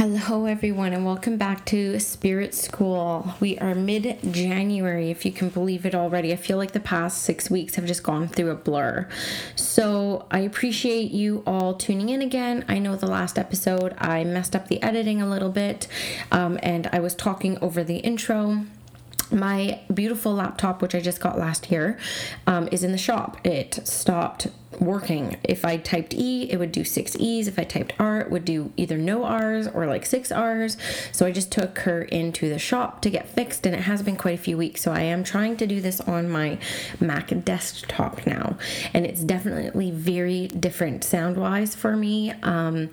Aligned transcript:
Hello, 0.00 0.46
everyone, 0.46 0.94
and 0.94 1.04
welcome 1.04 1.36
back 1.36 1.66
to 1.66 2.00
Spirit 2.00 2.54
School. 2.54 3.34
We 3.38 3.58
are 3.58 3.74
mid 3.74 4.18
January, 4.32 5.10
if 5.10 5.26
you 5.26 5.30
can 5.30 5.50
believe 5.50 5.84
it 5.84 5.94
already. 5.94 6.32
I 6.32 6.36
feel 6.36 6.56
like 6.56 6.72
the 6.72 6.80
past 6.80 7.22
six 7.22 7.50
weeks 7.50 7.74
have 7.74 7.84
just 7.84 8.02
gone 8.02 8.26
through 8.26 8.48
a 8.48 8.54
blur. 8.54 9.06
So, 9.56 10.24
I 10.30 10.38
appreciate 10.38 11.10
you 11.10 11.42
all 11.46 11.74
tuning 11.74 12.08
in 12.08 12.22
again. 12.22 12.64
I 12.66 12.78
know 12.78 12.96
the 12.96 13.08
last 13.08 13.38
episode 13.38 13.94
I 13.98 14.24
messed 14.24 14.56
up 14.56 14.68
the 14.68 14.82
editing 14.82 15.20
a 15.20 15.28
little 15.28 15.50
bit, 15.50 15.86
um, 16.32 16.58
and 16.62 16.86
I 16.94 17.00
was 17.00 17.14
talking 17.14 17.58
over 17.58 17.84
the 17.84 17.98
intro 17.98 18.64
my 19.32 19.78
beautiful 19.92 20.34
laptop, 20.34 20.82
which 20.82 20.94
I 20.94 21.00
just 21.00 21.20
got 21.20 21.38
last 21.38 21.70
year, 21.70 21.98
um, 22.48 22.68
is 22.72 22.82
in 22.82 22.90
the 22.90 22.98
shop. 22.98 23.36
It 23.44 23.78
stopped 23.84 24.48
working. 24.78 25.36
If 25.42 25.64
I 25.64 25.76
typed 25.76 26.14
E, 26.14 26.50
it 26.50 26.58
would 26.58 26.72
do 26.72 26.84
six 26.84 27.16
E's. 27.18 27.48
If 27.48 27.58
I 27.58 27.64
typed 27.64 27.92
R, 27.98 28.20
it 28.20 28.30
would 28.30 28.44
do 28.44 28.72
either 28.76 28.96
no 28.96 29.24
R's 29.24 29.66
or 29.66 29.86
like 29.86 30.06
six 30.06 30.30
R's. 30.30 30.76
So 31.12 31.26
I 31.26 31.32
just 31.32 31.50
took 31.50 31.80
her 31.80 32.02
into 32.02 32.48
the 32.48 32.58
shop 32.58 33.02
to 33.02 33.10
get 33.10 33.28
fixed, 33.28 33.66
and 33.66 33.74
it 33.74 33.82
has 33.82 34.02
been 34.02 34.16
quite 34.16 34.34
a 34.34 34.42
few 34.42 34.56
weeks. 34.56 34.82
So 34.82 34.92
I 34.92 35.00
am 35.02 35.24
trying 35.24 35.56
to 35.58 35.66
do 35.66 35.80
this 35.80 36.00
on 36.00 36.28
my 36.28 36.58
Mac 37.00 37.32
desktop 37.44 38.26
now, 38.26 38.56
and 38.94 39.04
it's 39.04 39.22
definitely 39.22 39.90
very 39.90 40.48
different 40.48 41.04
sound 41.04 41.36
wise 41.36 41.74
for 41.74 41.96
me. 41.96 42.32
Um, 42.42 42.90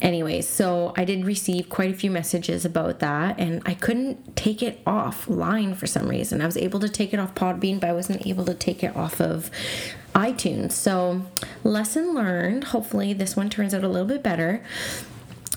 anyways, 0.00 0.48
so 0.48 0.92
I 0.96 1.04
did 1.04 1.24
receive 1.24 1.68
quite 1.68 1.90
a 1.90 1.94
few 1.94 2.10
messages 2.10 2.64
about 2.64 3.00
that, 3.00 3.38
and 3.38 3.62
I 3.66 3.74
couldn't 3.74 4.36
take 4.36 4.62
it 4.62 4.84
offline 4.84 5.76
for 5.76 5.86
some 5.86 6.08
reason. 6.08 6.40
I 6.40 6.46
was 6.46 6.56
able 6.56 6.80
to 6.80 6.88
take 6.88 7.12
it 7.12 7.18
off 7.18 7.34
Podbean, 7.34 7.80
but 7.80 7.90
I 7.90 7.92
wasn't 7.92 8.26
able 8.26 8.44
to 8.44 8.54
take 8.54 8.84
it 8.84 8.94
off 8.96 9.20
of 9.20 9.50
iTunes. 10.16 10.72
So, 10.72 11.22
lesson 11.62 12.14
learned. 12.14 12.64
Hopefully, 12.64 13.12
this 13.12 13.36
one 13.36 13.50
turns 13.50 13.74
out 13.74 13.84
a 13.84 13.88
little 13.88 14.08
bit 14.08 14.22
better. 14.22 14.64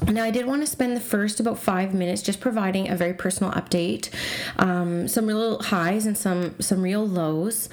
Now, 0.08 0.24
I 0.24 0.32
did 0.32 0.46
want 0.46 0.62
to 0.62 0.68
spend 0.68 0.96
the 0.96 1.02
first 1.02 1.40
about 1.40 1.60
five 1.60 1.94
minutes 1.94 2.22
just 2.22 2.40
providing 2.40 2.90
a 2.90 2.96
very 2.96 3.14
personal 3.14 3.52
update, 3.52 4.10
um, 4.58 5.08
some 5.10 5.28
real 5.28 5.62
highs 5.62 6.06
and 6.06 6.18
some 6.18 6.60
some 6.62 6.82
real 6.82 7.06
lows. 7.06 7.70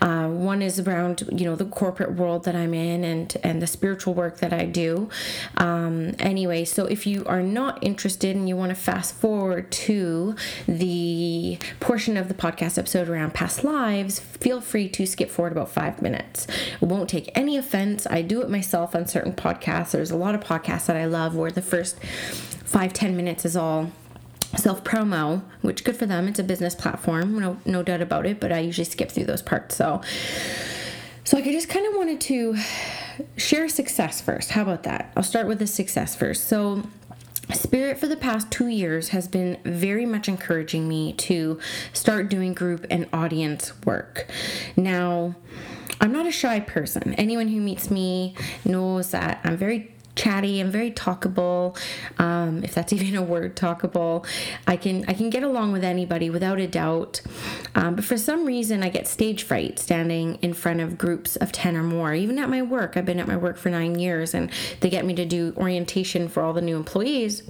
Uh, 0.00 0.28
one 0.28 0.60
is 0.60 0.78
around 0.78 1.22
you 1.32 1.46
know 1.46 1.56
the 1.56 1.64
corporate 1.64 2.12
world 2.12 2.44
that 2.44 2.54
I'm 2.54 2.74
in 2.74 3.02
and 3.02 3.34
and 3.42 3.62
the 3.62 3.66
spiritual 3.66 4.12
work 4.12 4.38
that 4.38 4.52
I 4.52 4.66
do. 4.66 5.08
Um, 5.56 6.14
anyway, 6.18 6.66
so 6.66 6.84
if 6.84 7.06
you 7.06 7.24
are 7.24 7.42
not 7.42 7.82
interested 7.82 8.36
and 8.36 8.46
you 8.48 8.56
want 8.56 8.70
to 8.70 8.76
fast 8.76 9.14
forward 9.14 9.70
to 9.72 10.36
the 10.68 11.58
portion 11.80 12.18
of 12.18 12.28
the 12.28 12.34
podcast 12.34 12.76
episode 12.76 13.08
around 13.08 13.32
past 13.32 13.64
lives, 13.64 14.20
feel 14.20 14.60
free 14.60 14.88
to 14.90 15.06
skip 15.06 15.30
forward 15.30 15.52
about 15.52 15.70
five 15.70 16.02
minutes. 16.02 16.46
It 16.80 16.86
won't 16.86 17.08
take 17.08 17.30
any 17.34 17.56
offense. 17.56 18.06
I 18.08 18.20
do 18.20 18.42
it 18.42 18.50
myself 18.50 18.94
on 18.94 19.06
certain 19.06 19.32
podcasts. 19.32 19.92
There's 19.92 20.10
a 20.10 20.16
lot 20.16 20.34
of 20.34 20.42
podcasts 20.42 20.86
that 20.86 20.96
I 20.96 21.06
love 21.06 21.34
where 21.34 21.50
the 21.50 21.59
first 21.62 22.02
five 22.64 22.92
ten 22.92 23.16
minutes 23.16 23.44
is 23.44 23.56
all 23.56 23.90
self 24.56 24.84
promo, 24.84 25.42
which 25.62 25.84
good 25.84 25.96
for 25.96 26.06
them. 26.06 26.28
It's 26.28 26.38
a 26.38 26.44
business 26.44 26.74
platform, 26.74 27.38
no 27.38 27.58
no 27.64 27.82
doubt 27.82 28.00
about 28.00 28.26
it. 28.26 28.40
But 28.40 28.52
I 28.52 28.60
usually 28.60 28.84
skip 28.84 29.10
through 29.10 29.24
those 29.24 29.42
parts. 29.42 29.76
So, 29.76 30.00
so 31.24 31.38
I 31.38 31.42
just 31.42 31.68
kind 31.68 31.86
of 31.86 31.94
wanted 31.94 32.20
to 32.22 32.56
share 33.36 33.68
success 33.68 34.20
first. 34.20 34.50
How 34.50 34.62
about 34.62 34.84
that? 34.84 35.12
I'll 35.16 35.22
start 35.22 35.46
with 35.46 35.58
the 35.58 35.66
success 35.66 36.14
first. 36.14 36.48
So. 36.48 36.82
Spirit 37.52 37.98
for 37.98 38.06
the 38.06 38.16
past 38.16 38.48
two 38.52 38.68
years 38.68 39.08
has 39.08 39.26
been 39.26 39.58
very 39.64 40.06
much 40.06 40.28
encouraging 40.28 40.86
me 40.86 41.12
to 41.14 41.58
start 41.92 42.28
doing 42.28 42.54
group 42.54 42.86
and 42.90 43.08
audience 43.12 43.72
work. 43.84 44.30
Now, 44.76 45.34
I'm 46.00 46.12
not 46.12 46.26
a 46.26 46.30
shy 46.30 46.60
person. 46.60 47.12
Anyone 47.14 47.48
who 47.48 47.60
meets 47.60 47.90
me 47.90 48.36
knows 48.64 49.10
that 49.10 49.40
I'm 49.42 49.56
very 49.56 49.92
chatty. 50.20 50.60
I'm 50.60 50.70
very 50.70 50.90
talkable, 50.90 51.76
um, 52.18 52.62
if 52.62 52.74
that's 52.74 52.92
even 52.96 53.16
a 53.16 53.22
word, 53.22 53.56
talkable. 53.56 54.26
I 54.66 54.76
can 54.76 55.04
I 55.08 55.14
can 55.14 55.30
get 55.30 55.42
along 55.42 55.72
with 55.72 55.84
anybody 55.84 56.30
without 56.30 56.58
a 56.60 56.66
doubt. 56.66 57.22
Um, 57.74 57.94
but 57.96 58.04
for 58.04 58.16
some 58.16 58.44
reason, 58.44 58.82
I 58.82 58.88
get 58.88 59.08
stage 59.08 59.42
fright 59.42 59.78
standing 59.78 60.36
in 60.42 60.52
front 60.54 60.80
of 60.80 60.98
groups 60.98 61.36
of 61.36 61.52
ten 61.52 61.76
or 61.76 61.82
more. 61.82 62.14
Even 62.14 62.38
at 62.38 62.48
my 62.48 62.62
work, 62.62 62.96
I've 62.96 63.06
been 63.06 63.20
at 63.20 63.28
my 63.28 63.36
work 63.36 63.56
for 63.56 63.70
nine 63.70 63.98
years, 63.98 64.34
and 64.34 64.50
they 64.80 64.90
get 64.90 65.04
me 65.04 65.14
to 65.14 65.24
do 65.24 65.54
orientation 65.56 66.28
for 66.28 66.42
all 66.42 66.52
the 66.52 66.60
new 66.60 66.76
employees 66.76 67.42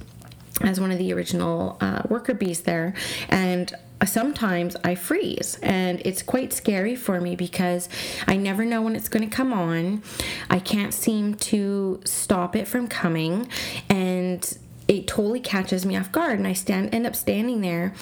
as 0.61 0.79
one 0.79 0.91
of 0.91 0.99
the 0.99 1.11
original 1.11 1.77
uh, 1.81 2.03
worker 2.07 2.33
bees 2.33 2.61
there, 2.61 2.93
and 3.29 3.73
sometimes 4.05 4.75
I 4.83 4.95
freeze 4.95 5.59
and 5.61 6.01
it's 6.03 6.23
quite 6.23 6.53
scary 6.53 6.95
for 6.95 7.21
me 7.21 7.35
because 7.35 7.87
I 8.27 8.35
never 8.35 8.65
know 8.65 8.81
when 8.81 8.95
it's 8.95 9.09
going 9.09 9.29
to 9.29 9.35
come 9.35 9.53
on. 9.53 10.03
I 10.49 10.59
can't 10.59 10.93
seem 10.93 11.35
to 11.35 12.01
stop 12.03 12.55
it 12.55 12.67
from 12.67 12.87
coming 12.87 13.47
and 13.89 14.57
it 14.87 15.07
totally 15.07 15.39
catches 15.39 15.85
me 15.85 15.95
off 15.95 16.11
guard 16.11 16.37
and 16.37 16.47
I 16.47 16.53
stand 16.53 16.93
end 16.93 17.05
up 17.05 17.15
standing 17.15 17.61
there 17.61 17.93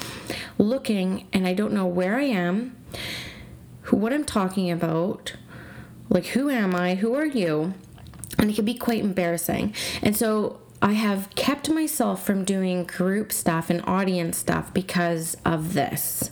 looking 0.58 1.28
and 1.34 1.46
I 1.46 1.54
don't 1.54 1.74
know 1.74 1.86
where 1.86 2.16
I 2.16 2.24
am, 2.24 2.76
who, 3.84 3.98
what 3.98 4.14
I'm 4.14 4.26
talking 4.26 4.72
about, 4.72 5.36
like 6.10 6.28
who 6.28 6.50
am 6.50 6.76
I, 6.76 6.96
who 6.96 7.14
are 7.14 7.26
you? 7.26 7.74
And 8.38 8.50
it 8.50 8.56
can 8.56 8.66
be 8.66 8.74
quite 8.74 9.04
embarrassing. 9.04 9.76
And 10.02 10.16
so 10.16 10.62
I 10.82 10.94
have 10.94 11.30
kept 11.36 11.70
myself 11.70 12.26
from 12.26 12.46
doing 12.46 12.86
group 12.86 13.32
stuff 13.32 13.70
and 13.70 13.84
audience 13.86 14.38
stuff 14.38 14.74
because 14.74 15.36
of 15.46 15.74
this. 15.74 16.32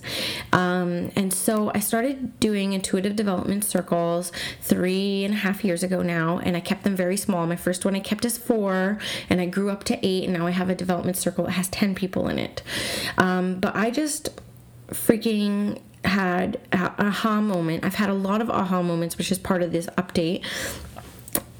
Um, 0.54 1.12
and 1.16 1.34
so 1.34 1.72
I 1.76 1.80
started 1.80 2.40
doing 2.40 2.74
intuitive 2.74 3.16
development 3.16 3.66
circles 3.66 4.32
three 4.62 5.26
and 5.26 5.34
a 5.34 5.38
half 5.38 5.66
years 5.66 5.84
ago 5.84 6.02
now, 6.02 6.40
and 6.40 6.56
I 6.56 6.62
kept 6.62 6.84
them 6.84 6.96
very 6.96 7.18
small. 7.18 7.46
My 7.46 7.56
first 7.58 7.84
one 7.84 7.96
I 7.96 8.00
kept 8.00 8.24
as 8.24 8.38
four, 8.38 9.00
and 9.30 9.42
I 9.42 9.46
grew 9.46 9.70
up 9.70 9.84
to 9.86 10.06
eight, 10.06 10.24
and 10.26 10.34
now 10.34 10.48
I 10.48 10.52
have 10.52 10.70
a 10.70 10.76
development 10.76 11.18
circle 11.18 11.46
that 11.46 11.52
has 11.52 11.68
10 11.68 11.96
people 11.96 12.30
in 12.30 12.40
it. 12.40 12.64
Um, 13.18 13.60
but 13.60 13.76
I 13.76 13.92
just 13.92 14.30
freaking 14.90 15.82
had 16.06 16.60
aha 16.72 17.42
moment. 17.42 17.84
I've 17.84 17.96
had 17.96 18.10
a 18.10 18.14
lot 18.14 18.42
of 18.42 18.50
aha 18.50 18.82
moments, 18.82 19.18
which 19.18 19.32
is 19.32 19.38
part 19.38 19.62
of 19.62 19.72
this 19.72 19.88
update. 19.98 20.46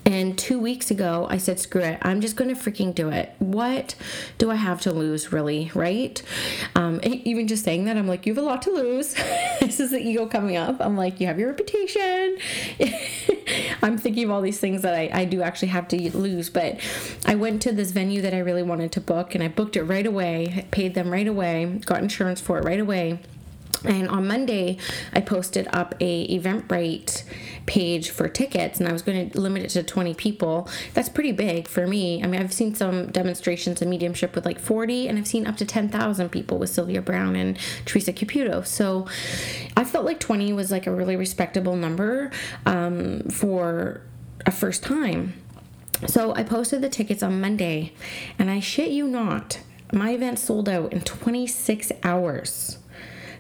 And 0.08 0.38
two 0.38 0.58
weeks 0.58 0.90
ago, 0.90 1.28
I 1.30 1.38
said, 1.38 1.60
screw 1.60 1.82
it. 1.82 2.00
I'm 2.02 2.22
just 2.22 2.38
going 2.38 2.54
to 2.54 2.56
freaking 2.56 2.96
do 2.96 3.10
it. 3.10 3.34
What 3.40 3.94
do 4.38 4.50
I 4.50 4.56
have 4.56 4.80
to 4.82 4.94
lose, 4.94 5.34
really? 5.34 5.70
Right? 5.76 6.24
Um, 6.76 7.02
even 7.04 7.46
just 7.46 7.66
saying 7.66 7.84
that, 7.86 7.98
I'm 7.98 8.08
like, 8.08 8.26
you 8.26 8.34
have 8.34 8.42
a 8.42 8.46
lot 8.46 8.62
to 8.62 8.72
lose. 8.72 9.16
this 9.60 9.82
is 9.82 9.92
the 9.92 10.00
ego 10.00 10.26
coming 10.26 10.56
up. 10.56 10.78
I'm 10.80 10.96
like, 10.96 11.20
you 11.20 11.28
have 11.28 11.38
your 11.38 11.50
reputation. 11.50 12.38
I'm 13.82 13.98
thinking 13.98 14.24
of 14.24 14.32
all 14.32 14.42
these 14.42 14.62
things 14.62 14.82
that 14.84 14.96
I, 14.96 15.10
I 15.12 15.26
do 15.26 15.42
actually 15.42 15.70
have 15.70 15.90
to 15.90 16.18
lose. 16.18 16.50
But 16.50 16.80
I 17.26 17.36
went 17.36 17.62
to 17.64 17.74
this 17.74 17.92
venue 17.92 18.22
that 18.22 18.34
I 18.34 18.40
really 18.40 18.64
wanted 18.64 18.94
to 18.94 19.02
book 19.02 19.36
and 19.36 19.44
I 19.44 19.50
booked 19.50 19.76
it 19.76 19.84
right 19.84 20.08
away, 20.08 20.68
paid 20.72 20.94
them 20.94 21.12
right 21.12 21.28
away, 21.28 21.66
got 21.86 22.02
insurance 22.02 22.40
for 22.40 22.58
it 22.58 22.64
right 22.64 22.80
away 22.80 23.20
and 23.88 24.10
on 24.10 24.28
Monday, 24.28 24.78
I 25.14 25.22
posted 25.22 25.68
up 25.72 25.96
a 26.00 26.28
Eventbrite 26.28 27.24
page 27.66 28.10
for 28.10 28.28
tickets, 28.28 28.80
and 28.80 28.88
I 28.88 28.92
was 28.92 29.02
going 29.02 29.30
to 29.30 29.40
limit 29.40 29.64
it 29.64 29.70
to 29.70 29.84
20 29.84 30.14
people. 30.14 30.70
That's 30.94 31.10
pretty 31.10 31.32
big 31.32 31.68
for 31.68 31.88
me. 31.88 32.24
I 32.24 32.28
mean, 32.28 32.42
I've 32.42 32.54
seen 32.54 32.76
some 32.76 33.08
demonstrations 33.08 33.82
of 33.82 33.88
mediumship 33.88 34.36
with 34.36 34.46
like 34.46 34.60
40, 34.60 35.08
and 35.08 35.18
I've 35.18 35.28
seen 35.28 35.48
up 35.48 35.58
to 35.58 35.66
10,000 35.66 36.30
people 36.30 36.58
with 36.58 36.70
Sylvia 36.70 37.02
Browne 37.02 37.36
and 37.36 37.58
Teresa 37.86 38.14
Caputo. 38.14 38.66
So 38.66 39.08
I 39.76 39.84
felt 39.84 40.06
like 40.06 40.20
20 40.20 40.54
was 40.54 40.72
like 40.72 40.88
a 40.88 40.92
really 40.92 41.16
respectable 41.16 41.76
number 41.76 42.32
um, 42.66 43.22
for 43.30 44.02
a 44.46 44.52
first 44.52 44.84
time. 44.84 45.34
So 46.06 46.34
I 46.36 46.44
posted 46.44 46.82
the 46.82 46.90
tickets 46.90 47.24
on 47.24 47.42
Monday, 47.42 47.94
and 48.38 48.52
I 48.52 48.60
shit 48.60 48.92
you 48.92 49.08
not, 49.08 49.60
my 49.92 50.12
event 50.12 50.40
sold 50.40 50.70
out 50.70 50.94
in 50.94 51.02
26 51.02 51.92
hours. 52.04 52.78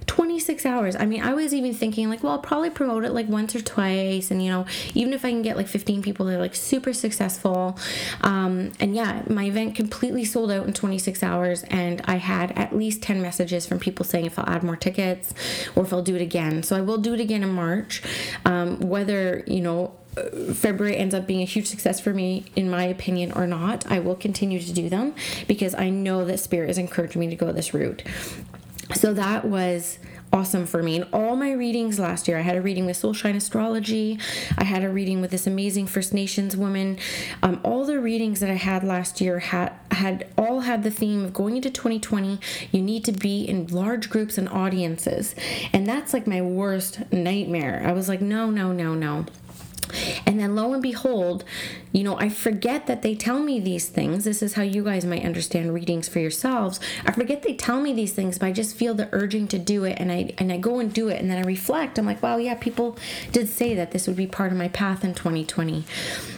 26 0.07 0.65
hours. 0.65 0.95
I 0.95 1.06
mean, 1.06 1.21
I 1.21 1.33
was 1.33 1.54
even 1.54 1.74
thinking 1.74 2.09
like, 2.09 2.24
well, 2.24 2.33
I'll 2.33 2.39
probably 2.39 2.69
promote 2.69 3.04
it 3.04 3.12
like 3.12 3.27
once 3.27 3.56
or 3.56 3.62
twice, 3.62 4.31
and 4.31 4.44
you 4.44 4.50
know, 4.50 4.65
even 4.94 5.13
if 5.13 5.24
I 5.24 5.30
can 5.30 5.42
get 5.42 5.57
like 5.57 5.68
15 5.68 6.01
people, 6.01 6.25
they're 6.25 6.39
like 6.39 6.56
super 6.56 6.94
successful. 6.94 7.77
Um, 8.21 8.71
and 8.80 8.95
yeah, 8.95 9.24
my 9.30 9.45
event 9.45 9.75
completely 9.75 10.25
sold 10.25 10.50
out 10.50 10.65
in 10.65 10.74
26 10.74 11.21
hours, 11.21 11.63
and 11.63 12.01
I 12.06 12.15
had 12.15 12.51
at 12.54 12.75
least 12.75 13.01
10 13.04 13.21
messages 13.21 13.68
from 13.68 13.80
people 13.80 14.06
saying 14.06 14.25
if 14.25 14.39
I'll 14.39 14.50
add 14.50 14.63
more 14.63 14.75
tickets 14.75 15.33
or 15.75 15.83
if 15.83 15.94
I'll 15.94 16.01
do 16.01 16.15
it 16.15 16.21
again. 16.21 16.63
So 16.63 16.75
I 16.75 16.81
will 16.81 16.98
do 16.98 17.13
it 17.13 17.19
again 17.19 17.44
in 17.44 17.50
March. 17.50 18.01
Um, 18.45 18.80
whether 18.80 19.44
you 19.45 19.62
know 19.62 19.94
February 20.54 20.98
ends 20.98 21.13
up 21.13 21.27
being 21.27 21.42
a 21.42 21.45
huge 21.45 21.68
success 21.68 22.00
for 22.00 22.13
me, 22.13 22.45
in 22.56 22.69
my 22.69 22.86
opinion, 22.86 23.31
or 23.33 23.45
not, 23.45 23.86
I 23.92 24.00
will 24.00 24.15
continue 24.15 24.59
to 24.59 24.74
do 24.74 24.89
them 24.89 25.13
because 25.48 25.75
I 25.75 25.89
know 25.89 26.25
that 26.25 26.39
Spirit 26.39 26.69
is 26.69 26.77
encouraging 26.77 27.19
me 27.19 27.27
to 27.27 27.36
go 27.36 27.51
this 27.51 27.74
route. 27.74 28.04
So 28.95 29.13
that 29.13 29.45
was 29.45 30.00
awesome 30.31 30.66
for 30.66 30.84
me. 30.84 30.95
In 30.95 31.04
all 31.13 31.36
my 31.36 31.51
readings 31.51 32.00
last 32.00 32.28
year, 32.28 32.38
I 32.38 32.42
had 32.42 32.56
a 32.56 32.62
reading 32.62 32.86
with 32.86 32.98
Soulshine 32.98 33.36
Astrology. 33.36 34.19
I 34.57 34.63
had 34.63 34.84
a 34.84 34.89
reading 34.89 35.22
with 35.22 35.31
this 35.31 35.48
amazing 35.48 35.88
First 35.88 36.13
Nations 36.13 36.56
woman. 36.56 36.98
Um, 37.42 37.60
all 37.63 37.86
the 37.86 38.00
readings 38.00 38.39
that 38.39 38.50
I 38.50 38.56
had 38.56 38.84
last 38.84 39.22
year 39.22 39.39
had 39.39 39.74
had 39.92 40.28
all 40.38 40.62
had 40.62 40.84
the 40.84 40.92
theme 40.92 41.25
of 41.25 41.34
going 41.34 41.56
into 41.56 41.69
2020. 41.69 42.39
You 42.72 42.81
need 42.81 43.04
to 43.06 43.12
be 43.12 43.44
in 43.44 43.68
large 43.68 44.10
groups 44.10 44.38
and 44.38 44.48
audiences, 44.50 45.36
and 45.74 45.88
that's 45.88 46.13
like 46.13 46.28
my 46.28 46.42
worst 46.42 47.12
nightmare. 47.12 47.83
I 47.86 47.94
was 47.94 48.07
like, 48.07 48.22
no, 48.22 48.50
no, 48.50 48.72
no, 48.72 48.94
no. 48.94 49.25
And 50.26 50.40
then 50.40 50.56
lo 50.56 50.74
and 50.74 50.82
behold, 50.82 51.44
you 51.92 52.04
know, 52.04 52.18
I 52.20 52.30
forget 52.30 52.88
that 52.88 53.02
they 53.02 53.16
tell 53.16 53.40
me 53.40 53.60
these 53.60 53.90
things. 53.90 54.24
This 54.24 54.42
is 54.42 54.54
how 54.54 54.62
you 54.62 54.84
guys 54.84 55.06
might 55.06 55.26
understand 55.26 55.74
readings 55.74 56.08
for 56.08 56.20
yourselves. 56.20 56.80
I 57.06 57.12
forget 57.12 57.44
they 57.44 57.56
tell 57.56 57.82
me 57.82 57.94
these 57.94 58.14
things, 58.14 58.38
but 58.38 58.48
I 58.48 58.52
just 58.52 58.76
feel 58.76 58.94
the 58.94 59.10
urging 59.12 59.48
to 59.50 59.58
do 59.60 59.84
it 59.84 59.98
and 60.00 60.12
I 60.12 60.34
and 60.38 60.52
I 60.52 60.58
go 60.58 60.80
and 60.80 60.94
do 60.94 61.08
it 61.10 61.22
and 61.22 61.30
then 61.30 61.38
I 61.38 61.42
reflect. 61.42 61.98
I'm 61.98 62.06
like, 62.06 62.22
wow, 62.22 62.38
yeah, 62.38 62.56
people 62.56 62.98
did 63.32 63.50
say 63.50 63.74
that 63.76 63.92
this 63.92 64.08
would 64.08 64.18
be 64.18 64.28
part 64.28 64.52
of 64.52 64.58
my 64.58 64.68
path 64.68 65.04
in 65.04 65.14
2020. 65.14 65.86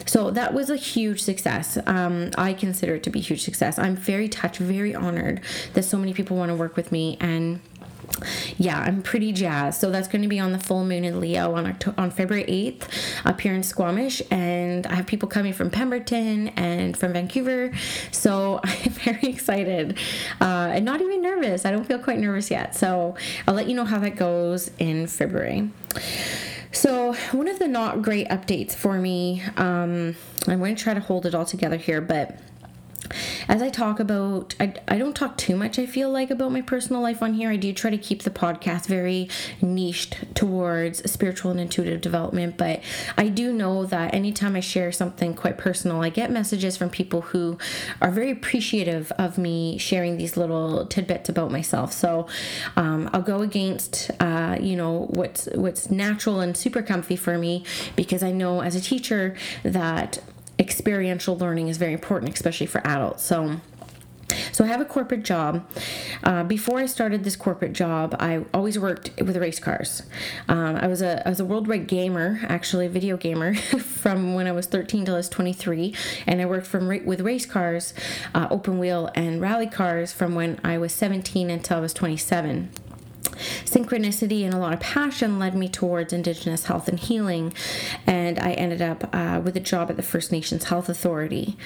So 0.05 0.31
that 0.31 0.53
was 0.53 0.69
a 0.69 0.75
huge 0.75 1.21
success. 1.21 1.77
Um, 1.85 2.31
I 2.37 2.53
consider 2.53 2.95
it 2.95 3.03
to 3.03 3.09
be 3.09 3.19
huge 3.19 3.43
success. 3.43 3.77
I'm 3.77 3.95
very 3.95 4.27
touched, 4.27 4.59
very 4.59 4.95
honored 4.95 5.41
that 5.73 5.83
so 5.83 5.97
many 5.97 6.13
people 6.13 6.37
want 6.37 6.49
to 6.49 6.55
work 6.55 6.75
with 6.75 6.91
me 6.91 7.17
and 7.19 7.59
yeah, 8.57 8.79
I'm 8.79 9.01
pretty 9.01 9.31
jazzed. 9.31 9.79
So 9.79 9.91
that's 9.91 10.07
going 10.07 10.21
to 10.21 10.27
be 10.27 10.39
on 10.39 10.51
the 10.51 10.59
full 10.59 10.83
moon 10.83 11.03
in 11.03 11.19
Leo 11.19 11.53
on 11.53 11.65
October, 11.65 11.99
on 11.99 12.11
February 12.11 12.45
8th 12.45 12.83
up 13.25 13.41
here 13.41 13.53
in 13.53 13.63
Squamish, 13.63 14.21
and 14.31 14.85
I 14.87 14.95
have 14.95 15.07
people 15.07 15.29
coming 15.29 15.53
from 15.53 15.69
Pemberton 15.69 16.49
and 16.49 16.95
from 16.97 17.13
Vancouver. 17.13 17.71
So 18.11 18.59
I'm 18.63 18.91
very 18.91 19.27
excited 19.27 19.97
uh, 20.41 20.71
and 20.73 20.85
not 20.85 21.01
even 21.01 21.21
nervous. 21.21 21.65
I 21.65 21.71
don't 21.71 21.85
feel 21.85 21.99
quite 21.99 22.19
nervous 22.19 22.51
yet. 22.51 22.75
So 22.75 23.15
I'll 23.47 23.53
let 23.53 23.67
you 23.67 23.75
know 23.75 23.85
how 23.85 23.99
that 23.99 24.15
goes 24.15 24.71
in 24.79 25.07
February. 25.07 25.69
So, 26.71 27.13
one 27.31 27.47
of 27.47 27.57
the 27.57 27.67
not 27.67 28.03
great 28.03 28.27
updates 28.29 28.73
for 28.75 28.99
me, 28.99 29.41
um, 29.57 30.15
I'm 30.47 30.59
going 30.59 30.75
to 30.75 30.83
try 30.83 30.93
to 30.93 30.99
hold 30.99 31.25
it 31.25 31.33
all 31.33 31.45
together 31.45 31.77
here, 31.77 31.99
but 31.99 32.37
as 33.49 33.63
I 33.63 33.69
talk 33.69 33.99
about, 33.99 34.53
I, 34.59 34.75
I 34.87 34.99
don't 34.99 35.15
talk 35.15 35.35
too 35.35 35.55
much, 35.55 35.79
I 35.79 35.87
feel 35.87 36.11
like, 36.11 36.29
about 36.29 36.51
my 36.51 36.61
personal 36.61 37.01
life 37.01 37.23
on 37.23 37.33
here. 37.33 37.49
I 37.49 37.55
do 37.55 37.73
try 37.73 37.89
to 37.89 37.97
keep 37.97 38.21
the 38.21 38.29
podcast 38.29 38.85
very 38.85 39.27
niched 39.59 40.35
towards 40.35 41.11
spiritual 41.11 41.49
and 41.49 41.59
intuitive 41.59 41.99
development, 41.99 42.57
but 42.57 42.81
I 43.17 43.27
do 43.29 43.51
know 43.51 43.87
that 43.87 44.13
anytime 44.13 44.55
I 44.55 44.59
share 44.59 44.91
something 44.91 45.33
quite 45.33 45.57
personal, 45.57 46.03
I 46.03 46.09
get 46.09 46.29
messages 46.29 46.77
from 46.77 46.91
people 46.91 47.21
who 47.21 47.57
are 47.99 48.11
very 48.11 48.29
appreciative 48.29 49.11
of 49.13 49.39
me 49.39 49.79
sharing 49.79 50.17
these 50.17 50.37
little 50.37 50.85
tidbits 50.85 51.27
about 51.27 51.49
myself. 51.49 51.91
So 51.91 52.27
um, 52.75 53.09
I'll 53.13 53.23
go 53.23 53.39
against, 53.39 54.11
uh, 54.19 54.57
you 54.61 54.75
know, 54.75 55.07
what's 55.09 55.47
what's 55.55 55.89
natural 55.89 56.39
and 56.39 56.55
super 56.55 56.83
comfy 56.83 57.15
for 57.15 57.35
me 57.39 57.65
because 57.95 58.21
I 58.21 58.31
know 58.31 58.61
as 58.61 58.75
a 58.75 58.81
teacher 58.81 59.35
that 59.63 60.19
experiential 60.59 61.37
learning 61.37 61.69
is 61.69 61.77
very 61.77 61.93
important, 61.93 62.33
especially 62.33 62.67
for 62.67 62.85
adults. 62.85 63.23
So, 63.23 63.61
so 64.51 64.63
I 64.63 64.67
have 64.67 64.81
a 64.81 64.85
corporate 64.85 65.23
job. 65.23 65.67
Uh, 66.23 66.43
before 66.43 66.79
I 66.79 66.85
started 66.85 67.23
this 67.23 67.35
corporate 67.35 67.73
job, 67.73 68.15
I 68.19 68.45
always 68.53 68.77
worked 68.77 69.11
with 69.21 69.37
race 69.37 69.59
cars. 69.59 70.03
Um, 70.47 70.75
I 70.75 70.87
was 70.87 71.01
a 71.01 71.25
I 71.25 71.29
was 71.29 71.39
a 71.39 71.45
worldwide 71.45 71.87
gamer, 71.87 72.41
actually 72.43 72.85
a 72.85 72.89
video 72.89 73.17
gamer, 73.17 73.55
from 74.01 74.35
when 74.35 74.45
I 74.45 74.51
was 74.51 74.67
13 74.67 75.05
till 75.05 75.15
I 75.15 75.17
was 75.17 75.29
23, 75.29 75.95
and 76.27 76.41
I 76.41 76.45
worked 76.45 76.67
from 76.67 76.87
with 77.05 77.21
race 77.21 77.45
cars, 77.45 77.93
uh, 78.35 78.47
open 78.51 78.77
wheel 78.77 79.09
and 79.15 79.41
rally 79.41 79.67
cars 79.67 80.13
from 80.13 80.35
when 80.35 80.59
I 80.63 80.77
was 80.77 80.93
17 80.93 81.49
until 81.49 81.77
I 81.77 81.81
was 81.81 81.93
27. 81.93 82.69
Synchronicity 83.65 84.43
and 84.43 84.53
a 84.53 84.57
lot 84.57 84.73
of 84.73 84.79
passion 84.79 85.39
led 85.39 85.55
me 85.55 85.69
towards 85.69 86.13
Indigenous 86.13 86.65
health 86.65 86.87
and 86.87 86.99
healing, 86.99 87.53
and 88.05 88.39
I 88.39 88.51
ended 88.53 88.81
up 88.81 89.09
uh, 89.13 89.41
with 89.43 89.55
a 89.55 89.61
job 89.61 89.89
at 89.89 89.95
the 89.95 90.03
First 90.03 90.31
Nations 90.31 90.65
Health 90.65 90.89
Authority. 90.89 91.57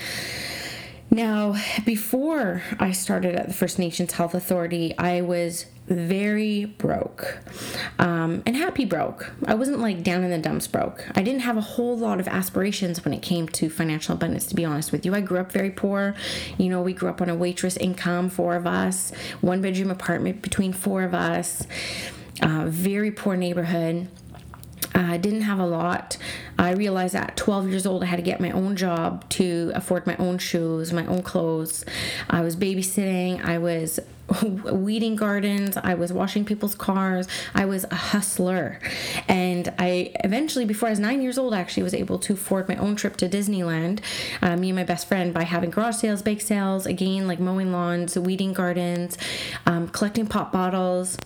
Now, 1.14 1.56
before 1.86 2.64
I 2.80 2.92
started 2.92 3.36
at 3.36 3.48
the 3.48 3.54
First 3.54 3.78
Nations 3.78 4.14
Health 4.14 4.34
Authority, 4.34 4.98
I 4.98 5.22
was 5.22 5.68
very 5.86 6.66
broke 6.66 7.38
um, 8.00 8.42
and 8.48 8.58
happy 8.58 8.84
broke. 8.86 9.32
I 9.46 9.54
wasn't 9.54 9.80
like 9.80 10.02
down 10.02 10.24
in 10.24 10.32
the 10.32 10.40
dumps 10.40 10.66
broke. 10.66 11.06
I 11.14 11.22
didn't 11.22 11.42
have 11.42 11.56
a 11.56 11.62
whole 11.62 11.96
lot 11.96 12.20
of 12.20 12.28
aspirations 12.28 13.06
when 13.06 13.14
it 13.14 13.22
came 13.22 13.48
to 13.50 13.70
financial 13.70 14.16
abundance, 14.16 14.48
to 14.48 14.56
be 14.56 14.66
honest 14.66 14.92
with 14.92 15.06
you. 15.06 15.14
I 15.14 15.22
grew 15.22 15.38
up 15.38 15.52
very 15.52 15.70
poor. 15.70 16.16
You 16.58 16.70
know, 16.70 16.82
we 16.82 16.94
grew 16.94 17.10
up 17.10 17.22
on 17.22 17.30
a 17.30 17.36
waitress 17.36 17.78
income, 17.78 18.32
four 18.32 18.56
of 18.56 18.66
us, 18.66 19.12
one 19.42 19.62
bedroom 19.62 19.92
apartment 19.92 20.42
between 20.42 20.74
four 20.74 21.04
of 21.04 21.14
us, 21.14 21.68
uh, 22.42 22.66
very 22.66 23.12
poor 23.12 23.38
neighborhood. 23.38 24.08
I 24.96 25.18
didn't 25.18 25.42
have 25.42 25.60
a 25.60 25.66
lot. 25.66 26.18
I 26.58 26.72
realized 26.72 27.16
at 27.16 27.36
12 27.36 27.70
years 27.70 27.86
old 27.86 28.04
I 28.04 28.08
had 28.08 28.18
to 28.18 28.22
get 28.22 28.40
my 28.40 28.52
own 28.52 28.76
job 28.76 29.28
to 29.30 29.72
afford 29.76 30.06
my 30.06 30.16
own 30.18 30.38
shoes, 30.38 30.94
my 30.94 31.06
own 31.06 31.24
clothes. 31.24 31.86
I 32.30 32.42
was 32.42 32.56
babysitting, 32.56 33.44
I 33.44 33.58
was 33.58 34.00
weeding 34.44 35.16
gardens, 35.16 35.78
I 35.78 35.96
was 35.96 36.14
washing 36.14 36.46
people's 36.46 36.76
cars. 36.76 37.28
I 37.54 37.66
was 37.66 37.86
a 37.86 37.96
hustler. 37.96 38.80
And 39.28 39.74
I 39.80 40.12
eventually, 40.24 40.66
before 40.66 40.88
I 40.88 40.92
was 40.92 41.00
nine 41.00 41.22
years 41.22 41.38
old, 41.38 41.54
actually 41.54 41.84
was 41.84 41.94
able 41.94 42.20
to 42.20 42.34
afford 42.34 42.70
my 42.70 42.76
own 42.76 42.96
trip 42.96 43.18
to 43.18 43.30
Disneyland, 43.30 44.00
uh, 44.42 44.56
me 44.56 44.70
and 44.70 44.78
my 44.78 44.84
best 44.84 45.08
friend, 45.08 45.34
by 45.34 45.44
having 45.44 45.70
garage 45.70 45.98
sales, 45.98 46.22
bake 46.22 46.42
sales, 46.42 46.86
again, 46.86 47.28
like 47.28 47.40
mowing 47.40 47.72
lawns, 47.72 48.18
weeding 48.18 48.54
gardens, 48.54 49.18
um, 49.66 49.88
collecting 49.90 50.28
pop 50.28 50.52
bottles 50.52 51.18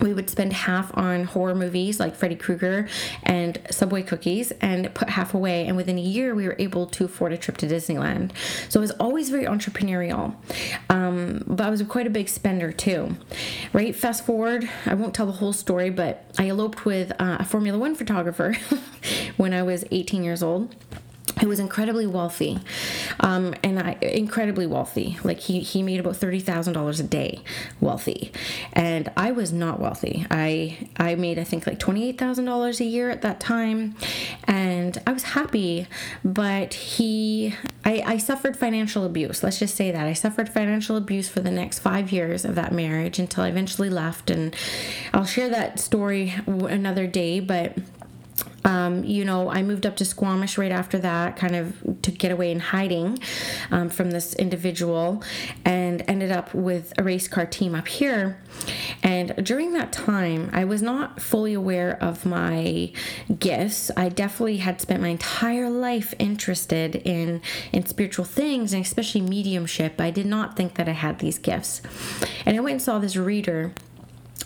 we 0.00 0.12
would 0.12 0.30
spend 0.30 0.52
half 0.52 0.96
on 0.96 1.24
horror 1.24 1.54
movies 1.54 2.00
like 2.00 2.14
Freddy 2.14 2.36
Krueger 2.36 2.88
and 3.22 3.60
Subway 3.70 4.02
cookies 4.02 4.52
and 4.60 4.92
put 4.94 5.10
half 5.10 5.34
away. 5.34 5.66
And 5.66 5.76
within 5.76 5.98
a 5.98 6.02
year, 6.02 6.34
we 6.34 6.46
were 6.46 6.56
able 6.58 6.86
to 6.86 7.04
afford 7.04 7.32
a 7.32 7.36
trip 7.36 7.56
to 7.58 7.66
Disneyland. 7.66 8.32
So 8.68 8.80
I 8.80 8.82
was 8.82 8.90
always 8.92 9.30
very 9.30 9.44
entrepreneurial. 9.44 10.34
Um, 10.88 11.42
but 11.46 11.66
I 11.66 11.70
was 11.70 11.82
quite 11.82 12.06
a 12.06 12.10
big 12.10 12.28
spender 12.28 12.72
too. 12.72 13.16
Right? 13.72 13.94
Fast 13.94 14.24
forward, 14.24 14.68
I 14.86 14.94
won't 14.94 15.14
tell 15.14 15.26
the 15.26 15.32
whole 15.32 15.52
story, 15.52 15.90
but 15.90 16.24
I 16.38 16.48
eloped 16.48 16.84
with 16.84 17.12
uh, 17.20 17.38
a 17.40 17.44
Formula 17.44 17.78
One 17.78 17.94
photographer 17.94 18.56
when 19.36 19.52
I 19.52 19.62
was 19.62 19.84
18 19.90 20.24
years 20.24 20.42
old 20.42 20.74
who 21.42 21.48
was 21.48 21.58
incredibly 21.58 22.06
wealthy, 22.06 22.60
um, 23.18 23.52
and 23.64 23.76
I 23.76 23.98
incredibly 24.00 24.64
wealthy. 24.64 25.18
Like 25.24 25.40
he 25.40 25.58
he 25.58 25.82
made 25.82 25.98
about 25.98 26.14
thirty 26.14 26.38
thousand 26.38 26.74
dollars 26.74 27.00
a 27.00 27.02
day, 27.02 27.40
wealthy, 27.80 28.30
and 28.72 29.10
I 29.16 29.32
was 29.32 29.52
not 29.52 29.80
wealthy. 29.80 30.24
I 30.30 30.88
I 30.96 31.16
made 31.16 31.40
I 31.40 31.44
think 31.44 31.66
like 31.66 31.80
twenty 31.80 32.08
eight 32.08 32.16
thousand 32.16 32.44
dollars 32.44 32.80
a 32.80 32.84
year 32.84 33.10
at 33.10 33.22
that 33.22 33.40
time, 33.40 33.96
and 34.44 34.96
I 35.04 35.12
was 35.12 35.24
happy. 35.24 35.88
But 36.24 36.74
he 36.74 37.56
I 37.84 38.02
I 38.06 38.16
suffered 38.18 38.56
financial 38.56 39.04
abuse. 39.04 39.42
Let's 39.42 39.58
just 39.58 39.74
say 39.74 39.90
that 39.90 40.06
I 40.06 40.12
suffered 40.12 40.48
financial 40.48 40.96
abuse 40.96 41.28
for 41.28 41.40
the 41.40 41.50
next 41.50 41.80
five 41.80 42.12
years 42.12 42.44
of 42.44 42.54
that 42.54 42.72
marriage 42.72 43.18
until 43.18 43.42
I 43.42 43.48
eventually 43.48 43.90
left, 43.90 44.30
and 44.30 44.54
I'll 45.12 45.24
share 45.24 45.48
that 45.48 45.80
story 45.80 46.34
another 46.46 47.08
day, 47.08 47.40
but 47.40 47.76
um, 48.64 49.04
you 49.04 49.24
know, 49.24 49.50
I 49.50 49.62
moved 49.62 49.86
up 49.86 49.96
to 49.96 50.04
Squamish 50.04 50.56
right 50.56 50.72
after 50.72 50.98
that, 50.98 51.36
kind 51.36 51.56
of 51.56 52.02
to 52.02 52.10
get 52.10 52.30
away 52.30 52.50
in 52.50 52.60
hiding 52.60 53.18
um, 53.70 53.88
from 53.88 54.10
this 54.10 54.34
individual, 54.34 55.22
and 55.64 56.02
ended 56.06 56.30
up 56.30 56.54
with 56.54 56.92
a 56.96 57.02
race 57.02 57.28
car 57.28 57.46
team 57.46 57.74
up 57.74 57.88
here. 57.88 58.38
And 59.02 59.44
during 59.44 59.72
that 59.72 59.92
time, 59.92 60.50
I 60.52 60.64
was 60.64 60.82
not 60.82 61.20
fully 61.20 61.54
aware 61.54 62.00
of 62.02 62.24
my 62.24 62.92
gifts. 63.38 63.90
I 63.96 64.08
definitely 64.08 64.58
had 64.58 64.80
spent 64.80 65.02
my 65.02 65.08
entire 65.08 65.68
life 65.68 66.14
interested 66.18 66.96
in 66.96 67.40
in 67.72 67.86
spiritual 67.86 68.24
things 68.24 68.72
and 68.72 68.84
especially 68.84 69.20
mediumship. 69.22 70.00
I 70.00 70.10
did 70.10 70.26
not 70.26 70.56
think 70.56 70.74
that 70.74 70.88
I 70.88 70.92
had 70.92 71.18
these 71.18 71.38
gifts. 71.38 71.82
And 72.46 72.56
I 72.56 72.60
went 72.60 72.72
and 72.72 72.82
saw 72.82 72.98
this 72.98 73.16
reader 73.16 73.72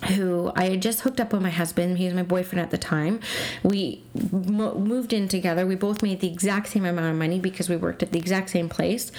who 0.05 0.51
I 0.55 0.65
had 0.65 0.81
just 0.81 1.01
hooked 1.01 1.19
up 1.19 1.33
with 1.33 1.41
my 1.41 1.49
husband. 1.49 1.97
He 1.97 2.05
was 2.05 2.13
my 2.13 2.23
boyfriend 2.23 2.61
at 2.61 2.69
the 2.69 2.77
time. 2.77 3.19
We 3.63 4.03
mo- 4.31 4.75
moved 4.75 5.11
in 5.11 5.27
together. 5.27 5.65
We 5.65 5.75
both 5.75 6.03
made 6.03 6.19
the 6.19 6.27
exact 6.27 6.67
same 6.67 6.85
amount 6.85 7.07
of 7.07 7.15
money 7.15 7.39
because 7.39 7.67
we 7.67 7.77
worked 7.77 8.03
at 8.03 8.11
the 8.11 8.19
exact 8.19 8.51
same 8.51 8.69
place. 8.69 9.11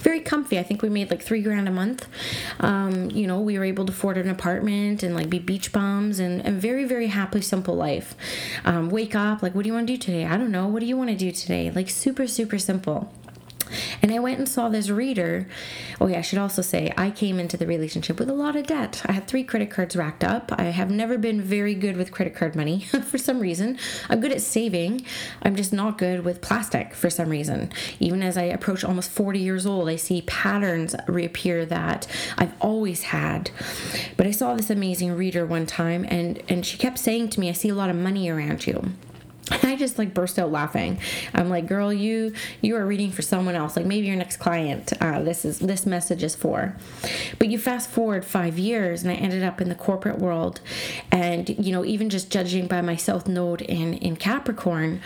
Very 0.00 0.20
comfy. 0.20 0.58
I 0.58 0.62
think 0.62 0.82
we 0.82 0.90
made 0.90 1.10
like 1.10 1.22
three 1.22 1.42
grand 1.42 1.66
a 1.66 1.70
month. 1.70 2.06
Um, 2.60 3.10
you 3.10 3.26
know, 3.26 3.40
we 3.40 3.58
were 3.58 3.64
able 3.64 3.86
to 3.86 3.92
afford 3.92 4.18
an 4.18 4.28
apartment 4.28 5.02
and 5.02 5.14
like 5.14 5.30
be 5.30 5.38
beach 5.38 5.72
bums 5.72 6.18
and 6.18 6.46
a 6.46 6.50
very, 6.50 6.84
very 6.84 7.08
happy, 7.08 7.40
simple 7.40 7.74
life. 7.74 8.14
Um, 8.64 8.90
wake 8.90 9.14
up, 9.14 9.42
like, 9.42 9.54
what 9.54 9.62
do 9.62 9.68
you 9.68 9.74
want 9.74 9.86
to 9.86 9.92
do 9.94 9.98
today? 9.98 10.26
I 10.26 10.36
don't 10.36 10.52
know. 10.52 10.66
What 10.68 10.80
do 10.80 10.86
you 10.86 10.96
want 10.96 11.10
to 11.10 11.16
do 11.16 11.32
today? 11.32 11.70
Like, 11.70 11.88
super, 11.88 12.26
super 12.26 12.58
simple. 12.58 13.12
And 14.02 14.12
I 14.12 14.18
went 14.18 14.38
and 14.38 14.48
saw 14.48 14.68
this 14.68 14.90
reader. 14.90 15.46
Oh, 16.00 16.06
yeah, 16.06 16.18
I 16.18 16.22
should 16.22 16.38
also 16.38 16.62
say 16.62 16.92
I 16.96 17.10
came 17.10 17.38
into 17.38 17.56
the 17.56 17.66
relationship 17.66 18.18
with 18.18 18.30
a 18.30 18.34
lot 18.34 18.56
of 18.56 18.66
debt. 18.66 19.02
I 19.06 19.12
had 19.12 19.26
three 19.26 19.44
credit 19.44 19.70
cards 19.70 19.96
racked 19.96 20.24
up. 20.24 20.52
I 20.56 20.64
have 20.64 20.90
never 20.90 21.18
been 21.18 21.40
very 21.40 21.74
good 21.74 21.96
with 21.96 22.12
credit 22.12 22.34
card 22.34 22.54
money 22.56 22.80
for 23.06 23.18
some 23.18 23.40
reason. 23.40 23.78
I'm 24.08 24.20
good 24.20 24.32
at 24.32 24.42
saving, 24.42 25.04
I'm 25.42 25.56
just 25.56 25.72
not 25.72 25.98
good 25.98 26.24
with 26.24 26.40
plastic 26.40 26.94
for 26.94 27.10
some 27.10 27.28
reason. 27.28 27.70
Even 28.00 28.22
as 28.22 28.36
I 28.36 28.44
approach 28.44 28.84
almost 28.84 29.10
40 29.10 29.38
years 29.38 29.66
old, 29.66 29.88
I 29.88 29.96
see 29.96 30.22
patterns 30.22 30.94
reappear 31.06 31.64
that 31.66 32.06
I've 32.36 32.52
always 32.60 33.02
had. 33.02 33.50
But 34.16 34.26
I 34.26 34.30
saw 34.30 34.54
this 34.54 34.70
amazing 34.70 35.16
reader 35.16 35.46
one 35.46 35.66
time, 35.66 36.06
and, 36.08 36.42
and 36.48 36.64
she 36.64 36.78
kept 36.78 36.98
saying 36.98 37.30
to 37.30 37.40
me, 37.40 37.48
I 37.48 37.52
see 37.52 37.68
a 37.68 37.74
lot 37.74 37.90
of 37.90 37.96
money 37.96 38.28
around 38.28 38.66
you. 38.66 38.92
I 39.50 39.76
just 39.76 39.98
like 39.98 40.14
burst 40.14 40.38
out 40.38 40.50
laughing. 40.50 40.98
I'm 41.34 41.48
like, 41.48 41.66
girl, 41.66 41.92
you 41.92 42.32
you 42.60 42.76
are 42.76 42.86
reading 42.86 43.10
for 43.10 43.22
someone 43.22 43.54
else. 43.54 43.76
Like 43.76 43.86
maybe 43.86 44.06
your 44.06 44.16
next 44.16 44.38
client. 44.38 44.92
Uh, 45.00 45.22
this 45.22 45.44
is 45.44 45.58
this 45.58 45.86
message 45.86 46.22
is 46.22 46.34
for. 46.34 46.76
But 47.38 47.48
you 47.48 47.58
fast 47.58 47.90
forward 47.90 48.24
five 48.24 48.58
years, 48.58 49.02
and 49.02 49.10
I 49.10 49.14
ended 49.14 49.42
up 49.42 49.60
in 49.60 49.68
the 49.68 49.74
corporate 49.74 50.18
world, 50.18 50.60
and 51.10 51.48
you 51.48 51.72
know 51.72 51.84
even 51.84 52.10
just 52.10 52.30
judging 52.30 52.66
by 52.66 52.80
my 52.80 52.96
South 52.96 53.28
Node 53.28 53.62
in 53.62 53.94
in 53.94 54.16
Capricorn. 54.16 55.00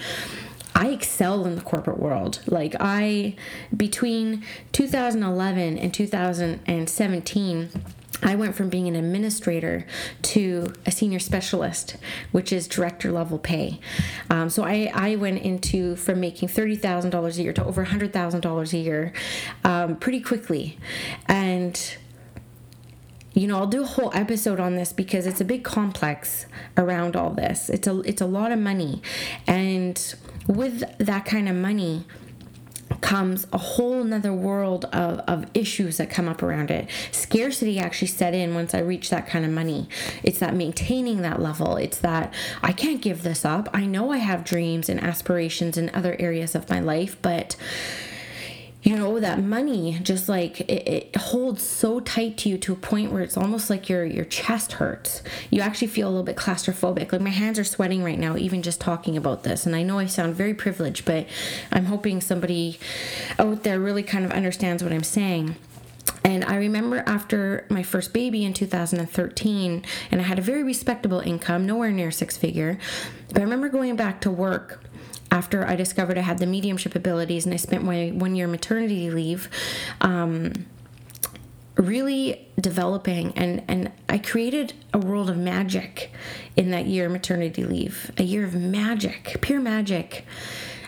I 0.75 0.89
excel 0.89 1.45
in 1.45 1.55
the 1.55 1.61
corporate 1.61 1.99
world. 1.99 2.41
Like 2.47 2.75
I 2.81 3.37
between 3.77 4.43
2011 4.73 5.79
and 5.79 5.93
2017 5.93 7.71
I 8.23 8.35
went 8.35 8.55
from 8.55 8.69
being 8.69 8.87
an 8.87 8.95
administrator 8.95 9.87
to 10.23 10.73
a 10.87 10.93
senior 10.93 11.19
specialist, 11.19 11.97
which 12.31 12.53
is 12.53 12.69
director 12.69 13.11
level 13.11 13.39
pay. 13.39 13.81
Um, 14.31 14.49
so 14.49 14.63
I, 14.63 14.91
I 14.95 15.17
went 15.17 15.43
into 15.43 15.97
from 15.97 16.21
making 16.21 16.49
$30,000 16.49 17.39
a 17.39 17.43
year 17.43 17.53
to 17.53 17.65
over 17.65 17.85
$100,000 17.85 18.73
a 18.73 18.79
year 18.79 19.13
um, 19.65 19.97
pretty 19.97 20.21
quickly. 20.21 20.79
And 21.27 21.97
you 23.35 23.47
know, 23.47 23.57
I'll 23.57 23.67
do 23.67 23.83
a 23.83 23.87
whole 23.87 24.11
episode 24.15 24.61
on 24.61 24.77
this 24.77 24.93
because 24.93 25.27
it's 25.27 25.41
a 25.41 25.45
big 25.45 25.65
complex 25.65 26.47
around 26.77 27.17
all 27.17 27.31
this. 27.31 27.71
It's 27.71 27.87
a 27.87 28.01
it's 28.01 28.21
a 28.21 28.27
lot 28.27 28.53
of 28.53 28.59
money. 28.59 29.01
And 29.47 30.15
with 30.47 30.85
that 30.99 31.25
kind 31.25 31.49
of 31.49 31.57
money, 31.57 32.05
comes 33.01 33.47
a 33.53 33.59
whole 33.59 34.05
nother 34.05 34.33
world 34.33 34.85
of, 34.87 35.21
of 35.21 35.47
issues 35.55 35.97
that 35.97 36.11
come 36.11 36.29
up 36.29 36.43
around 36.43 36.71
it. 36.71 36.89
Scarcity 37.11 37.79
actually 37.79 38.09
set 38.09 38.35
in 38.35 38.55
once 38.55 38.75
I 38.75 38.81
reach 38.81 39.11
that 39.11 39.27
kind 39.27 39.45
of 39.45 39.51
money. 39.51 39.89
It's 40.23 40.39
that 40.39 40.55
maintaining 40.55 41.23
that 41.23 41.41
level. 41.41 41.77
It's 41.77 41.99
that 41.99 42.33
I 42.63 42.73
can't 42.73 43.01
give 43.01 43.23
this 43.23 43.45
up. 43.45 43.69
I 43.73 43.87
know 43.87 44.11
I 44.11 44.19
have 44.19 44.45
dreams 44.45 44.89
and 44.89 45.03
aspirations 45.03 45.77
in 45.77 45.91
other 45.95 46.17
areas 46.19 46.55
of 46.55 46.69
my 46.69 46.81
life, 46.81 47.17
but 47.23 47.57
you 48.83 48.97
know 48.97 49.21
that 49.21 49.41
money 49.41 49.99
just 50.03 50.29
like 50.29 50.61
it, 50.63 50.89
it, 50.89 51.17
holds 51.17 51.63
so 51.63 52.01
tight 52.01 52.37
to 52.39 52.49
you 52.49 52.59
to 52.59 52.73
a 52.73 52.77
point 52.77 53.13
where 53.13 53.23
it's 53.23 53.37
almost 53.37 53.71
like 53.71 53.89
your 53.89 54.05
your 54.05 54.25
chest 54.25 54.75
hurts. 54.75 55.23
You 55.51 55.61
actually 55.61 55.89
feel 55.89 56.09
a 56.09 56.11
little 56.11 56.25
bit 56.25 56.37
claustrophobic. 56.37 57.13
Like 57.13 57.21
my 57.21 57.31
hands 57.31 57.59
are 57.59 57.65
sweating 57.65 58.03
right 58.03 58.19
now 58.19 58.37
even 58.37 58.63
just 58.63 58.81
talking 58.81 59.17
about 59.17 59.45
this. 59.45 59.67
And 59.67 59.77
i 59.77 59.83
know 59.83 59.99
i 59.99 60.07
sound 60.07 60.35
very 60.35 60.55
privileged 60.55 61.05
but 61.05 61.27
i'm 61.71 61.87
hoping 61.87 62.21
somebody 62.21 62.79
out 63.39 63.63
there 63.63 63.79
really 63.79 64.03
kind 64.03 64.25
of 64.25 64.33
understands 64.33 64.83
what 64.83 64.93
i'm 64.93 65.05
saying. 65.05 65.57
And 66.25 66.45
I 66.45 66.57
remember 66.57 67.03
after 67.07 67.67
my 67.69 67.83
first 67.83 68.13
baby 68.13 68.45
in 68.45 68.53
2013, 68.53 69.85
and 70.11 70.21
I 70.21 70.25
had 70.25 70.39
a 70.39 70.43
very 70.43 70.63
respectable 70.63 71.21
income, 71.21 71.67
nowhere 71.67 71.91
near 71.91 72.11
six 72.11 72.37
figure. 72.37 72.79
But 73.29 73.39
I 73.39 73.43
remember 73.43 73.69
going 73.69 73.97
back 73.97 74.21
to 74.23 74.31
work 74.31 74.83
after 75.33 75.67
I 75.67 75.75
discovered 75.77 76.19
I 76.19 76.21
had 76.21 76.39
the 76.39 76.47
mediumship 76.47 76.95
abilities 76.95 77.47
and 77.47 77.55
I 77.55 77.57
spent 77.57 77.83
my 77.83 78.11
one 78.11 78.37
year 78.37 78.47
maternity 78.47 79.11
leave. 79.11 79.49
Um, 80.01 80.67
really 81.77 82.47
developing 82.61 83.33
and 83.35 83.63
and 83.67 83.91
I 84.07 84.19
created 84.19 84.75
a 84.93 84.99
world 84.99 85.31
of 85.31 85.39
magic 85.39 86.13
in 86.55 86.71
that 86.71 86.85
year 86.85 87.09
maternity 87.09 87.65
leave 87.65 88.11
a 88.19 88.23
year 88.23 88.45
of 88.45 88.55
magic 88.55 89.39
pure 89.41 89.59
magic 89.59 90.27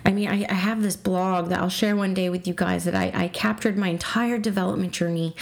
I 0.04 0.12
mean, 0.12 0.28
I, 0.28 0.44
I, 0.49 0.54
have 0.54 0.82
this 0.82 0.96
blog 0.96 1.49
that 1.49 1.61
I'll 1.61 1.70
share 1.70 1.96
one 1.96 2.12
day 2.12 2.28
with 2.28 2.46
you 2.46 2.52
guys 2.52 2.84
that 2.84 2.94
I, 2.94 3.11
I 3.14 3.28
captured 3.28 3.78
my 3.78 3.88
entire 3.88 4.38
development 4.38 4.92
journey, 4.92 5.34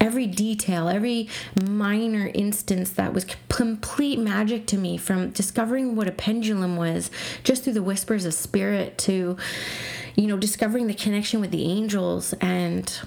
every 0.00 0.26
detail, 0.26 0.88
every 0.88 1.28
minor 1.68 2.30
instance 2.32 2.90
that 2.90 3.12
was 3.12 3.26
complete 3.48 4.18
magic 4.18 4.66
to 4.68 4.78
me 4.78 4.96
from 4.96 5.30
discovering 5.30 5.96
what 5.96 6.08
a 6.08 6.12
pendulum 6.12 6.76
was 6.76 7.10
just 7.44 7.64
through 7.64 7.74
the 7.74 7.82
whispers 7.82 8.24
of 8.24 8.32
spirit 8.32 8.96
to, 8.98 9.36
you 10.14 10.26
know, 10.26 10.38
discovering 10.38 10.86
the 10.86 10.94
connection 10.94 11.40
with 11.40 11.50
the 11.50 11.64
angels 11.64 12.32
and. 12.40 13.00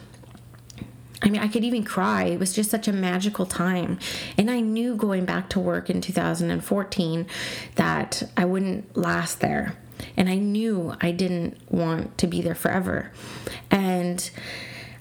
I 1.22 1.30
mean, 1.30 1.42
I 1.42 1.50
could 1.50 1.66
even 1.66 1.84
cry. 1.84 2.24
It 2.28 2.40
was 2.40 2.54
just 2.54 2.72
such 2.72 2.88
a 2.88 2.94
magical 2.94 3.46
time. 3.46 4.00
And 4.38 4.50
I 4.50 4.62
knew 4.62 4.96
going 4.96 5.26
back 5.26 5.50
to 5.50 5.60
work 5.60 5.90
in 5.90 6.00
2014 6.00 7.28
that 7.76 8.24
I 8.38 8.46
wouldn't 8.46 8.96
last 8.96 9.42
there. 9.42 9.76
And 10.16 10.30
I 10.30 10.36
knew 10.36 10.96
I 11.02 11.12
didn't 11.12 11.58
want 11.72 12.18
to 12.20 12.28
be 12.28 12.42
there 12.42 12.56
forever. 12.56 13.12
And 13.72 14.30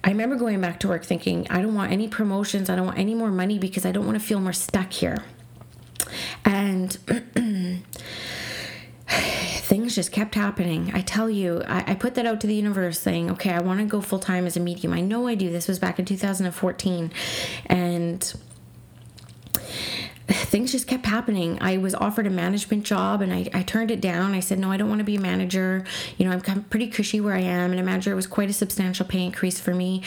I 0.04 0.10
remember 0.10 0.36
going 0.36 0.60
back 0.60 0.80
to 0.80 0.88
work 0.88 1.04
thinking, 1.04 1.46
I 1.50 1.60
don't 1.60 1.74
want 1.74 1.92
any 1.92 2.08
promotions, 2.08 2.70
I 2.70 2.76
don't 2.76 2.86
want 2.86 2.98
any 2.98 3.14
more 3.14 3.30
money 3.30 3.58
because 3.58 3.84
I 3.84 3.92
don't 3.92 4.06
want 4.06 4.18
to 4.18 4.24
feel 4.24 4.40
more 4.40 4.52
stuck 4.52 4.92
here. 4.92 5.24
And 6.44 6.92
things 9.68 9.94
just 9.94 10.12
kept 10.12 10.34
happening. 10.34 10.90
I 10.94 11.00
tell 11.00 11.28
you, 11.28 11.62
I, 11.66 11.92
I, 11.92 11.94
put 11.94 12.14
that 12.14 12.26
out 12.26 12.40
to 12.42 12.46
the 12.46 12.54
universe 12.54 13.00
saying, 13.00 13.30
okay, 13.32 13.52
I 13.52 13.60
want 13.60 13.80
to 13.80 13.86
go 13.86 14.00
full 14.00 14.18
time 14.18 14.46
as 14.46 14.56
a 14.56 14.60
medium. 14.60 14.92
I 14.92 15.00
know 15.00 15.26
I 15.26 15.34
do. 15.34 15.50
This 15.50 15.68
was 15.68 15.78
back 15.78 15.98
in 15.98 16.04
2014. 16.04 17.10
And 17.66 18.34
things 20.28 20.72
just 20.72 20.86
kept 20.86 21.06
happening. 21.06 21.58
I 21.60 21.78
was 21.78 21.94
offered 21.94 22.26
a 22.26 22.30
management 22.30 22.84
job 22.84 23.22
and 23.22 23.32
I, 23.32 23.48
I 23.54 23.62
turned 23.62 23.90
it 23.90 24.00
down. 24.00 24.32
I 24.32 24.40
said, 24.40 24.58
no, 24.58 24.70
I 24.70 24.76
don't 24.76 24.88
want 24.88 24.98
to 24.98 25.04
be 25.04 25.16
a 25.16 25.20
manager. 25.20 25.84
You 26.16 26.28
know, 26.28 26.40
I'm 26.46 26.64
pretty 26.64 26.88
cushy 26.88 27.20
where 27.20 27.34
I 27.34 27.40
am. 27.40 27.70
And 27.70 27.80
a 27.80 27.82
manager 27.82 28.14
was 28.14 28.26
quite 28.26 28.50
a 28.50 28.52
substantial 28.52 29.06
pay 29.06 29.24
increase 29.24 29.58
for 29.58 29.74
me. 29.74 30.02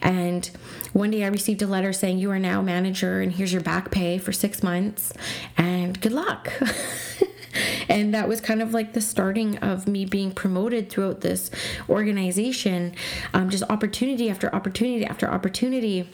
And 0.00 0.46
one 0.92 1.10
day 1.10 1.24
I 1.24 1.28
received 1.28 1.60
a 1.62 1.66
letter 1.66 1.92
saying, 1.92 2.18
you 2.18 2.30
are 2.30 2.38
now 2.38 2.62
manager 2.62 3.20
and 3.20 3.32
here's 3.32 3.52
your 3.52 3.62
back 3.62 3.90
pay 3.90 4.18
for 4.18 4.32
six 4.32 4.62
months 4.62 5.12
and 5.58 6.00
good 6.00 6.12
luck. 6.12 6.50
and 7.88 8.14
that 8.14 8.28
was 8.28 8.40
kind 8.40 8.62
of 8.62 8.72
like 8.72 8.92
the 8.92 9.00
starting 9.00 9.58
of 9.58 9.86
me 9.86 10.04
being 10.04 10.30
promoted 10.30 10.90
throughout 10.90 11.20
this 11.20 11.50
organization 11.88 12.94
um, 13.34 13.48
just 13.50 13.64
opportunity 13.70 14.28
after 14.30 14.54
opportunity 14.54 15.04
after 15.04 15.28
opportunity 15.28 16.08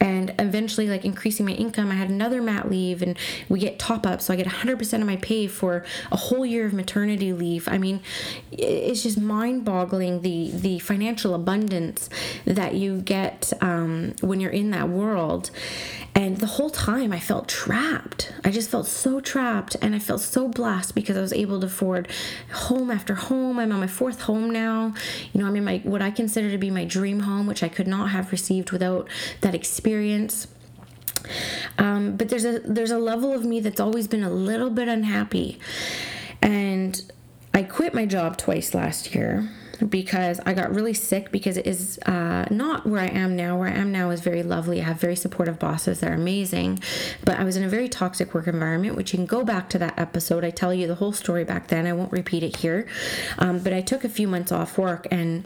and 0.00 0.34
eventually 0.38 0.88
like 0.88 1.04
increasing 1.04 1.46
my 1.46 1.52
income 1.52 1.90
i 1.90 1.94
had 1.94 2.08
another 2.08 2.40
mat 2.42 2.70
leave 2.70 3.02
and 3.02 3.16
we 3.48 3.58
get 3.58 3.78
top 3.78 4.06
up 4.06 4.20
so 4.20 4.32
i 4.32 4.36
get 4.36 4.46
100% 4.46 5.00
of 5.00 5.06
my 5.06 5.16
pay 5.16 5.46
for 5.46 5.84
a 6.10 6.16
whole 6.16 6.46
year 6.46 6.66
of 6.66 6.72
maternity 6.72 7.32
leave 7.32 7.68
i 7.68 7.78
mean 7.78 8.00
it's 8.52 9.02
just 9.02 9.18
mind 9.18 9.64
boggling 9.64 10.22
the 10.22 10.50
the 10.52 10.78
financial 10.78 11.34
abundance 11.34 12.08
that 12.44 12.74
you 12.74 13.00
get 13.00 13.52
um, 13.60 14.14
when 14.20 14.40
you're 14.40 14.50
in 14.50 14.70
that 14.70 14.88
world 14.88 15.50
and 16.14 16.38
the 16.38 16.46
whole 16.46 16.70
time 16.70 17.12
I 17.12 17.20
felt 17.20 17.48
trapped. 17.48 18.32
I 18.44 18.50
just 18.50 18.68
felt 18.68 18.86
so 18.86 19.20
trapped 19.20 19.76
and 19.80 19.94
I 19.94 20.00
felt 20.00 20.20
so 20.20 20.48
blessed 20.48 20.94
because 20.94 21.16
I 21.16 21.20
was 21.20 21.32
able 21.32 21.60
to 21.60 21.66
afford 21.66 22.08
home 22.52 22.90
after 22.90 23.14
home. 23.14 23.58
I'm 23.58 23.70
on 23.70 23.80
my 23.80 23.86
fourth 23.86 24.22
home 24.22 24.50
now. 24.50 24.92
You 25.32 25.40
know, 25.40 25.46
I'm 25.46 25.54
in 25.56 25.64
my 25.64 25.78
what 25.84 26.02
I 26.02 26.10
consider 26.10 26.50
to 26.50 26.58
be 26.58 26.70
my 26.70 26.84
dream 26.84 27.20
home, 27.20 27.46
which 27.46 27.62
I 27.62 27.68
could 27.68 27.86
not 27.86 28.10
have 28.10 28.32
received 28.32 28.72
without 28.72 29.08
that 29.40 29.54
experience. 29.54 29.89
Um, 31.78 32.16
but 32.16 32.28
there's 32.28 32.44
a 32.44 32.60
there's 32.60 32.90
a 32.90 32.98
level 32.98 33.32
of 33.32 33.44
me 33.44 33.60
that's 33.60 33.80
always 33.80 34.08
been 34.08 34.24
a 34.24 34.30
little 34.30 34.70
bit 34.70 34.88
unhappy. 34.88 35.58
And 36.42 37.00
I 37.52 37.62
quit 37.62 37.94
my 37.94 38.06
job 38.06 38.36
twice 38.36 38.74
last 38.74 39.14
year 39.14 39.48
because 39.88 40.40
I 40.44 40.52
got 40.52 40.74
really 40.74 40.92
sick 40.92 41.32
because 41.32 41.56
it 41.56 41.66
is 41.66 41.98
uh, 42.06 42.46
not 42.50 42.86
where 42.86 43.00
I 43.00 43.06
am 43.06 43.34
now. 43.36 43.58
Where 43.58 43.68
I 43.68 43.72
am 43.72 43.92
now 43.92 44.10
is 44.10 44.20
very 44.20 44.42
lovely. 44.42 44.80
I 44.80 44.84
have 44.84 45.00
very 45.00 45.16
supportive 45.16 45.58
bosses 45.58 46.00
that 46.00 46.10
are 46.10 46.14
amazing, 46.14 46.80
but 47.24 47.38
I 47.38 47.44
was 47.44 47.56
in 47.56 47.64
a 47.64 47.68
very 47.68 47.88
toxic 47.88 48.34
work 48.34 48.46
environment, 48.46 48.96
which 48.96 49.12
you 49.12 49.18
can 49.18 49.26
go 49.26 49.44
back 49.44 49.68
to 49.70 49.78
that 49.78 49.98
episode. 49.98 50.44
I 50.44 50.50
tell 50.50 50.74
you 50.74 50.86
the 50.86 50.96
whole 50.96 51.12
story 51.12 51.44
back 51.44 51.68
then. 51.68 51.86
I 51.86 51.92
won't 51.92 52.12
repeat 52.12 52.42
it 52.42 52.56
here, 52.56 52.86
um, 53.38 53.58
but 53.60 53.72
I 53.72 53.80
took 53.80 54.04
a 54.04 54.08
few 54.08 54.28
months 54.28 54.52
off 54.52 54.76
work 54.76 55.06
and 55.10 55.44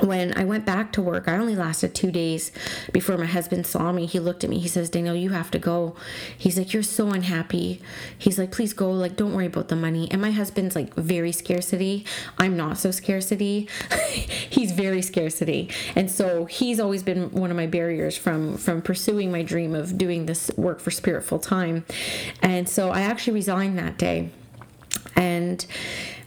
when 0.00 0.36
I 0.36 0.44
went 0.44 0.66
back 0.66 0.92
to 0.92 1.02
work, 1.02 1.26
I 1.26 1.36
only 1.38 1.56
lasted 1.56 1.94
two 1.94 2.10
days 2.10 2.52
before 2.92 3.16
my 3.16 3.26
husband 3.26 3.66
saw 3.66 3.92
me. 3.92 4.04
He 4.04 4.20
looked 4.20 4.44
at 4.44 4.50
me. 4.50 4.58
He 4.58 4.68
says, 4.68 4.90
Daniel, 4.90 5.14
you 5.14 5.30
have 5.30 5.50
to 5.52 5.58
go. 5.58 5.96
He's 6.36 6.58
like, 6.58 6.72
You're 6.72 6.82
so 6.82 7.08
unhappy. 7.08 7.80
He's 8.18 8.38
like, 8.38 8.52
Please 8.52 8.74
go. 8.74 8.90
Like, 8.90 9.16
don't 9.16 9.32
worry 9.32 9.46
about 9.46 9.68
the 9.68 9.76
money. 9.76 10.10
And 10.10 10.20
my 10.20 10.32
husband's 10.32 10.76
like 10.76 10.94
very 10.94 11.32
scarcity. 11.32 12.04
I'm 12.36 12.56
not 12.56 12.76
so 12.76 12.90
scarcity. 12.90 13.68
he's 14.50 14.72
very 14.72 15.00
scarcity. 15.00 15.70
And 15.94 16.10
so 16.10 16.44
he's 16.44 16.78
always 16.78 17.02
been 17.02 17.30
one 17.30 17.50
of 17.50 17.56
my 17.56 17.66
barriers 17.66 18.16
from 18.16 18.58
from 18.58 18.82
pursuing 18.82 19.32
my 19.32 19.42
dream 19.42 19.74
of 19.74 19.96
doing 19.96 20.26
this 20.26 20.50
work 20.56 20.80
for 20.80 20.90
spirit 20.90 21.22
full 21.22 21.38
time. 21.38 21.86
And 22.42 22.68
so 22.68 22.90
I 22.90 23.00
actually 23.00 23.34
resigned 23.34 23.78
that 23.78 23.96
day. 23.96 24.30
And 25.14 25.64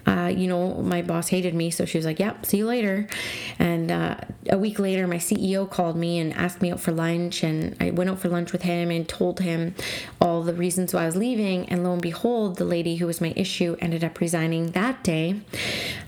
uh, 0.10 0.28
you 0.28 0.48
know, 0.48 0.74
my 0.82 1.04
boss 1.04 1.28
hated 1.28 1.54
me, 1.54 1.70
so 1.70 1.86
she 1.86 2.00
was 2.00 2.06
like, 2.06 2.20
"Yep, 2.20 2.48
see 2.48 2.58
you 2.58 2.66
later." 2.66 3.08
And 3.60 3.92
uh, 3.92 4.16
a 4.50 4.58
week 4.58 4.80
later, 4.80 5.06
my 5.06 5.18
CEO 5.18 5.70
called 5.70 5.96
me 5.96 6.18
and 6.18 6.34
asked 6.34 6.64
me 6.64 6.72
out 6.72 6.80
for 6.80 6.92
lunch, 6.92 7.44
and 7.44 7.78
I 7.80 7.92
went 7.92 8.10
out 8.10 8.18
for 8.18 8.28
lunch 8.28 8.52
with 8.52 8.64
him 8.64 8.90
and 8.90 9.08
told 9.08 9.40
him 9.40 9.76
all 10.20 10.42
the 10.42 10.54
reasons 10.54 10.96
why 10.96 11.04
I 11.04 11.06
was 11.06 11.16
leaving. 11.16 11.70
And 11.70 11.84
lo 11.84 11.94
and 11.94 12.02
behold, 12.02 12.56
the 12.56 12.66
lady 12.66 12.96
who 12.96 13.06
was 13.06 13.22
my 13.22 13.34
issue 13.36 13.76
ended 13.80 14.04
up 14.04 14.20
resigning 14.20 14.72
that 14.72 15.04
day, 15.04 15.42